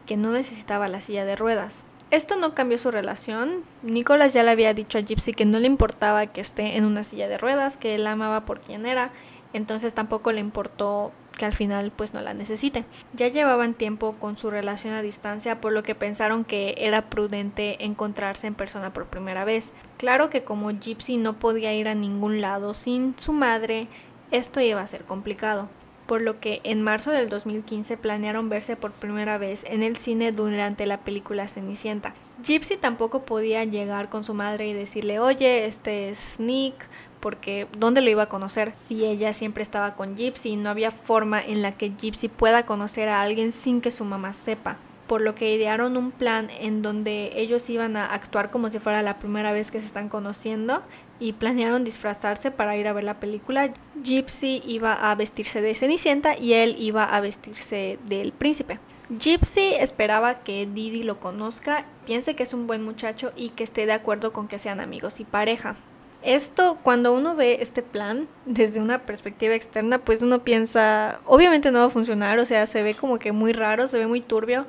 que 0.05 0.17
no 0.17 0.29
necesitaba 0.29 0.87
la 0.87 1.01
silla 1.01 1.25
de 1.25 1.35
ruedas. 1.35 1.87
Esto 2.13 2.35
no 2.35 2.53
cambió 2.53 2.77
su 2.77 2.91
relación. 2.91 3.63
Nicolás 3.81 4.35
ya 4.35 4.43
le 4.43 4.51
había 4.51 4.75
dicho 4.75 4.99
a 4.99 5.01
Gypsy 5.01 5.33
que 5.33 5.45
no 5.45 5.57
le 5.57 5.65
importaba 5.65 6.27
que 6.27 6.41
esté 6.41 6.77
en 6.77 6.85
una 6.85 7.03
silla 7.03 7.27
de 7.27 7.39
ruedas, 7.39 7.75
que 7.75 7.95
él 7.95 8.05
amaba 8.05 8.45
por 8.45 8.59
quien 8.59 8.85
era, 8.85 9.11
entonces 9.51 9.95
tampoco 9.95 10.31
le 10.31 10.39
importó 10.39 11.11
que 11.35 11.45
al 11.45 11.55
final 11.55 11.91
pues 11.91 12.13
no 12.13 12.21
la 12.21 12.35
necesite. 12.35 12.85
Ya 13.13 13.29
llevaban 13.29 13.73
tiempo 13.73 14.13
con 14.19 14.37
su 14.37 14.51
relación 14.51 14.93
a 14.93 15.01
distancia, 15.01 15.59
por 15.59 15.73
lo 15.73 15.81
que 15.81 15.95
pensaron 15.95 16.45
que 16.45 16.75
era 16.77 17.09
prudente 17.09 17.83
encontrarse 17.83 18.45
en 18.45 18.53
persona 18.53 18.93
por 18.93 19.07
primera 19.07 19.43
vez. 19.43 19.73
Claro 19.97 20.29
que 20.29 20.43
como 20.43 20.69
Gypsy 20.69 21.17
no 21.17 21.39
podía 21.39 21.73
ir 21.73 21.87
a 21.87 21.95
ningún 21.95 22.41
lado 22.41 22.75
sin 22.75 23.17
su 23.17 23.33
madre, 23.33 23.87
esto 24.29 24.61
iba 24.61 24.81
a 24.81 24.85
ser 24.85 25.05
complicado 25.05 25.67
por 26.13 26.21
lo 26.21 26.39
que 26.39 26.61
en 26.63 26.83
marzo 26.83 27.09
del 27.09 27.27
2015 27.27 27.97
planearon 27.97 28.47
verse 28.47 28.75
por 28.75 28.91
primera 28.91 29.39
vez 29.39 29.65
en 29.67 29.81
el 29.81 29.95
cine 29.95 30.31
durante 30.31 30.85
la 30.85 30.99
película 30.99 31.47
Cenicienta. 31.47 32.13
Gypsy 32.43 32.77
tampoco 32.77 33.25
podía 33.25 33.63
llegar 33.63 34.09
con 34.09 34.23
su 34.23 34.35
madre 34.35 34.67
y 34.67 34.73
decirle, 34.73 35.19
oye, 35.19 35.65
este 35.65 36.09
es 36.09 36.39
Nick, 36.39 36.75
porque 37.19 37.65
¿dónde 37.79 38.01
lo 38.01 38.11
iba 38.11 38.21
a 38.21 38.29
conocer? 38.29 38.75
Si 38.75 39.03
ella 39.03 39.33
siempre 39.33 39.63
estaba 39.63 39.95
con 39.95 40.15
Gypsy, 40.15 40.55
no 40.55 40.69
había 40.69 40.91
forma 40.91 41.41
en 41.41 41.63
la 41.63 41.71
que 41.71 41.89
Gypsy 41.89 42.27
pueda 42.27 42.67
conocer 42.67 43.09
a 43.09 43.21
alguien 43.21 43.51
sin 43.51 43.81
que 43.81 43.89
su 43.89 44.05
mamá 44.05 44.33
sepa 44.33 44.77
por 45.07 45.21
lo 45.21 45.35
que 45.35 45.53
idearon 45.53 45.97
un 45.97 46.11
plan 46.11 46.49
en 46.59 46.81
donde 46.81 47.31
ellos 47.35 47.69
iban 47.69 47.97
a 47.97 48.05
actuar 48.05 48.51
como 48.51 48.69
si 48.69 48.79
fuera 48.79 49.01
la 49.01 49.19
primera 49.19 49.51
vez 49.51 49.71
que 49.71 49.79
se 49.79 49.87
están 49.87 50.09
conociendo 50.09 50.81
y 51.19 51.33
planearon 51.33 51.83
disfrazarse 51.83 52.51
para 52.51 52.75
ir 52.77 52.87
a 52.87 52.93
ver 52.93 53.03
la 53.03 53.19
película. 53.19 53.71
Gypsy 54.03 54.61
iba 54.65 54.93
a 54.93 55.15
vestirse 55.15 55.61
de 55.61 55.75
Cenicienta 55.75 56.37
y 56.37 56.53
él 56.53 56.75
iba 56.79 57.03
a 57.03 57.21
vestirse 57.21 57.99
del 58.07 58.31
príncipe. 58.31 58.79
Gypsy 59.09 59.73
esperaba 59.79 60.39
que 60.39 60.65
Didi 60.65 61.03
lo 61.03 61.19
conozca, 61.19 61.85
piense 62.05 62.35
que 62.35 62.43
es 62.43 62.53
un 62.53 62.67
buen 62.67 62.83
muchacho 62.83 63.31
y 63.35 63.49
que 63.49 63.63
esté 63.63 63.85
de 63.85 63.93
acuerdo 63.93 64.33
con 64.33 64.47
que 64.47 64.57
sean 64.57 64.79
amigos 64.79 65.19
y 65.19 65.25
pareja. 65.25 65.75
Esto, 66.23 66.79
cuando 66.81 67.13
uno 67.13 67.35
ve 67.35 67.57
este 67.59 67.83
plan 67.83 68.29
desde 68.45 68.79
una 68.79 68.99
perspectiva 68.99 69.55
externa, 69.55 69.97
pues 69.97 70.21
uno 70.21 70.39
piensa, 70.39 71.19
obviamente 71.25 71.69
no 71.69 71.79
va 71.79 71.85
a 71.85 71.89
funcionar, 71.89 72.39
o 72.39 72.45
sea, 72.45 72.65
se 72.65 72.81
ve 72.81 72.95
como 72.95 73.19
que 73.19 73.33
muy 73.33 73.51
raro, 73.51 73.87
se 73.87 73.97
ve 73.97 74.07
muy 74.07 74.21
turbio, 74.21 74.65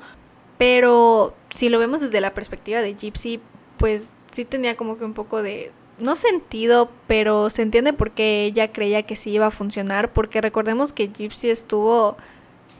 pero 0.58 1.34
si 1.50 1.68
lo 1.68 1.78
vemos 1.78 2.00
desde 2.00 2.20
la 2.20 2.34
perspectiva 2.34 2.80
de 2.80 2.94
Gypsy, 2.94 3.40
pues 3.78 4.14
sí 4.30 4.44
tenía 4.44 4.76
como 4.76 4.96
que 4.98 5.04
un 5.04 5.14
poco 5.14 5.42
de, 5.42 5.72
no 5.98 6.16
sentido, 6.16 6.90
pero 7.06 7.50
se 7.50 7.62
entiende 7.62 7.92
por 7.92 8.10
qué 8.10 8.44
ella 8.44 8.72
creía 8.72 9.02
que 9.02 9.16
sí 9.16 9.30
iba 9.30 9.46
a 9.46 9.50
funcionar, 9.50 10.12
porque 10.12 10.40
recordemos 10.40 10.92
que 10.92 11.08
Gypsy 11.08 11.50
estuvo 11.50 12.16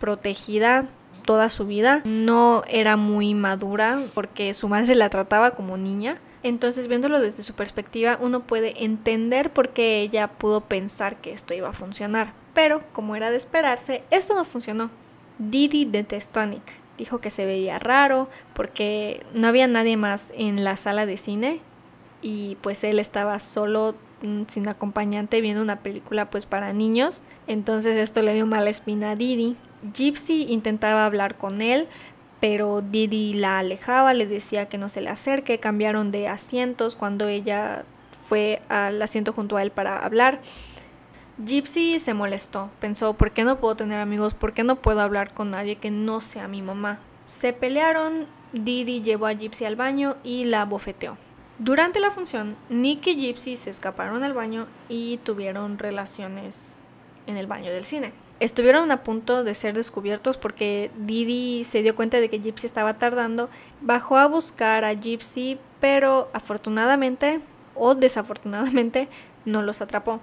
protegida 0.00 0.86
toda 1.24 1.48
su 1.48 1.66
vida, 1.66 2.02
no 2.04 2.62
era 2.68 2.96
muy 2.96 3.34
madura 3.34 4.00
porque 4.14 4.52
su 4.54 4.68
madre 4.68 4.94
la 4.94 5.08
trataba 5.08 5.52
como 5.52 5.76
niña. 5.76 6.18
Entonces, 6.42 6.88
viéndolo 6.88 7.20
desde 7.20 7.42
su 7.42 7.54
perspectiva, 7.54 8.18
uno 8.20 8.40
puede 8.40 8.84
entender 8.84 9.50
por 9.50 9.70
qué 9.70 10.02
ella 10.02 10.28
pudo 10.28 10.60
pensar 10.60 11.16
que 11.16 11.32
esto 11.32 11.54
iba 11.54 11.70
a 11.70 11.72
funcionar. 11.72 12.34
Pero, 12.52 12.82
como 12.92 13.16
era 13.16 13.30
de 13.30 13.38
esperarse, 13.38 14.02
esto 14.10 14.34
no 14.34 14.44
funcionó. 14.44 14.90
Didi 15.38 15.86
detestó 15.86 16.40
a 16.40 16.46
dijo 16.98 17.20
que 17.20 17.30
se 17.30 17.46
veía 17.46 17.78
raro 17.78 18.28
porque 18.54 19.24
no 19.34 19.48
había 19.48 19.66
nadie 19.66 19.96
más 19.96 20.32
en 20.36 20.64
la 20.64 20.76
sala 20.76 21.06
de 21.06 21.16
cine 21.16 21.60
y 22.22 22.56
pues 22.62 22.84
él 22.84 22.98
estaba 22.98 23.38
solo 23.38 23.94
mm, 24.22 24.42
sin 24.46 24.68
acompañante 24.68 25.40
viendo 25.40 25.62
una 25.62 25.80
película 25.80 26.30
pues 26.30 26.46
para 26.46 26.72
niños. 26.72 27.22
Entonces 27.46 27.96
esto 27.96 28.22
le 28.22 28.34
dio 28.34 28.46
mala 28.46 28.70
espina 28.70 29.12
a 29.12 29.16
Didi. 29.16 29.56
Gypsy 29.92 30.46
intentaba 30.48 31.06
hablar 31.06 31.36
con 31.36 31.60
él 31.60 31.88
pero 32.40 32.82
Didi 32.82 33.32
la 33.32 33.60
alejaba 33.60 34.12
le 34.12 34.26
decía 34.26 34.68
que 34.68 34.76
no 34.76 34.90
se 34.90 35.00
le 35.00 35.08
acerque 35.08 35.60
cambiaron 35.60 36.10
de 36.10 36.28
asientos 36.28 36.94
cuando 36.94 37.26
ella 37.26 37.86
fue 38.22 38.60
al 38.68 39.00
asiento 39.00 39.32
junto 39.32 39.56
a 39.56 39.62
él 39.62 39.70
para 39.70 39.96
hablar 39.96 40.40
Gypsy 41.36 41.98
se 41.98 42.14
molestó, 42.14 42.70
pensó, 42.78 43.14
¿por 43.14 43.32
qué 43.32 43.42
no 43.42 43.58
puedo 43.58 43.74
tener 43.74 43.98
amigos? 43.98 44.34
¿Por 44.34 44.52
qué 44.52 44.62
no 44.62 44.76
puedo 44.76 45.00
hablar 45.00 45.34
con 45.34 45.50
nadie 45.50 45.76
que 45.76 45.90
no 45.90 46.20
sea 46.20 46.46
mi 46.46 46.62
mamá? 46.62 47.00
Se 47.26 47.52
pelearon, 47.52 48.26
Didi 48.52 49.02
llevó 49.02 49.26
a 49.26 49.32
Gypsy 49.32 49.64
al 49.64 49.74
baño 49.74 50.16
y 50.22 50.44
la 50.44 50.64
bofeteó. 50.64 51.18
Durante 51.58 51.98
la 51.98 52.12
función, 52.12 52.56
Nick 52.68 53.08
y 53.08 53.16
Gypsy 53.16 53.56
se 53.56 53.70
escaparon 53.70 54.22
al 54.22 54.32
baño 54.32 54.68
y 54.88 55.16
tuvieron 55.24 55.76
relaciones 55.78 56.78
en 57.26 57.36
el 57.36 57.48
baño 57.48 57.72
del 57.72 57.84
cine. 57.84 58.12
Estuvieron 58.38 58.92
a 58.92 59.02
punto 59.02 59.42
de 59.42 59.54
ser 59.54 59.74
descubiertos 59.74 60.36
porque 60.36 60.92
Didi 60.96 61.64
se 61.64 61.82
dio 61.82 61.96
cuenta 61.96 62.20
de 62.20 62.28
que 62.28 62.38
Gypsy 62.38 62.66
estaba 62.66 62.98
tardando, 62.98 63.50
bajó 63.80 64.18
a 64.18 64.28
buscar 64.28 64.84
a 64.84 64.92
Gypsy, 64.92 65.58
pero 65.80 66.30
afortunadamente 66.32 67.40
o 67.74 67.96
desafortunadamente 67.96 69.08
no 69.44 69.62
los 69.62 69.80
atrapó. 69.80 70.20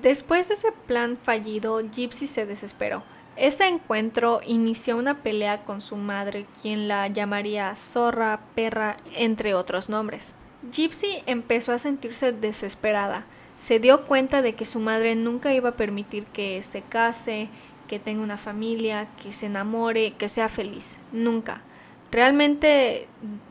Después 0.00 0.48
de 0.48 0.54
ese 0.54 0.72
plan 0.72 1.18
fallido, 1.20 1.80
Gypsy 1.80 2.26
se 2.26 2.46
desesperó. 2.46 3.02
Ese 3.36 3.66
encuentro 3.66 4.40
inició 4.46 4.96
una 4.96 5.22
pelea 5.22 5.64
con 5.64 5.80
su 5.80 5.96
madre, 5.96 6.46
quien 6.60 6.86
la 6.86 7.08
llamaría 7.08 7.74
zorra, 7.76 8.40
perra, 8.54 8.96
entre 9.16 9.54
otros 9.54 9.88
nombres. 9.88 10.36
Gypsy 10.70 11.22
empezó 11.26 11.72
a 11.72 11.78
sentirse 11.78 12.32
desesperada. 12.32 13.24
Se 13.56 13.78
dio 13.78 14.06
cuenta 14.06 14.42
de 14.42 14.54
que 14.54 14.64
su 14.64 14.80
madre 14.80 15.14
nunca 15.14 15.52
iba 15.52 15.70
a 15.70 15.76
permitir 15.76 16.24
que 16.26 16.62
se 16.62 16.82
case, 16.82 17.48
que 17.88 17.98
tenga 17.98 18.22
una 18.22 18.38
familia, 18.38 19.08
que 19.22 19.32
se 19.32 19.46
enamore, 19.46 20.12
que 20.12 20.28
sea 20.28 20.48
feliz. 20.48 20.98
Nunca. 21.10 21.62
Realmente 22.10 23.08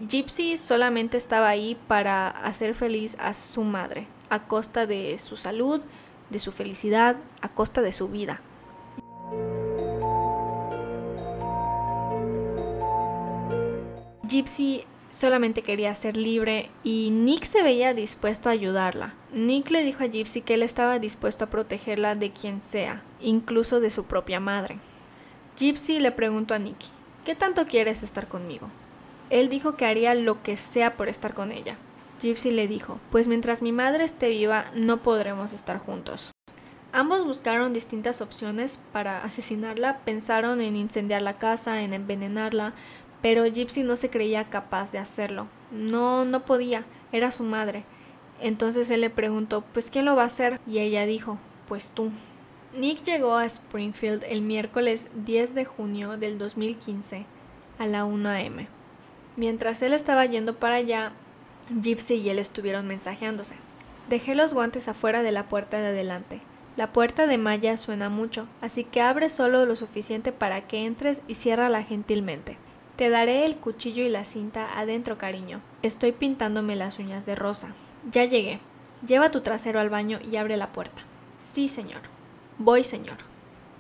Gypsy 0.08 0.56
solamente 0.58 1.18
estaba 1.18 1.50
ahí 1.50 1.76
para 1.88 2.28
hacer 2.30 2.76
feliz 2.76 3.16
a 3.20 3.34
su 3.34 3.64
madre, 3.64 4.06
a 4.30 4.48
costa 4.48 4.86
de 4.86 5.18
su 5.18 5.36
salud, 5.36 5.82
de 6.32 6.40
su 6.40 6.52
felicidad, 6.52 7.18
a 7.42 7.50
costa 7.50 7.82
de 7.82 7.92
su 7.92 8.08
vida. 8.08 8.42
Gypsy 14.24 14.86
solamente 15.10 15.62
quería 15.62 15.94
ser 15.94 16.16
libre 16.16 16.70
y 16.84 17.10
Nick 17.12 17.44
se 17.44 17.62
veía 17.62 17.94
dispuesto 17.94 18.48
a 18.48 18.54
ayudarla. 18.54 19.14
Nick 19.34 19.70
le 19.70 19.84
dijo 19.84 20.04
a 20.04 20.08
Gypsy 20.08 20.42
que 20.42 20.54
él 20.54 20.64
estaba 20.64 21.00
dispuesto 21.00 21.46
a 21.46 21.50
protegerla 21.50 22.16
de 22.16 22.32
quien 22.32 22.62
sea, 22.62 23.04
incluso 23.20 23.82
de 23.82 23.90
su 23.90 24.06
propia 24.06 24.40
madre. 24.40 24.78
Gypsy 25.58 26.00
le 26.00 26.12
preguntó 26.12 26.54
a 26.54 26.60
Nick, 26.60 26.78
¿qué 27.26 27.36
tanto 27.36 27.68
quieres 27.68 28.04
estar 28.04 28.30
conmigo? 28.30 28.70
Él 29.30 29.50
dijo 29.50 29.76
que 29.76 29.86
haría 29.86 30.16
lo 30.16 30.42
que 30.42 30.56
sea 30.56 30.96
por 30.96 31.10
estar 31.10 31.34
con 31.34 31.52
ella. 31.52 31.78
Gypsy 32.22 32.52
le 32.52 32.68
dijo, 32.68 33.00
pues 33.12 33.28
mientras 33.28 33.62
mi 33.62 33.72
madre 33.72 34.04
esté 34.04 34.30
viva 34.30 34.66
no 34.76 35.02
podremos 35.02 35.54
estar 35.54 35.80
juntos. 35.80 36.32
Ambos 36.94 37.26
buscaron 37.26 37.74
distintas 37.74 38.22
opciones 38.22 38.80
para 38.92 39.24
asesinarla, 39.24 40.00
pensaron 40.06 40.62
en 40.62 40.76
incendiar 40.76 41.22
la 41.22 41.38
casa, 41.38 41.82
en 41.82 41.94
envenenarla, 41.94 42.74
pero 43.22 43.46
Gypsy 43.46 43.84
no 43.84 43.96
se 43.96 44.10
creía 44.10 44.50
capaz 44.50 44.92
de 44.92 45.00
hacerlo. 45.00 45.48
No, 45.72 46.26
no 46.26 46.46
podía, 46.46 46.86
era 47.12 47.32
su 47.32 47.44
madre. 47.44 47.86
Entonces 48.40 48.92
él 48.92 49.02
le 49.02 49.10
preguntó, 49.10 49.64
pues 49.74 49.90
¿quién 49.90 50.06
lo 50.06 50.16
va 50.16 50.24
a 50.24 50.28
hacer? 50.28 50.60
Y 50.68 50.80
ella 50.80 51.06
dijo, 51.06 51.40
pues 51.68 51.92
tú. 51.92 52.12
Nick 52.76 53.04
llegó 53.04 53.36
a 53.36 53.46
Springfield 53.46 54.24
el 54.28 54.42
miércoles 54.42 55.08
10 55.26 55.56
de 55.56 55.66
junio 55.66 56.18
del 56.18 56.38
2015 56.38 57.26
a 57.80 57.88
la 57.88 58.06
1 58.06 58.30
am. 58.30 58.66
Mientras 59.38 59.82
él 59.82 59.94
estaba 59.94 60.26
yendo 60.26 60.56
para 60.56 60.76
allá, 60.76 61.14
Gypsy 61.80 62.16
y 62.16 62.30
él 62.30 62.40
estuvieron 62.40 62.88
mensajeándose. 62.88 63.56
Dejé 64.10 64.36
los 64.36 64.54
guantes 64.54 64.90
afuera 64.90 65.24
de 65.24 65.32
la 65.32 65.48
puerta 65.48 65.80
de 65.80 65.88
adelante. 65.88 66.42
La 66.76 66.92
puerta 66.92 67.28
de 67.28 67.38
malla 67.38 67.78
suena 67.78 68.10
mucho, 68.10 68.48
así 68.60 68.84
que 68.84 69.02
abre 69.02 69.30
solo 69.30 69.66
lo 69.66 69.76
suficiente 69.76 70.32
para 70.34 70.68
que 70.68 70.86
entres 70.86 71.22
y 71.28 71.36
ciérrala 71.36 71.84
gentilmente. 71.84 72.58
Te 72.98 73.10
daré 73.10 73.46
el 73.46 73.56
cuchillo 73.56 74.04
y 74.04 74.10
la 74.10 74.26
cinta 74.26 74.78
adentro, 74.78 75.18
cariño. 75.18 75.62
Estoy 75.82 76.12
pintándome 76.12 76.76
las 76.76 77.00
uñas 77.00 77.26
de 77.26 77.36
rosa. 77.36 77.74
Ya 78.12 78.26
llegué. 78.26 78.60
Lleva 79.06 79.32
tu 79.32 79.42
trasero 79.42 79.80
al 79.80 79.90
baño 79.90 80.20
y 80.22 80.38
abre 80.38 80.58
la 80.58 80.72
puerta. 80.72 81.04
Sí, 81.40 81.68
señor. 81.68 82.02
Voy, 82.58 82.84
señor. 82.84 83.18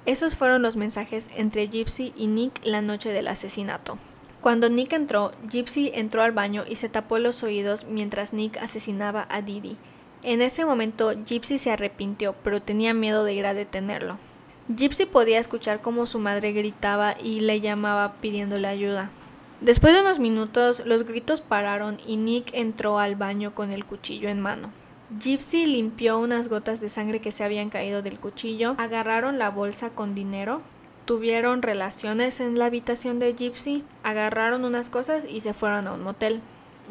Esos 0.05 0.35
fueron 0.35 0.61
los 0.61 0.77
mensajes 0.77 1.29
entre 1.35 1.67
Gypsy 1.67 2.13
y 2.15 2.27
Nick 2.27 2.61
la 2.63 2.81
noche 2.81 3.09
del 3.09 3.27
asesinato. 3.27 3.99
Cuando 4.41 4.69
Nick 4.69 4.93
entró, 4.93 5.31
Gypsy 5.49 5.91
entró 5.93 6.23
al 6.23 6.31
baño 6.31 6.63
y 6.67 6.75
se 6.75 6.89
tapó 6.89 7.19
los 7.19 7.43
oídos 7.43 7.85
mientras 7.85 8.33
Nick 8.33 8.57
asesinaba 8.57 9.27
a 9.29 9.43
Didi. 9.43 9.77
En 10.23 10.41
ese 10.41 10.65
momento, 10.65 11.13
Gypsy 11.25 11.59
se 11.59 11.71
arrepintió, 11.71 12.33
pero 12.43 12.59
tenía 12.59 12.95
miedo 12.95 13.23
de 13.23 13.33
ir 13.33 13.45
a 13.45 13.53
detenerlo. 13.53 14.17
Gypsy 14.67 15.05
podía 15.05 15.39
escuchar 15.39 15.81
cómo 15.81 16.07
su 16.07 16.17
madre 16.17 16.53
gritaba 16.53 17.15
y 17.23 17.41
le 17.41 17.59
llamaba 17.59 18.13
pidiéndole 18.19 18.67
ayuda. 18.67 19.11
Después 19.59 19.93
de 19.93 20.01
unos 20.01 20.17
minutos, 20.17 20.81
los 20.87 21.03
gritos 21.03 21.41
pararon 21.41 21.99
y 22.07 22.17
Nick 22.17 22.51
entró 22.53 22.97
al 22.97 23.15
baño 23.15 23.53
con 23.53 23.71
el 23.71 23.85
cuchillo 23.85 24.27
en 24.27 24.39
mano. 24.39 24.71
Gypsy 25.19 25.67
limpió 25.67 26.17
unas 26.17 26.49
gotas 26.49 26.79
de 26.81 26.89
sangre 26.89 27.21
que 27.21 27.31
se 27.31 27.43
habían 27.43 27.69
caído 27.69 28.01
del 28.01 28.19
cuchillo, 28.19 28.73
agarraron 28.79 29.37
la 29.37 29.51
bolsa 29.51 29.91
con 29.91 30.15
dinero, 30.15 30.61
tuvieron 31.05 31.61
relaciones 31.61 32.39
en 32.39 32.57
la 32.57 32.65
habitación 32.65 33.19
de 33.19 33.33
Gypsy, 33.33 33.83
agarraron 34.03 34.65
unas 34.65 34.89
cosas 34.89 35.25
y 35.25 35.41
se 35.41 35.53
fueron 35.53 35.87
a 35.87 35.93
un 35.93 36.03
motel. 36.03 36.41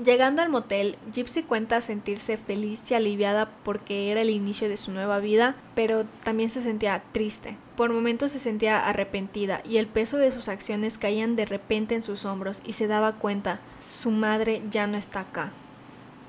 Llegando 0.05 0.41
al 0.41 0.49
motel, 0.49 0.97
Gypsy 1.13 1.43
cuenta 1.43 1.81
sentirse 1.81 2.37
feliz 2.37 2.91
y 2.91 2.95
aliviada 2.95 3.51
porque 3.65 4.11
era 4.11 4.23
el 4.23 4.31
inicio 4.31 4.69
de 4.69 4.79
su 4.79 4.93
nueva 4.93 5.19
vida, 5.19 5.57
pero 5.75 6.07
también 6.25 6.49
se 6.49 6.63
sentía 6.63 7.03
triste. 7.13 7.59
Por 7.77 7.93
momentos 7.93 8.31
se 8.31 8.39
sentía 8.39 8.89
arrepentida 8.89 9.61
y 9.69 9.77
el 9.77 9.87
peso 9.87 10.17
de 10.17 10.33
sus 10.33 10.49
acciones 10.49 10.97
caían 10.97 11.37
de 11.37 11.45
repente 11.45 11.95
en 11.95 12.03
sus 12.03 12.25
hombros 12.25 12.63
y 12.65 12.73
se 12.75 12.87
daba 12.87 13.17
cuenta, 13.17 13.61
su 13.79 14.11
madre 14.11 14.63
ya 14.71 14.87
no 14.87 14.97
está 14.97 15.21
acá. 15.21 15.53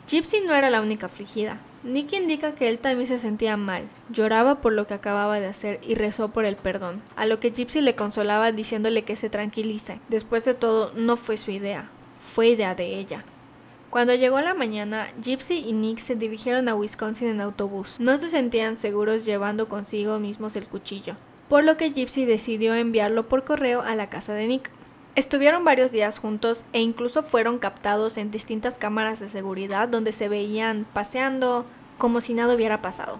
Gypsy 0.07 0.41
no 0.41 0.53
era 0.53 0.69
la 0.69 0.81
única 0.81 1.05
afligida. 1.05 1.59
Nicky 1.83 2.15
indica 2.15 2.53
que 2.53 2.69
él 2.69 2.77
también 2.77 3.07
se 3.07 3.17
sentía 3.17 3.57
mal, 3.57 3.89
lloraba 4.09 4.61
por 4.61 4.71
lo 4.71 4.85
que 4.85 4.93
acababa 4.93 5.39
de 5.39 5.47
hacer 5.47 5.79
y 5.81 5.95
rezó 5.95 6.29
por 6.29 6.45
el 6.45 6.55
perdón, 6.55 7.01
a 7.15 7.25
lo 7.25 7.39
que 7.39 7.49
Gypsy 7.49 7.81
le 7.81 7.95
consolaba 7.95 8.51
diciéndole 8.51 9.01
que 9.03 9.15
se 9.15 9.31
tranquilice. 9.31 9.99
Después 10.07 10.45
de 10.45 10.53
todo, 10.53 10.91
no 10.95 11.17
fue 11.17 11.37
su 11.37 11.49
idea, 11.49 11.89
fue 12.19 12.49
idea 12.49 12.75
de 12.75 12.99
ella. 12.99 13.23
Cuando 13.89 14.13
llegó 14.13 14.39
la 14.41 14.53
mañana, 14.53 15.09
Gypsy 15.23 15.55
y 15.55 15.73
Nick 15.73 15.97
se 15.97 16.15
dirigieron 16.15 16.69
a 16.69 16.75
Wisconsin 16.75 17.29
en 17.29 17.41
autobús. 17.41 17.99
No 17.99 18.15
se 18.17 18.29
sentían 18.29 18.77
seguros 18.77 19.25
llevando 19.25 19.67
consigo 19.67 20.19
mismos 20.19 20.55
el 20.55 20.67
cuchillo, 20.67 21.15
por 21.49 21.63
lo 21.63 21.77
que 21.77 21.91
Gypsy 21.91 22.25
decidió 22.25 22.75
enviarlo 22.75 23.27
por 23.27 23.43
correo 23.43 23.81
a 23.81 23.95
la 23.95 24.07
casa 24.07 24.35
de 24.35 24.45
Nick. 24.45 24.71
Estuvieron 25.13 25.65
varios 25.65 25.91
días 25.91 26.19
juntos 26.19 26.65
e 26.71 26.79
incluso 26.79 27.21
fueron 27.21 27.59
captados 27.59 28.17
en 28.17 28.31
distintas 28.31 28.77
cámaras 28.77 29.19
de 29.19 29.27
seguridad 29.27 29.89
donde 29.89 30.13
se 30.13 30.29
veían 30.29 30.85
paseando 30.93 31.65
como 31.97 32.21
si 32.21 32.33
nada 32.33 32.55
hubiera 32.55 32.81
pasado. 32.81 33.19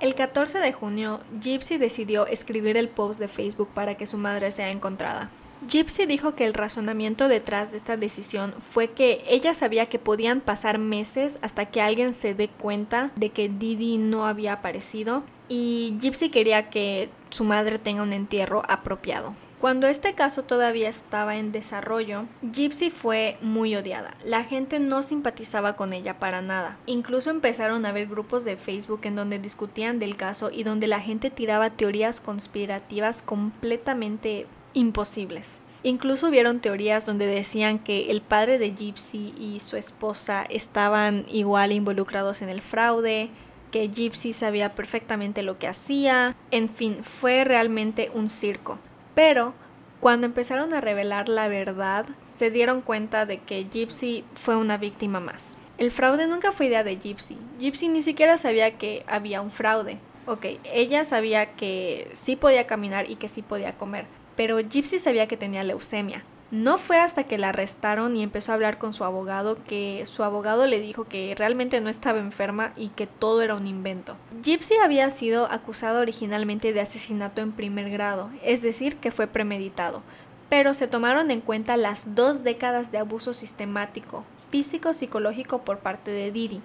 El 0.00 0.16
14 0.16 0.58
de 0.58 0.72
junio, 0.72 1.20
Gypsy 1.40 1.78
decidió 1.78 2.26
escribir 2.26 2.76
el 2.76 2.88
post 2.88 3.20
de 3.20 3.28
Facebook 3.28 3.68
para 3.72 3.94
que 3.94 4.06
su 4.06 4.18
madre 4.18 4.50
sea 4.50 4.70
encontrada. 4.70 5.30
Gypsy 5.68 6.04
dijo 6.04 6.34
que 6.34 6.44
el 6.44 6.52
razonamiento 6.52 7.28
detrás 7.28 7.70
de 7.70 7.76
esta 7.76 7.96
decisión 7.96 8.54
fue 8.58 8.90
que 8.90 9.24
ella 9.28 9.54
sabía 9.54 9.86
que 9.86 10.00
podían 10.00 10.40
pasar 10.40 10.78
meses 10.78 11.38
hasta 11.42 11.66
que 11.66 11.80
alguien 11.80 12.12
se 12.12 12.34
dé 12.34 12.48
cuenta 12.48 13.12
de 13.14 13.30
que 13.30 13.48
Didi 13.48 13.98
no 13.98 14.26
había 14.26 14.54
aparecido 14.54 15.22
y 15.48 15.96
Gypsy 16.00 16.28
quería 16.28 16.70
que 16.70 17.08
su 17.30 17.44
madre 17.44 17.78
tenga 17.78 18.02
un 18.02 18.12
entierro 18.12 18.62
apropiado. 18.68 19.34
Cuando 19.64 19.86
este 19.86 20.12
caso 20.12 20.42
todavía 20.42 20.90
estaba 20.90 21.36
en 21.36 21.50
desarrollo, 21.50 22.26
Gypsy 22.42 22.90
fue 22.90 23.38
muy 23.40 23.74
odiada. 23.74 24.14
La 24.22 24.44
gente 24.44 24.78
no 24.78 25.02
simpatizaba 25.02 25.74
con 25.74 25.94
ella 25.94 26.18
para 26.18 26.42
nada. 26.42 26.76
Incluso 26.84 27.30
empezaron 27.30 27.86
a 27.86 27.88
haber 27.88 28.06
grupos 28.06 28.44
de 28.44 28.58
Facebook 28.58 29.00
en 29.04 29.16
donde 29.16 29.38
discutían 29.38 29.98
del 29.98 30.18
caso 30.18 30.50
y 30.52 30.64
donde 30.64 30.86
la 30.86 31.00
gente 31.00 31.30
tiraba 31.30 31.70
teorías 31.70 32.20
conspirativas 32.20 33.22
completamente 33.22 34.46
imposibles. 34.74 35.62
Incluso 35.82 36.28
hubieron 36.28 36.60
teorías 36.60 37.06
donde 37.06 37.24
decían 37.24 37.78
que 37.78 38.10
el 38.10 38.20
padre 38.20 38.58
de 38.58 38.74
Gypsy 38.74 39.32
y 39.40 39.60
su 39.60 39.78
esposa 39.78 40.44
estaban 40.50 41.24
igual 41.32 41.72
involucrados 41.72 42.42
en 42.42 42.50
el 42.50 42.60
fraude, 42.60 43.30
que 43.70 43.88
Gypsy 43.88 44.34
sabía 44.34 44.74
perfectamente 44.74 45.42
lo 45.42 45.58
que 45.58 45.68
hacía, 45.68 46.36
en 46.50 46.68
fin, 46.68 46.98
fue 47.02 47.44
realmente 47.44 48.10
un 48.12 48.28
circo. 48.28 48.78
Pero 49.14 49.54
cuando 50.00 50.26
empezaron 50.26 50.74
a 50.74 50.80
revelar 50.80 51.28
la 51.28 51.48
verdad, 51.48 52.06
se 52.24 52.50
dieron 52.50 52.82
cuenta 52.82 53.26
de 53.26 53.38
que 53.38 53.64
Gypsy 53.64 54.24
fue 54.34 54.56
una 54.56 54.76
víctima 54.76 55.20
más. 55.20 55.56
El 55.78 55.90
fraude 55.90 56.26
nunca 56.26 56.52
fue 56.52 56.66
idea 56.66 56.84
de 56.84 56.96
Gypsy. 56.96 57.38
Gypsy 57.58 57.88
ni 57.88 58.02
siquiera 58.02 58.36
sabía 58.36 58.76
que 58.76 59.04
había 59.06 59.40
un 59.40 59.50
fraude. 59.50 59.98
Ok, 60.26 60.46
ella 60.64 61.04
sabía 61.04 61.54
que 61.54 62.10
sí 62.12 62.36
podía 62.36 62.66
caminar 62.66 63.10
y 63.10 63.16
que 63.16 63.28
sí 63.28 63.42
podía 63.42 63.76
comer, 63.76 64.06
pero 64.36 64.58
Gypsy 64.58 64.98
sabía 64.98 65.28
que 65.28 65.36
tenía 65.36 65.64
leucemia. 65.64 66.24
No 66.50 66.78
fue 66.78 66.98
hasta 66.98 67.24
que 67.24 67.38
la 67.38 67.48
arrestaron 67.48 68.14
y 68.16 68.22
empezó 68.22 68.52
a 68.52 68.54
hablar 68.54 68.78
con 68.78 68.94
su 68.94 69.04
abogado 69.04 69.58
que 69.66 70.04
su 70.06 70.22
abogado 70.22 70.66
le 70.66 70.80
dijo 70.80 71.04
que 71.04 71.34
realmente 71.36 71.80
no 71.80 71.88
estaba 71.88 72.20
enferma 72.20 72.72
y 72.76 72.88
que 72.88 73.06
todo 73.06 73.42
era 73.42 73.54
un 73.54 73.66
invento. 73.66 74.16
Gypsy 74.42 74.74
había 74.82 75.10
sido 75.10 75.50
acusada 75.50 76.00
originalmente 76.00 76.72
de 76.72 76.80
asesinato 76.80 77.40
en 77.40 77.52
primer 77.52 77.90
grado, 77.90 78.30
es 78.42 78.62
decir, 78.62 78.96
que 78.96 79.10
fue 79.10 79.26
premeditado, 79.26 80.02
pero 80.48 80.74
se 80.74 80.86
tomaron 80.86 81.30
en 81.30 81.40
cuenta 81.40 81.76
las 81.76 82.14
dos 82.14 82.44
décadas 82.44 82.92
de 82.92 82.98
abuso 82.98 83.32
sistemático, 83.32 84.24
físico, 84.50 84.94
psicológico 84.94 85.62
por 85.62 85.78
parte 85.78 86.10
de 86.10 86.30
Didi. 86.30 86.60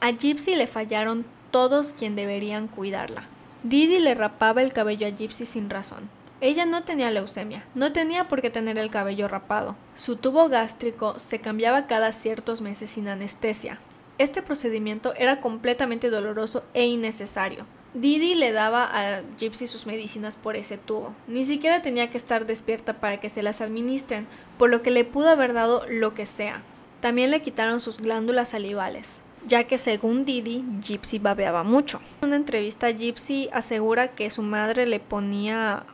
A 0.00 0.12
Gypsy 0.12 0.54
le 0.54 0.66
fallaron 0.66 1.24
todos 1.50 1.94
quien 1.94 2.16
deberían 2.16 2.68
cuidarla. 2.68 3.24
Didi 3.62 3.98
le 3.98 4.14
rapaba 4.14 4.62
el 4.62 4.72
cabello 4.72 5.06
a 5.06 5.10
Gypsy 5.10 5.46
sin 5.46 5.70
razón. 5.70 6.15
Ella 6.40 6.66
no 6.66 6.84
tenía 6.84 7.10
leucemia, 7.10 7.64
no 7.74 7.92
tenía 7.92 8.28
por 8.28 8.42
qué 8.42 8.50
tener 8.50 8.76
el 8.76 8.90
cabello 8.90 9.26
rapado. 9.26 9.74
Su 9.94 10.16
tubo 10.16 10.48
gástrico 10.48 11.18
se 11.18 11.40
cambiaba 11.40 11.86
cada 11.86 12.12
ciertos 12.12 12.60
meses 12.60 12.90
sin 12.90 13.08
anestesia. 13.08 13.80
Este 14.18 14.42
procedimiento 14.42 15.14
era 15.14 15.40
completamente 15.40 16.10
doloroso 16.10 16.62
e 16.74 16.84
innecesario. 16.86 17.66
Didi 17.94 18.34
le 18.34 18.52
daba 18.52 18.84
a 18.84 19.22
Gypsy 19.38 19.66
sus 19.66 19.86
medicinas 19.86 20.36
por 20.36 20.56
ese 20.56 20.76
tubo. 20.76 21.14
Ni 21.26 21.44
siquiera 21.44 21.80
tenía 21.80 22.10
que 22.10 22.18
estar 22.18 22.44
despierta 22.44 23.00
para 23.00 23.18
que 23.18 23.30
se 23.30 23.42
las 23.42 23.62
administren, 23.62 24.26
por 24.58 24.68
lo 24.68 24.82
que 24.82 24.90
le 24.90 25.04
pudo 25.04 25.30
haber 25.30 25.54
dado 25.54 25.84
lo 25.88 26.12
que 26.12 26.26
sea. 26.26 26.62
También 27.00 27.30
le 27.30 27.40
quitaron 27.40 27.80
sus 27.80 28.00
glándulas 28.00 28.50
salivales, 28.50 29.22
ya 29.46 29.64
que 29.64 29.78
según 29.78 30.26
Didi, 30.26 30.62
Gypsy 30.82 31.18
babeaba 31.18 31.62
mucho. 31.62 32.00
En 32.20 32.28
una 32.28 32.36
entrevista, 32.36 32.90
Gypsy 32.90 33.48
asegura 33.52 34.08
que 34.08 34.28
su 34.28 34.42
madre 34.42 34.86
le 34.86 35.00
ponía 35.00 35.84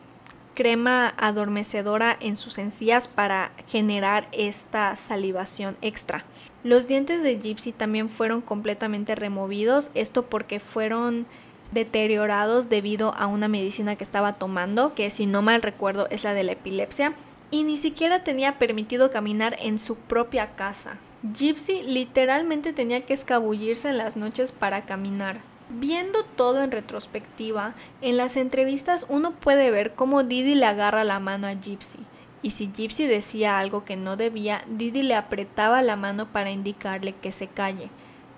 crema 0.54 1.14
adormecedora 1.16 2.16
en 2.20 2.36
sus 2.36 2.58
encías 2.58 3.08
para 3.08 3.52
generar 3.66 4.26
esta 4.32 4.96
salivación 4.96 5.76
extra. 5.82 6.24
Los 6.64 6.86
dientes 6.86 7.22
de 7.22 7.38
Gypsy 7.38 7.72
también 7.72 8.08
fueron 8.08 8.40
completamente 8.40 9.14
removidos, 9.14 9.90
esto 9.94 10.26
porque 10.26 10.60
fueron 10.60 11.26
deteriorados 11.72 12.68
debido 12.68 13.14
a 13.14 13.26
una 13.26 13.48
medicina 13.48 13.96
que 13.96 14.04
estaba 14.04 14.32
tomando, 14.32 14.94
que 14.94 15.10
si 15.10 15.26
no 15.26 15.42
mal 15.42 15.62
recuerdo 15.62 16.06
es 16.10 16.24
la 16.24 16.34
de 16.34 16.44
la 16.44 16.52
epilepsia, 16.52 17.14
y 17.50 17.64
ni 17.64 17.76
siquiera 17.76 18.24
tenía 18.24 18.58
permitido 18.58 19.10
caminar 19.10 19.56
en 19.60 19.78
su 19.78 19.96
propia 19.96 20.54
casa. 20.54 20.98
Gypsy 21.22 21.82
literalmente 21.82 22.72
tenía 22.72 23.02
que 23.02 23.14
escabullirse 23.14 23.90
en 23.90 23.98
las 23.98 24.16
noches 24.16 24.52
para 24.52 24.84
caminar. 24.86 25.51
Viendo 25.74 26.22
todo 26.22 26.62
en 26.62 26.70
retrospectiva, 26.70 27.74
en 28.02 28.18
las 28.18 28.36
entrevistas 28.36 29.06
uno 29.08 29.32
puede 29.32 29.70
ver 29.70 29.94
cómo 29.94 30.22
Didi 30.22 30.54
le 30.54 30.66
agarra 30.66 31.02
la 31.02 31.18
mano 31.18 31.46
a 31.46 31.54
Gypsy. 31.54 32.00
Y 32.42 32.50
si 32.50 32.70
Gypsy 32.70 33.06
decía 33.06 33.58
algo 33.58 33.82
que 33.82 33.96
no 33.96 34.18
debía, 34.18 34.62
Didi 34.66 35.02
le 35.02 35.14
apretaba 35.14 35.80
la 35.80 35.96
mano 35.96 36.30
para 36.30 36.50
indicarle 36.50 37.14
que 37.14 37.32
se 37.32 37.46
calle. 37.46 37.88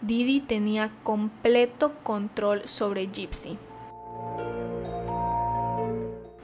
Didi 0.01 0.43
tenía 0.43 0.93
completo 1.03 1.95
control 2.05 2.69
sobre 2.69 3.09
Gypsy. 3.09 3.59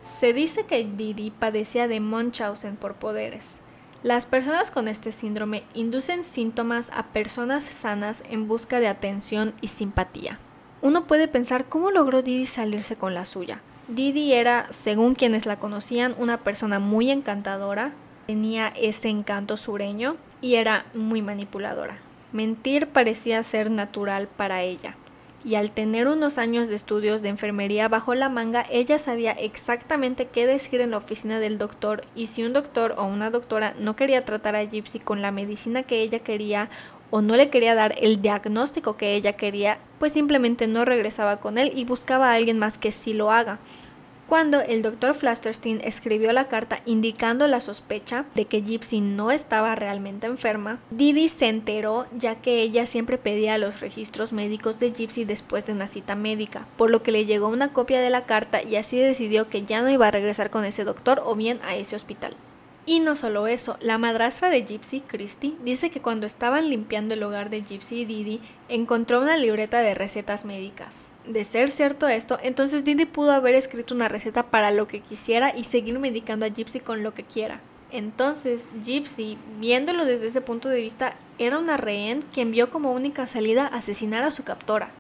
Se 0.03 0.33
dice 0.33 0.65
que 0.65 0.83
Didi 0.83 1.31
padecía 1.31 1.87
de 1.87 2.01
Munchausen 2.01 2.75
por 2.75 2.97
poderes. 2.97 3.61
Las 4.03 4.27
personas 4.27 4.73
con 4.73 4.89
este 4.89 5.13
síndrome 5.13 5.63
inducen 5.73 6.25
síntomas 6.25 6.91
a 6.93 7.05
personas 7.05 7.63
sanas 7.63 8.25
en 8.29 8.49
busca 8.49 8.81
de 8.81 8.89
atención 8.89 9.55
y 9.61 9.69
simpatía. 9.69 10.41
Uno 10.83 11.07
puede 11.07 11.29
pensar 11.29 11.67
cómo 11.67 11.91
logró 11.91 12.23
Didi 12.23 12.47
salirse 12.47 12.97
con 12.97 13.13
la 13.13 13.27
suya. 13.27 13.61
Didi 13.89 14.33
era, 14.33 14.67
según 14.71 15.15
quienes 15.15 15.45
la 15.45 15.59
conocían, 15.59 16.15
una 16.19 16.39
persona 16.39 16.79
muy 16.79 17.11
encantadora, 17.11 17.93
tenía 18.27 18.69
ese 18.69 19.09
encanto 19.09 19.57
sureño 19.59 20.17
y 20.41 20.55
era 20.55 20.87
muy 20.95 21.21
manipuladora. 21.21 21.99
Mentir 22.33 22.87
parecía 22.87 23.43
ser 23.43 23.71
natural 23.71 24.29
para 24.29 24.63
ella. 24.63 24.97
Y 25.45 25.55
al 25.55 25.71
tener 25.71 26.07
unos 26.07 26.39
años 26.39 26.69
de 26.69 26.77
estudios 26.77 27.23
de 27.23 27.31
enfermería 27.31 27.89
bajo 27.89 28.15
la 28.15 28.29
manga, 28.29 28.65
ella 28.71 28.99
sabía 28.99 29.33
exactamente 29.33 30.27
qué 30.27 30.47
decir 30.47 30.81
en 30.81 30.93
la 30.93 30.99
oficina 30.99 31.41
del 31.41 31.59
doctor 31.59 32.05
y 32.15 32.27
si 32.29 32.43
un 32.43 32.53
doctor 32.53 32.95
o 32.97 33.05
una 33.05 33.31
doctora 33.31 33.75
no 33.79 33.97
quería 33.97 34.25
tratar 34.25 34.55
a 34.55 34.63
Gypsy 34.63 34.99
con 34.99 35.23
la 35.23 35.33
medicina 35.33 35.83
que 35.83 36.03
ella 36.03 36.21
quería 36.21 36.71
o 37.11 37.23
no 37.23 37.37
le 37.37 37.51
quería 37.51 37.75
dar 37.75 37.95
el 38.01 38.23
diagnóstico 38.23 38.97
que 38.97 39.15
ella 39.15 39.35
quería, 39.35 39.79
pues 39.99 40.13
simplemente 40.13 40.67
no 40.67 40.85
regresaba 40.85 41.41
con 41.41 41.59
él 41.59 41.73
y 41.75 41.85
buscaba 41.85 42.31
a 42.31 42.35
alguien 42.35 42.59
más 42.59 42.79
que 42.79 42.93
sí 42.93 43.13
lo 43.13 43.31
haga. 43.31 43.59
Cuando 44.31 44.61
el 44.61 44.83
doctor 44.83 45.13
Flasterstein 45.13 45.81
escribió 45.83 46.33
la 46.33 46.47
carta 46.47 46.83
indicando 46.87 47.49
la 47.49 47.59
sospecha 47.59 48.27
de 48.37 48.45
que 48.45 48.63
Gypsy 48.63 49.01
no 49.01 49.33
estaba 49.33 49.75
realmente 49.75 50.29
enferma, 50.29 50.79
Didi 50.93 51.29
se 51.29 51.49
enteró 51.49 52.07
ya 52.17 52.37
que 52.37 52.63
ella 52.63 52.87
siempre 52.87 53.19
pedía 53.19 53.59
los 53.59 53.81
registros 53.81 54.33
médicos 54.33 54.79
de 54.79 54.93
Gypsy 54.93 55.25
después 55.25 55.67
de 55.67 55.73
una 55.73 55.89
cita 55.89 56.15
médica, 56.15 56.69
por 56.77 56.91
lo 56.91 57.03
que 57.03 57.11
le 57.11 57.27
llegó 57.27 57.49
una 57.49 57.73
copia 57.73 58.01
de 58.01 58.11
la 58.11 58.25
carta 58.25 58.63
y 58.63 58.77
así 58.77 58.99
decidió 58.99 59.49
que 59.49 59.65
ya 59.65 59.83
no 59.83 59.91
iba 59.91 60.07
a 60.07 60.13
regresar 60.13 60.49
con 60.49 60.65
ese 60.65 60.85
doctor 60.85 61.21
o 61.27 61.35
bien 61.35 61.59
a 61.65 61.75
ese 61.75 61.97
hospital. 61.97 62.37
Y 62.91 62.99
no 62.99 63.15
solo 63.15 63.47
eso, 63.47 63.77
la 63.81 63.99
madrastra 63.99 64.51
de 64.51 64.65
Gypsy, 64.65 65.01
Christy, 65.01 65.57
dice 65.63 65.93
que 65.93 66.01
cuando 66.01 66.27
estaban 66.27 66.71
limpiando 66.71 67.15
el 67.15 67.23
hogar 67.23 67.49
de 67.49 67.63
Gypsy 67.63 68.01
y 68.01 68.05
Didi, 68.05 68.41
encontró 68.69 69.21
una 69.21 69.37
libreta 69.37 69.79
de 69.79 69.95
recetas 69.95 70.45
médicas. 70.45 71.09
De 71.25 71.45
ser 71.45 71.71
cierto 71.71 72.09
esto, 72.09 72.41
entonces 72.43 72.83
Didi 72.83 73.05
pudo 73.05 73.31
haber 73.31 73.55
escrito 73.55 73.95
una 73.95 74.09
receta 74.09 74.51
para 74.51 74.73
lo 74.73 74.89
que 74.89 74.99
quisiera 74.99 75.57
y 75.57 75.63
seguir 75.63 76.01
medicando 76.01 76.47
a 76.47 76.49
Gypsy 76.49 76.81
con 76.81 77.05
lo 77.05 77.15
que 77.15 77.23
quiera. 77.23 77.61
Entonces, 77.93 78.71
Gypsy, 78.85 79.39
viéndolo 79.61 80.05
desde 80.05 80.27
ese 80.27 80.41
punto 80.41 80.69
de 80.69 80.81
vista, 80.81 81.15
era 81.39 81.61
una 81.61 81.77
rehén 81.77 82.25
quien 82.35 82.51
vio 82.51 82.71
como 82.71 82.91
única 82.91 83.29
salida 83.29 83.69
asesinar 83.69 84.25
a 84.25 84.33
su 84.33 84.43
captora. 84.43 84.91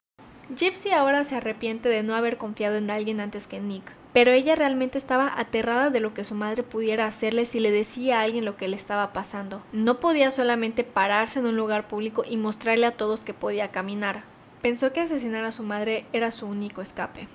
Gypsy 0.57 0.93
ahora 0.93 1.25
se 1.25 1.35
arrepiente 1.35 1.89
de 1.89 2.05
no 2.05 2.15
haber 2.15 2.37
confiado 2.37 2.77
en 2.77 2.89
alguien 2.89 3.19
antes 3.19 3.49
que 3.49 3.59
Nick, 3.59 3.97
pero 4.13 4.33
ella 4.33 4.57
realmente 4.57 4.99
estaba 4.99 5.33
aterrada 5.39 5.91
de 5.91 6.01
lo 6.01 6.15
que 6.15 6.25
su 6.25 6.35
madre 6.35 6.63
pudiera 6.63 7.07
hacerle 7.07 7.45
si 7.45 7.61
le 7.61 7.71
decía 7.71 8.21
a 8.21 8.23
alguien 8.23 8.45
lo 8.45 8.57
que 8.57 8.69
le 8.69 8.77
estaba 8.77 9.13
pasando. 9.13 9.63
No 9.73 10.01
podía 10.01 10.31
solamente 10.31 10.85
pararse 10.85 11.39
en 11.39 11.47
un 11.47 11.57
lugar 11.57 11.87
público 11.87 12.25
y 12.29 12.37
mostrarle 12.37 12.87
a 12.87 12.97
todos 12.97 13.25
que 13.25 13.35
podía 13.35 13.71
caminar. 13.71 14.25
Pensó 14.63 14.93
que 14.93 15.01
asesinar 15.01 15.45
a 15.45 15.53
su 15.53 15.63
madre 15.63 16.07
era 16.13 16.31
su 16.31 16.47
único 16.47 16.83
escape. 16.83 17.29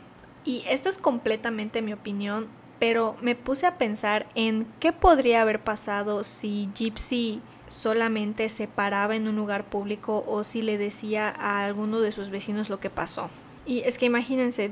Y 0.43 0.63
esto 0.69 0.89
es 0.89 0.97
completamente 0.97 1.81
mi 1.81 1.93
opinión, 1.93 2.47
pero 2.79 3.15
me 3.21 3.35
puse 3.35 3.65
a 3.65 3.77
pensar 3.77 4.27
en 4.35 4.67
qué 4.79 4.91
podría 4.91 5.41
haber 5.41 5.63
pasado 5.63 6.23
si 6.23 6.69
Gypsy 6.75 7.41
solamente 7.67 8.47
se 8.49 8.67
paraba 8.67 9.15
en 9.15 9.27
un 9.27 9.35
lugar 9.35 9.65
público 9.65 10.23
o 10.27 10.43
si 10.43 10.61
le 10.61 10.77
decía 10.77 11.29
a 11.29 11.65
alguno 11.65 11.99
de 11.99 12.11
sus 12.11 12.29
vecinos 12.29 12.69
lo 12.69 12.79
que 12.79 12.89
pasó. 12.89 13.29
Y 13.65 13.79
es 13.79 13.97
que 13.97 14.05
imagínense, 14.05 14.71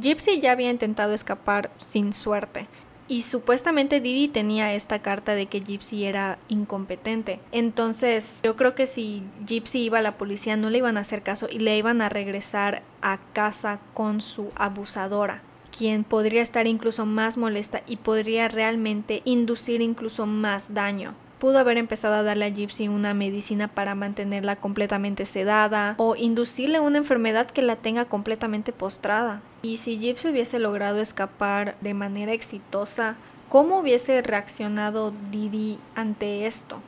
Gypsy 0.00 0.40
ya 0.40 0.52
había 0.52 0.70
intentado 0.70 1.12
escapar 1.12 1.70
sin 1.76 2.12
suerte. 2.12 2.66
Y 3.06 3.22
supuestamente 3.22 4.00
Didi 4.00 4.28
tenía 4.28 4.72
esta 4.72 5.00
carta 5.00 5.34
de 5.34 5.46
que 5.46 5.60
Gypsy 5.60 6.04
era 6.04 6.38
incompetente. 6.48 7.40
Entonces 7.50 8.40
yo 8.44 8.54
creo 8.54 8.76
que 8.76 8.86
si 8.86 9.24
Gypsy 9.46 9.80
iba 9.80 9.98
a 9.98 10.02
la 10.02 10.16
policía 10.16 10.56
no 10.56 10.70
le 10.70 10.78
iban 10.78 10.96
a 10.96 11.00
hacer 11.00 11.22
caso 11.22 11.48
y 11.50 11.58
le 11.58 11.76
iban 11.76 12.02
a 12.02 12.08
regresar 12.08 12.82
a 13.02 13.18
casa 13.32 13.80
con 13.94 14.20
su 14.20 14.50
abusadora 14.54 15.42
quien 15.76 16.04
podría 16.04 16.42
estar 16.42 16.66
incluso 16.66 17.06
más 17.06 17.36
molesta 17.36 17.82
y 17.86 17.96
podría 17.96 18.48
realmente 18.48 19.22
inducir 19.24 19.80
incluso 19.80 20.26
más 20.26 20.74
daño 20.74 21.14
pudo 21.40 21.58
haber 21.58 21.78
empezado 21.78 22.14
a 22.14 22.22
darle 22.22 22.44
a 22.44 22.50
Gypsy 22.50 22.86
una 22.86 23.14
medicina 23.14 23.66
para 23.66 23.96
mantenerla 23.96 24.54
completamente 24.54 25.24
sedada 25.24 25.96
o 25.96 26.14
inducirle 26.14 26.78
una 26.78 26.98
enfermedad 26.98 27.50
que 27.50 27.62
la 27.62 27.74
tenga 27.74 28.04
completamente 28.04 28.72
postrada. 28.72 29.42
Y 29.62 29.78
si 29.78 29.98
Gypsy 29.98 30.28
hubiese 30.28 30.60
logrado 30.60 31.00
escapar 31.00 31.76
de 31.80 31.94
manera 31.94 32.32
exitosa, 32.32 33.16
¿cómo 33.48 33.80
hubiese 33.80 34.22
reaccionado 34.22 35.12
Didi 35.32 35.80
ante 35.96 36.46
esto? 36.46 36.80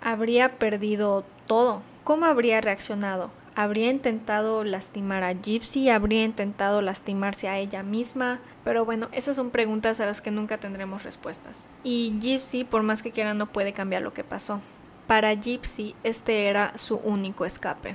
Habría 0.00 0.58
perdido 0.58 1.24
todo. 1.46 1.82
¿Cómo 2.04 2.26
habría 2.26 2.60
reaccionado? 2.60 3.30
Habría 3.54 3.90
intentado 3.90 4.64
lastimar 4.64 5.24
a 5.24 5.32
Gypsy, 5.32 5.88
habría 5.88 6.24
intentado 6.24 6.80
lastimarse 6.80 7.48
a 7.48 7.58
ella 7.58 7.82
misma, 7.82 8.40
pero 8.64 8.84
bueno, 8.84 9.08
esas 9.12 9.36
son 9.36 9.50
preguntas 9.50 10.00
a 10.00 10.06
las 10.06 10.20
que 10.20 10.30
nunca 10.30 10.58
tendremos 10.58 11.04
respuestas. 11.04 11.64
Y 11.82 12.18
Gypsy, 12.20 12.64
por 12.64 12.82
más 12.82 13.02
que 13.02 13.12
quiera, 13.12 13.34
no 13.34 13.46
puede 13.46 13.72
cambiar 13.72 14.02
lo 14.02 14.12
que 14.12 14.24
pasó. 14.24 14.60
Para 15.06 15.34
Gypsy, 15.34 15.94
este 16.02 16.46
era 16.46 16.76
su 16.76 16.96
único 16.96 17.44
escape. 17.44 17.94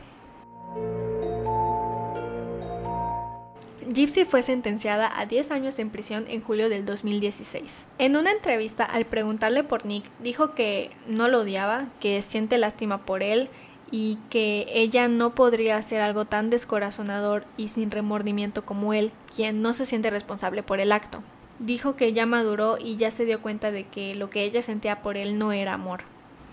Gypsy 3.92 4.24
fue 4.24 4.44
sentenciada 4.44 5.12
a 5.20 5.26
10 5.26 5.50
años 5.50 5.80
en 5.80 5.90
prisión 5.90 6.26
en 6.28 6.42
julio 6.42 6.70
del 6.70 6.86
2016. 6.86 7.88
En 7.98 8.16
una 8.16 8.32
entrevista, 8.32 8.84
al 8.84 9.06
preguntarle 9.06 9.64
por 9.64 9.86
Nick, 9.86 10.06
dijo 10.20 10.54
que 10.54 10.92
no 11.08 11.28
lo 11.28 11.40
odiaba, 11.40 11.88
que 12.00 12.22
siente 12.22 12.60
lástima 12.60 13.00
por 13.06 13.24
él 13.24 13.50
y 13.92 14.18
que 14.30 14.68
ella 14.74 15.08
no 15.08 15.36
podría 15.36 15.78
hacer 15.78 16.02
algo 16.02 16.26
tan 16.26 16.50
descorazonador 16.50 17.46
y 17.58 17.70
sin 17.70 17.92
remordimiento 17.92 18.66
como 18.66 18.94
él, 18.94 19.12
quien 19.34 19.62
no 19.62 19.74
se 19.74 19.86
siente 19.86 20.10
responsable 20.10 20.64
por 20.64 20.80
el 20.80 20.92
acto. 20.92 21.24
Dijo 21.60 21.96
que 21.96 22.14
ya 22.14 22.26
maduró 22.26 22.78
y 22.80 22.96
ya 22.96 23.12
se 23.12 23.26
dio 23.26 23.42
cuenta 23.42 23.72
de 23.72 23.86
que 23.86 24.16
lo 24.16 24.30
que 24.30 24.44
ella 24.44 24.62
sentía 24.62 25.02
por 25.02 25.18
él 25.18 25.38
no 25.38 25.52
era 25.52 25.74
amor. 25.74 26.02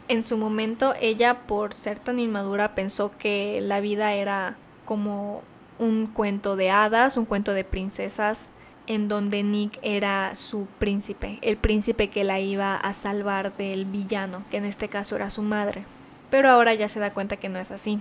En 0.09 0.24
su 0.24 0.37
momento 0.37 0.95
ella, 1.01 1.47
por 1.47 1.74
ser 1.74 1.99
tan 1.99 2.18
inmadura, 2.18 2.74
pensó 2.74 3.11
que 3.11 3.61
la 3.61 3.80
vida 3.80 4.14
era 4.14 4.57
como 4.84 5.43
un 5.78 6.07
cuento 6.07 6.57
de 6.57 6.70
hadas, 6.70 7.16
un 7.16 7.24
cuento 7.24 7.53
de 7.53 7.64
princesas, 7.64 8.53
en 8.87 9.09
donde 9.09 9.43
Nick 9.43 9.78
era 9.82 10.37
su 10.37 10.66
príncipe, 10.78 11.39
el 11.43 11.57
príncipe 11.57 12.09
que 12.09 12.22
la 12.22 12.39
iba 12.39 12.76
a 12.76 12.93
salvar 12.93 13.57
del 13.57 13.84
villano, 13.84 14.45
que 14.49 14.59
en 14.59 14.64
este 14.64 14.89
caso 14.89 15.16
era 15.16 15.28
su 15.30 15.43
madre 15.43 15.84
pero 16.31 16.51
ahora 16.51 16.74
ya 16.74 16.89
se 16.89 17.01
da 17.01 17.12
cuenta 17.12 17.37
que 17.37 17.49
no 17.49 17.59
es 17.59 17.70
así. 17.70 18.01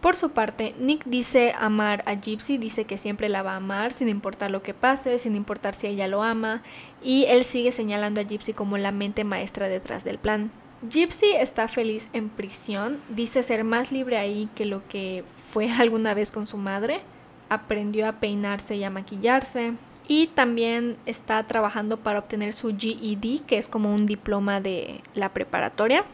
Por 0.00 0.14
su 0.14 0.30
parte, 0.30 0.74
Nick 0.78 1.04
dice 1.04 1.54
amar 1.58 2.02
a 2.06 2.14
Gypsy, 2.14 2.58
dice 2.58 2.84
que 2.84 2.98
siempre 2.98 3.28
la 3.28 3.42
va 3.42 3.52
a 3.52 3.56
amar 3.56 3.92
sin 3.92 4.08
importar 4.08 4.50
lo 4.50 4.62
que 4.62 4.74
pase, 4.74 5.18
sin 5.18 5.34
importar 5.34 5.74
si 5.74 5.86
ella 5.86 6.06
lo 6.06 6.22
ama, 6.22 6.62
y 7.02 7.24
él 7.24 7.44
sigue 7.44 7.72
señalando 7.72 8.20
a 8.20 8.24
Gypsy 8.24 8.52
como 8.52 8.78
la 8.78 8.92
mente 8.92 9.24
maestra 9.24 9.68
detrás 9.68 10.04
del 10.04 10.18
plan. 10.18 10.50
Gypsy 10.88 11.32
está 11.32 11.68
feliz 11.68 12.10
en 12.12 12.28
prisión, 12.28 13.00
dice 13.08 13.42
ser 13.42 13.64
más 13.64 13.90
libre 13.90 14.18
ahí 14.18 14.48
que 14.54 14.66
lo 14.66 14.86
que 14.86 15.24
fue 15.50 15.70
alguna 15.78 16.14
vez 16.14 16.30
con 16.30 16.46
su 16.46 16.58
madre, 16.58 17.00
aprendió 17.48 18.06
a 18.06 18.12
peinarse 18.12 18.76
y 18.76 18.84
a 18.84 18.90
maquillarse 18.90 19.72
y 20.08 20.28
también 20.28 20.96
está 21.06 21.42
trabajando 21.46 21.96
para 21.96 22.18
obtener 22.20 22.52
su 22.52 22.76
GED, 22.76 23.40
que 23.46 23.58
es 23.58 23.66
como 23.66 23.92
un 23.92 24.06
diploma 24.06 24.60
de 24.60 25.00
la 25.14 25.30
preparatoria. 25.30 26.04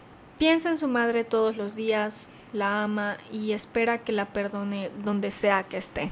Piensa 0.42 0.70
en 0.70 0.78
su 0.78 0.88
madre 0.88 1.22
todos 1.22 1.56
los 1.56 1.76
días, 1.76 2.28
la 2.52 2.82
ama 2.82 3.16
y 3.30 3.52
espera 3.52 3.98
que 3.98 4.10
la 4.10 4.24
perdone 4.24 4.90
donde 5.04 5.30
sea 5.30 5.62
que 5.62 5.76
esté. 5.76 6.10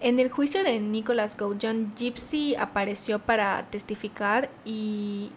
En 0.00 0.18
el 0.18 0.30
juicio 0.30 0.64
de 0.64 0.80
Nicholas 0.80 1.36
Goujon, 1.36 1.92
Gypsy 1.94 2.54
apareció 2.54 3.18
para 3.18 3.66
testificar 3.68 4.48
y 4.64 5.30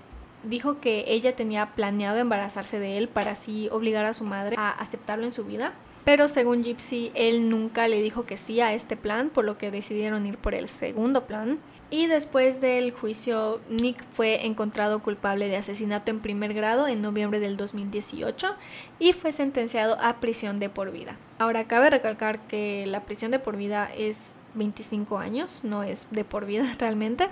dijo 0.43 0.79
que 0.79 1.03
ella 1.09 1.35
tenía 1.35 1.73
planeado 1.75 2.17
embarazarse 2.17 2.79
de 2.79 2.97
él 2.97 3.09
para 3.09 3.31
así 3.31 3.67
obligar 3.73 4.05
a 4.05 4.13
su 4.13 4.23
madre 4.23 4.55
a 4.57 4.69
aceptarlo 4.69 5.25
en 5.25 5.33
su 5.33 5.43
vida. 5.43 5.73
Pero 6.05 6.29
según 6.29 6.63
Gypsy, 6.63 7.11
él 7.15 7.49
nunca 7.49 7.89
le 7.89 8.01
dijo 8.01 8.25
que 8.25 8.37
sí 8.37 8.61
a 8.61 8.73
este 8.73 8.95
plan, 8.95 9.31
por 9.31 9.43
lo 9.43 9.57
que 9.57 9.69
decidieron 9.69 10.25
ir 10.25 10.37
por 10.37 10.55
el 10.55 10.69
segundo 10.69 11.25
plan. 11.25 11.59
Y 11.93 12.07
después 12.07 12.59
del 12.59 12.89
juicio, 12.89 13.61
Nick 13.69 14.03
fue 14.09 14.47
encontrado 14.47 15.03
culpable 15.03 15.47
de 15.47 15.57
asesinato 15.57 16.09
en 16.09 16.21
primer 16.21 16.55
grado 16.55 16.87
en 16.87 17.03
noviembre 17.03 17.39
del 17.39 17.55
2018 17.55 18.55
y 18.97 19.13
fue 19.13 19.31
sentenciado 19.31 19.99
a 20.01 20.19
prisión 20.19 20.57
de 20.57 20.69
por 20.69 20.91
vida. 20.91 21.19
Ahora, 21.37 21.65
cabe 21.65 21.91
recalcar 21.91 22.47
que 22.47 22.87
la 22.87 23.01
prisión 23.01 23.29
de 23.29 23.37
por 23.37 23.57
vida 23.57 23.91
es 23.95 24.37
25 24.55 25.19
años, 25.19 25.59
no 25.63 25.83
es 25.83 26.07
de 26.09 26.25
por 26.25 26.47
vida 26.47 26.65
realmente. 26.79 27.29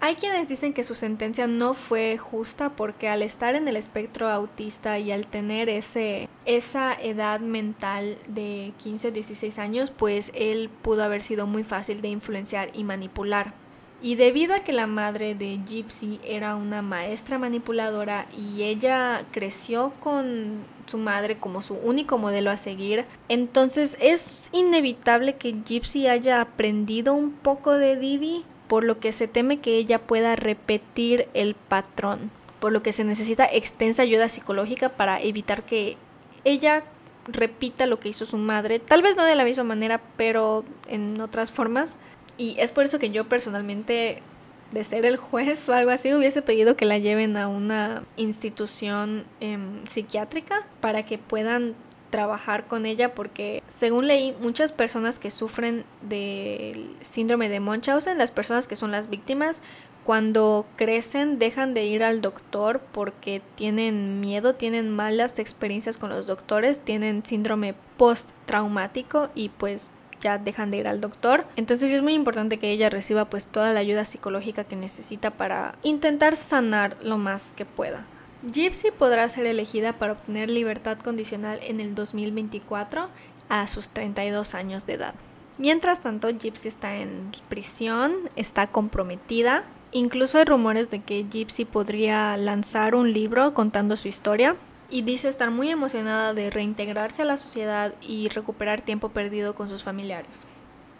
Hay 0.00 0.14
quienes 0.14 0.48
dicen 0.48 0.72
que 0.72 0.84
su 0.84 0.94
sentencia 0.94 1.46
no 1.46 1.74
fue 1.74 2.16
justa 2.16 2.70
porque 2.70 3.10
al 3.10 3.20
estar 3.20 3.56
en 3.56 3.68
el 3.68 3.76
espectro 3.76 4.30
autista 4.30 4.98
y 4.98 5.12
al 5.12 5.26
tener 5.26 5.68
ese, 5.68 6.30
esa 6.46 6.94
edad 6.94 7.40
mental 7.40 8.16
de 8.26 8.72
15 8.78 9.08
o 9.08 9.10
16 9.10 9.58
años, 9.58 9.90
pues 9.90 10.32
él 10.34 10.70
pudo 10.80 11.04
haber 11.04 11.22
sido 11.22 11.46
muy 11.46 11.62
fácil 11.62 12.00
de 12.00 12.08
influenciar 12.08 12.70
y 12.72 12.84
manipular. 12.84 13.67
Y 14.00 14.14
debido 14.14 14.54
a 14.54 14.60
que 14.60 14.72
la 14.72 14.86
madre 14.86 15.34
de 15.34 15.58
Gypsy 15.66 16.20
era 16.24 16.54
una 16.54 16.82
maestra 16.82 17.38
manipuladora 17.38 18.26
y 18.36 18.62
ella 18.62 19.24
creció 19.32 19.92
con 19.98 20.64
su 20.86 20.98
madre 20.98 21.38
como 21.38 21.62
su 21.62 21.74
único 21.74 22.16
modelo 22.16 22.50
a 22.50 22.56
seguir, 22.56 23.06
entonces 23.28 23.96
es 24.00 24.50
inevitable 24.52 25.34
que 25.34 25.56
Gypsy 25.64 26.06
haya 26.06 26.40
aprendido 26.40 27.12
un 27.12 27.32
poco 27.32 27.72
de 27.72 27.96
Didi 27.96 28.44
por 28.68 28.84
lo 28.84 29.00
que 29.00 29.12
se 29.12 29.26
teme 29.26 29.58
que 29.58 29.76
ella 29.76 29.98
pueda 29.98 30.36
repetir 30.36 31.28
el 31.34 31.54
patrón, 31.56 32.30
por 32.60 32.70
lo 32.70 32.82
que 32.82 32.92
se 32.92 33.02
necesita 33.02 33.46
extensa 33.50 34.02
ayuda 34.02 34.28
psicológica 34.28 34.90
para 34.90 35.20
evitar 35.20 35.64
que 35.64 35.96
ella 36.44 36.84
repita 37.26 37.86
lo 37.86 37.98
que 37.98 38.10
hizo 38.10 38.24
su 38.24 38.36
madre, 38.36 38.78
tal 38.78 39.02
vez 39.02 39.16
no 39.16 39.24
de 39.24 39.34
la 39.34 39.44
misma 39.44 39.64
manera, 39.64 40.00
pero 40.16 40.64
en 40.86 41.20
otras 41.20 41.50
formas. 41.50 41.96
Y 42.38 42.56
es 42.58 42.72
por 42.72 42.84
eso 42.84 42.98
que 42.98 43.10
yo 43.10 43.28
personalmente, 43.28 44.22
de 44.70 44.84
ser 44.84 45.04
el 45.04 45.16
juez 45.16 45.68
o 45.68 45.74
algo 45.74 45.90
así, 45.90 46.14
hubiese 46.14 46.40
pedido 46.40 46.76
que 46.76 46.86
la 46.86 46.98
lleven 46.98 47.36
a 47.36 47.48
una 47.48 48.04
institución 48.16 49.24
em, 49.40 49.84
psiquiátrica 49.84 50.66
para 50.80 51.04
que 51.04 51.18
puedan 51.18 51.74
trabajar 52.10 52.66
con 52.66 52.86
ella 52.86 53.14
porque 53.14 53.62
según 53.68 54.06
leí 54.06 54.34
muchas 54.40 54.72
personas 54.72 55.18
que 55.18 55.30
sufren 55.30 55.84
del 56.00 56.96
síndrome 57.00 57.50
de 57.50 57.60
Munchausen, 57.60 58.16
las 58.16 58.30
personas 58.30 58.66
que 58.66 58.76
son 58.76 58.90
las 58.90 59.10
víctimas, 59.10 59.60
cuando 60.04 60.64
crecen 60.76 61.38
dejan 61.38 61.74
de 61.74 61.84
ir 61.84 62.02
al 62.02 62.22
doctor 62.22 62.80
porque 62.92 63.42
tienen 63.56 64.20
miedo, 64.20 64.54
tienen 64.54 64.88
malas 64.88 65.38
experiencias 65.38 65.98
con 65.98 66.08
los 66.08 66.24
doctores, 66.24 66.80
tienen 66.80 67.26
síndrome 67.26 67.74
post-traumático 67.98 69.28
y 69.34 69.50
pues 69.50 69.90
ya 70.20 70.38
dejan 70.38 70.70
de 70.70 70.78
ir 70.78 70.88
al 70.88 71.00
doctor. 71.00 71.46
Entonces 71.56 71.92
es 71.92 72.02
muy 72.02 72.14
importante 72.14 72.58
que 72.58 72.70
ella 72.70 72.90
reciba 72.90 73.26
pues 73.26 73.46
toda 73.46 73.72
la 73.72 73.80
ayuda 73.80 74.04
psicológica 74.04 74.64
que 74.64 74.76
necesita 74.76 75.30
para 75.30 75.74
intentar 75.82 76.36
sanar 76.36 76.96
lo 77.02 77.18
más 77.18 77.52
que 77.52 77.64
pueda. 77.64 78.04
Gypsy 78.42 78.90
podrá 78.92 79.28
ser 79.28 79.46
elegida 79.46 79.94
para 79.94 80.12
obtener 80.12 80.48
libertad 80.48 80.98
condicional 80.98 81.58
en 81.62 81.80
el 81.80 81.94
2024 81.94 83.08
a 83.48 83.66
sus 83.66 83.90
32 83.90 84.54
años 84.54 84.86
de 84.86 84.94
edad. 84.94 85.14
Mientras 85.58 86.00
tanto, 86.00 86.28
Gypsy 86.28 86.68
está 86.68 86.96
en 86.96 87.32
prisión, 87.48 88.14
está 88.36 88.68
comprometida. 88.68 89.64
Incluso 89.90 90.38
hay 90.38 90.44
rumores 90.44 90.88
de 90.88 91.00
que 91.00 91.26
Gypsy 91.28 91.64
podría 91.64 92.36
lanzar 92.36 92.94
un 92.94 93.12
libro 93.12 93.54
contando 93.54 93.96
su 93.96 94.06
historia 94.06 94.54
y 94.90 95.02
dice 95.02 95.28
estar 95.28 95.50
muy 95.50 95.70
emocionada 95.70 96.34
de 96.34 96.50
reintegrarse 96.50 97.22
a 97.22 97.26
la 97.26 97.36
sociedad 97.36 97.94
y 98.00 98.28
recuperar 98.28 98.80
tiempo 98.80 99.10
perdido 99.10 99.54
con 99.54 99.68
sus 99.68 99.82
familiares. 99.82 100.46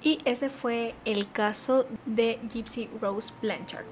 Y 0.02 0.18
ese 0.24 0.48
fue 0.48 0.94
el 1.04 1.30
caso 1.30 1.86
de 2.06 2.38
Gypsy 2.52 2.88
Rose 3.00 3.32
Blanchard. 3.42 3.86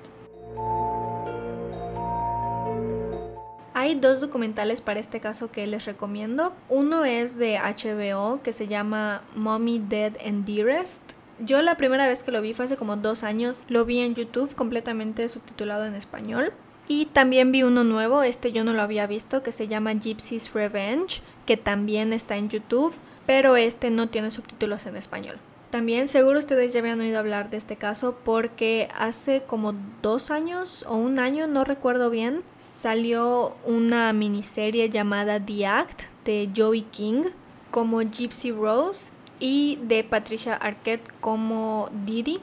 Hay 3.75 3.95
dos 3.95 4.21
documentales 4.21 4.81
para 4.81 5.01
este 5.01 5.21
caso 5.21 5.51
que 5.51 5.67
les 5.67 5.85
recomiendo. 5.85 6.55
Uno 6.69 7.05
es 7.05 7.37
de 7.37 7.59
HBO 7.59 8.41
que 8.43 8.53
se 8.53 8.69
llama 8.69 9.23
Mommy 9.35 9.79
Dead 9.79 10.15
and 10.27 10.47
Dearest. 10.47 11.13
Yo 11.41 11.61
la 11.61 11.77
primera 11.77 12.07
vez 12.07 12.23
que 12.23 12.33
lo 12.33 12.41
vi 12.41 12.55
fue 12.55 12.65
hace 12.65 12.79
como 12.79 12.97
dos 12.97 13.23
años. 13.23 13.63
Lo 13.69 13.85
vi 13.85 14.01
en 14.01 14.15
YouTube 14.15 14.55
completamente 14.55 15.29
subtitulado 15.29 15.85
en 15.85 15.95
español. 15.95 16.55
Y 16.89 17.07
también 17.07 17.53
vi 17.53 17.63
uno 17.63 17.85
nuevo, 17.85 18.23
este 18.23 18.53
yo 18.53 18.63
no 18.65 18.73
lo 18.73 18.83
había 18.83 19.07
visto, 19.07 19.43
que 19.43 19.53
se 19.53 19.67
llama 19.67 19.93
Gypsy's 19.95 20.53
Revenge, 20.55 21.23
que 21.45 21.57
también 21.57 22.13
está 22.13 22.37
en 22.37 22.49
YouTube, 22.49 22.95
pero 23.27 23.57
este 23.57 23.91
no 23.91 24.09
tiene 24.09 24.31
subtítulos 24.31 24.87
en 24.87 24.97
español. 24.97 25.39
También 25.71 26.07
seguro 26.07 26.39
ustedes 26.39 26.73
ya 26.73 26.81
habían 26.81 27.01
oído 27.01 27.19
hablar 27.19 27.51
de 27.51 27.57
este 27.57 27.77
caso 27.77 28.17
porque 28.25 28.89
hace 28.97 29.43
como 29.47 29.75
dos 30.01 30.31
años 30.31 30.85
o 30.89 30.97
un 30.97 31.19
año, 31.19 31.49
no 31.49 31.65
recuerdo 31.65 32.09
bien, 32.09 32.43
salió 32.61 33.57
una 33.65 34.13
miniserie 34.13 34.89
llamada 34.89 35.45
The 35.45 35.67
Act 35.67 36.03
de 36.25 36.49
Joey 36.57 36.83
King 36.83 37.25
como 37.73 38.01
Gypsy 38.01 38.53
Rose 38.53 39.11
y 39.41 39.79
de 39.83 40.05
Patricia 40.05 40.55
Arquette 40.55 41.13
como 41.21 41.91
Didi. 42.07 42.39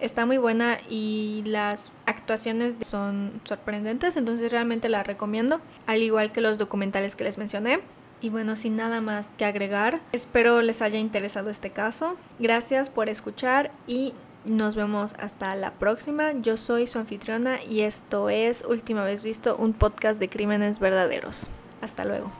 Está 0.00 0.26
muy 0.26 0.38
buena 0.38 0.78
y 0.88 1.42
las 1.44 1.92
actuaciones 2.06 2.78
son 2.80 3.40
sorprendentes, 3.44 4.16
entonces 4.16 4.52
realmente 4.52 4.88
la 4.88 5.02
recomiendo, 5.02 5.60
al 5.86 6.02
igual 6.02 6.30
que 6.30 6.40
los 6.40 6.56
documentales 6.56 7.16
que 7.16 7.24
les 7.24 7.36
mencioné. 7.36 7.80
Y 8.20 8.30
bueno, 8.30 8.56
sin 8.56 8.76
nada 8.76 9.00
más 9.00 9.34
que 9.34 9.44
agregar, 9.44 10.00
espero 10.12 10.60
les 10.62 10.82
haya 10.82 10.98
interesado 10.98 11.50
este 11.50 11.70
caso. 11.70 12.16
Gracias 12.38 12.90
por 12.90 13.08
escuchar 13.08 13.70
y 13.86 14.12
nos 14.44 14.76
vemos 14.76 15.14
hasta 15.18 15.54
la 15.54 15.72
próxima. 15.72 16.32
Yo 16.32 16.56
soy 16.56 16.86
su 16.86 16.98
anfitriona 16.98 17.62
y 17.62 17.80
esto 17.80 18.28
es 18.28 18.64
Última 18.64 19.04
vez 19.04 19.22
visto, 19.22 19.56
un 19.56 19.72
podcast 19.72 20.18
de 20.18 20.28
crímenes 20.28 20.80
verdaderos. 20.80 21.48
Hasta 21.80 22.04
luego. 22.04 22.32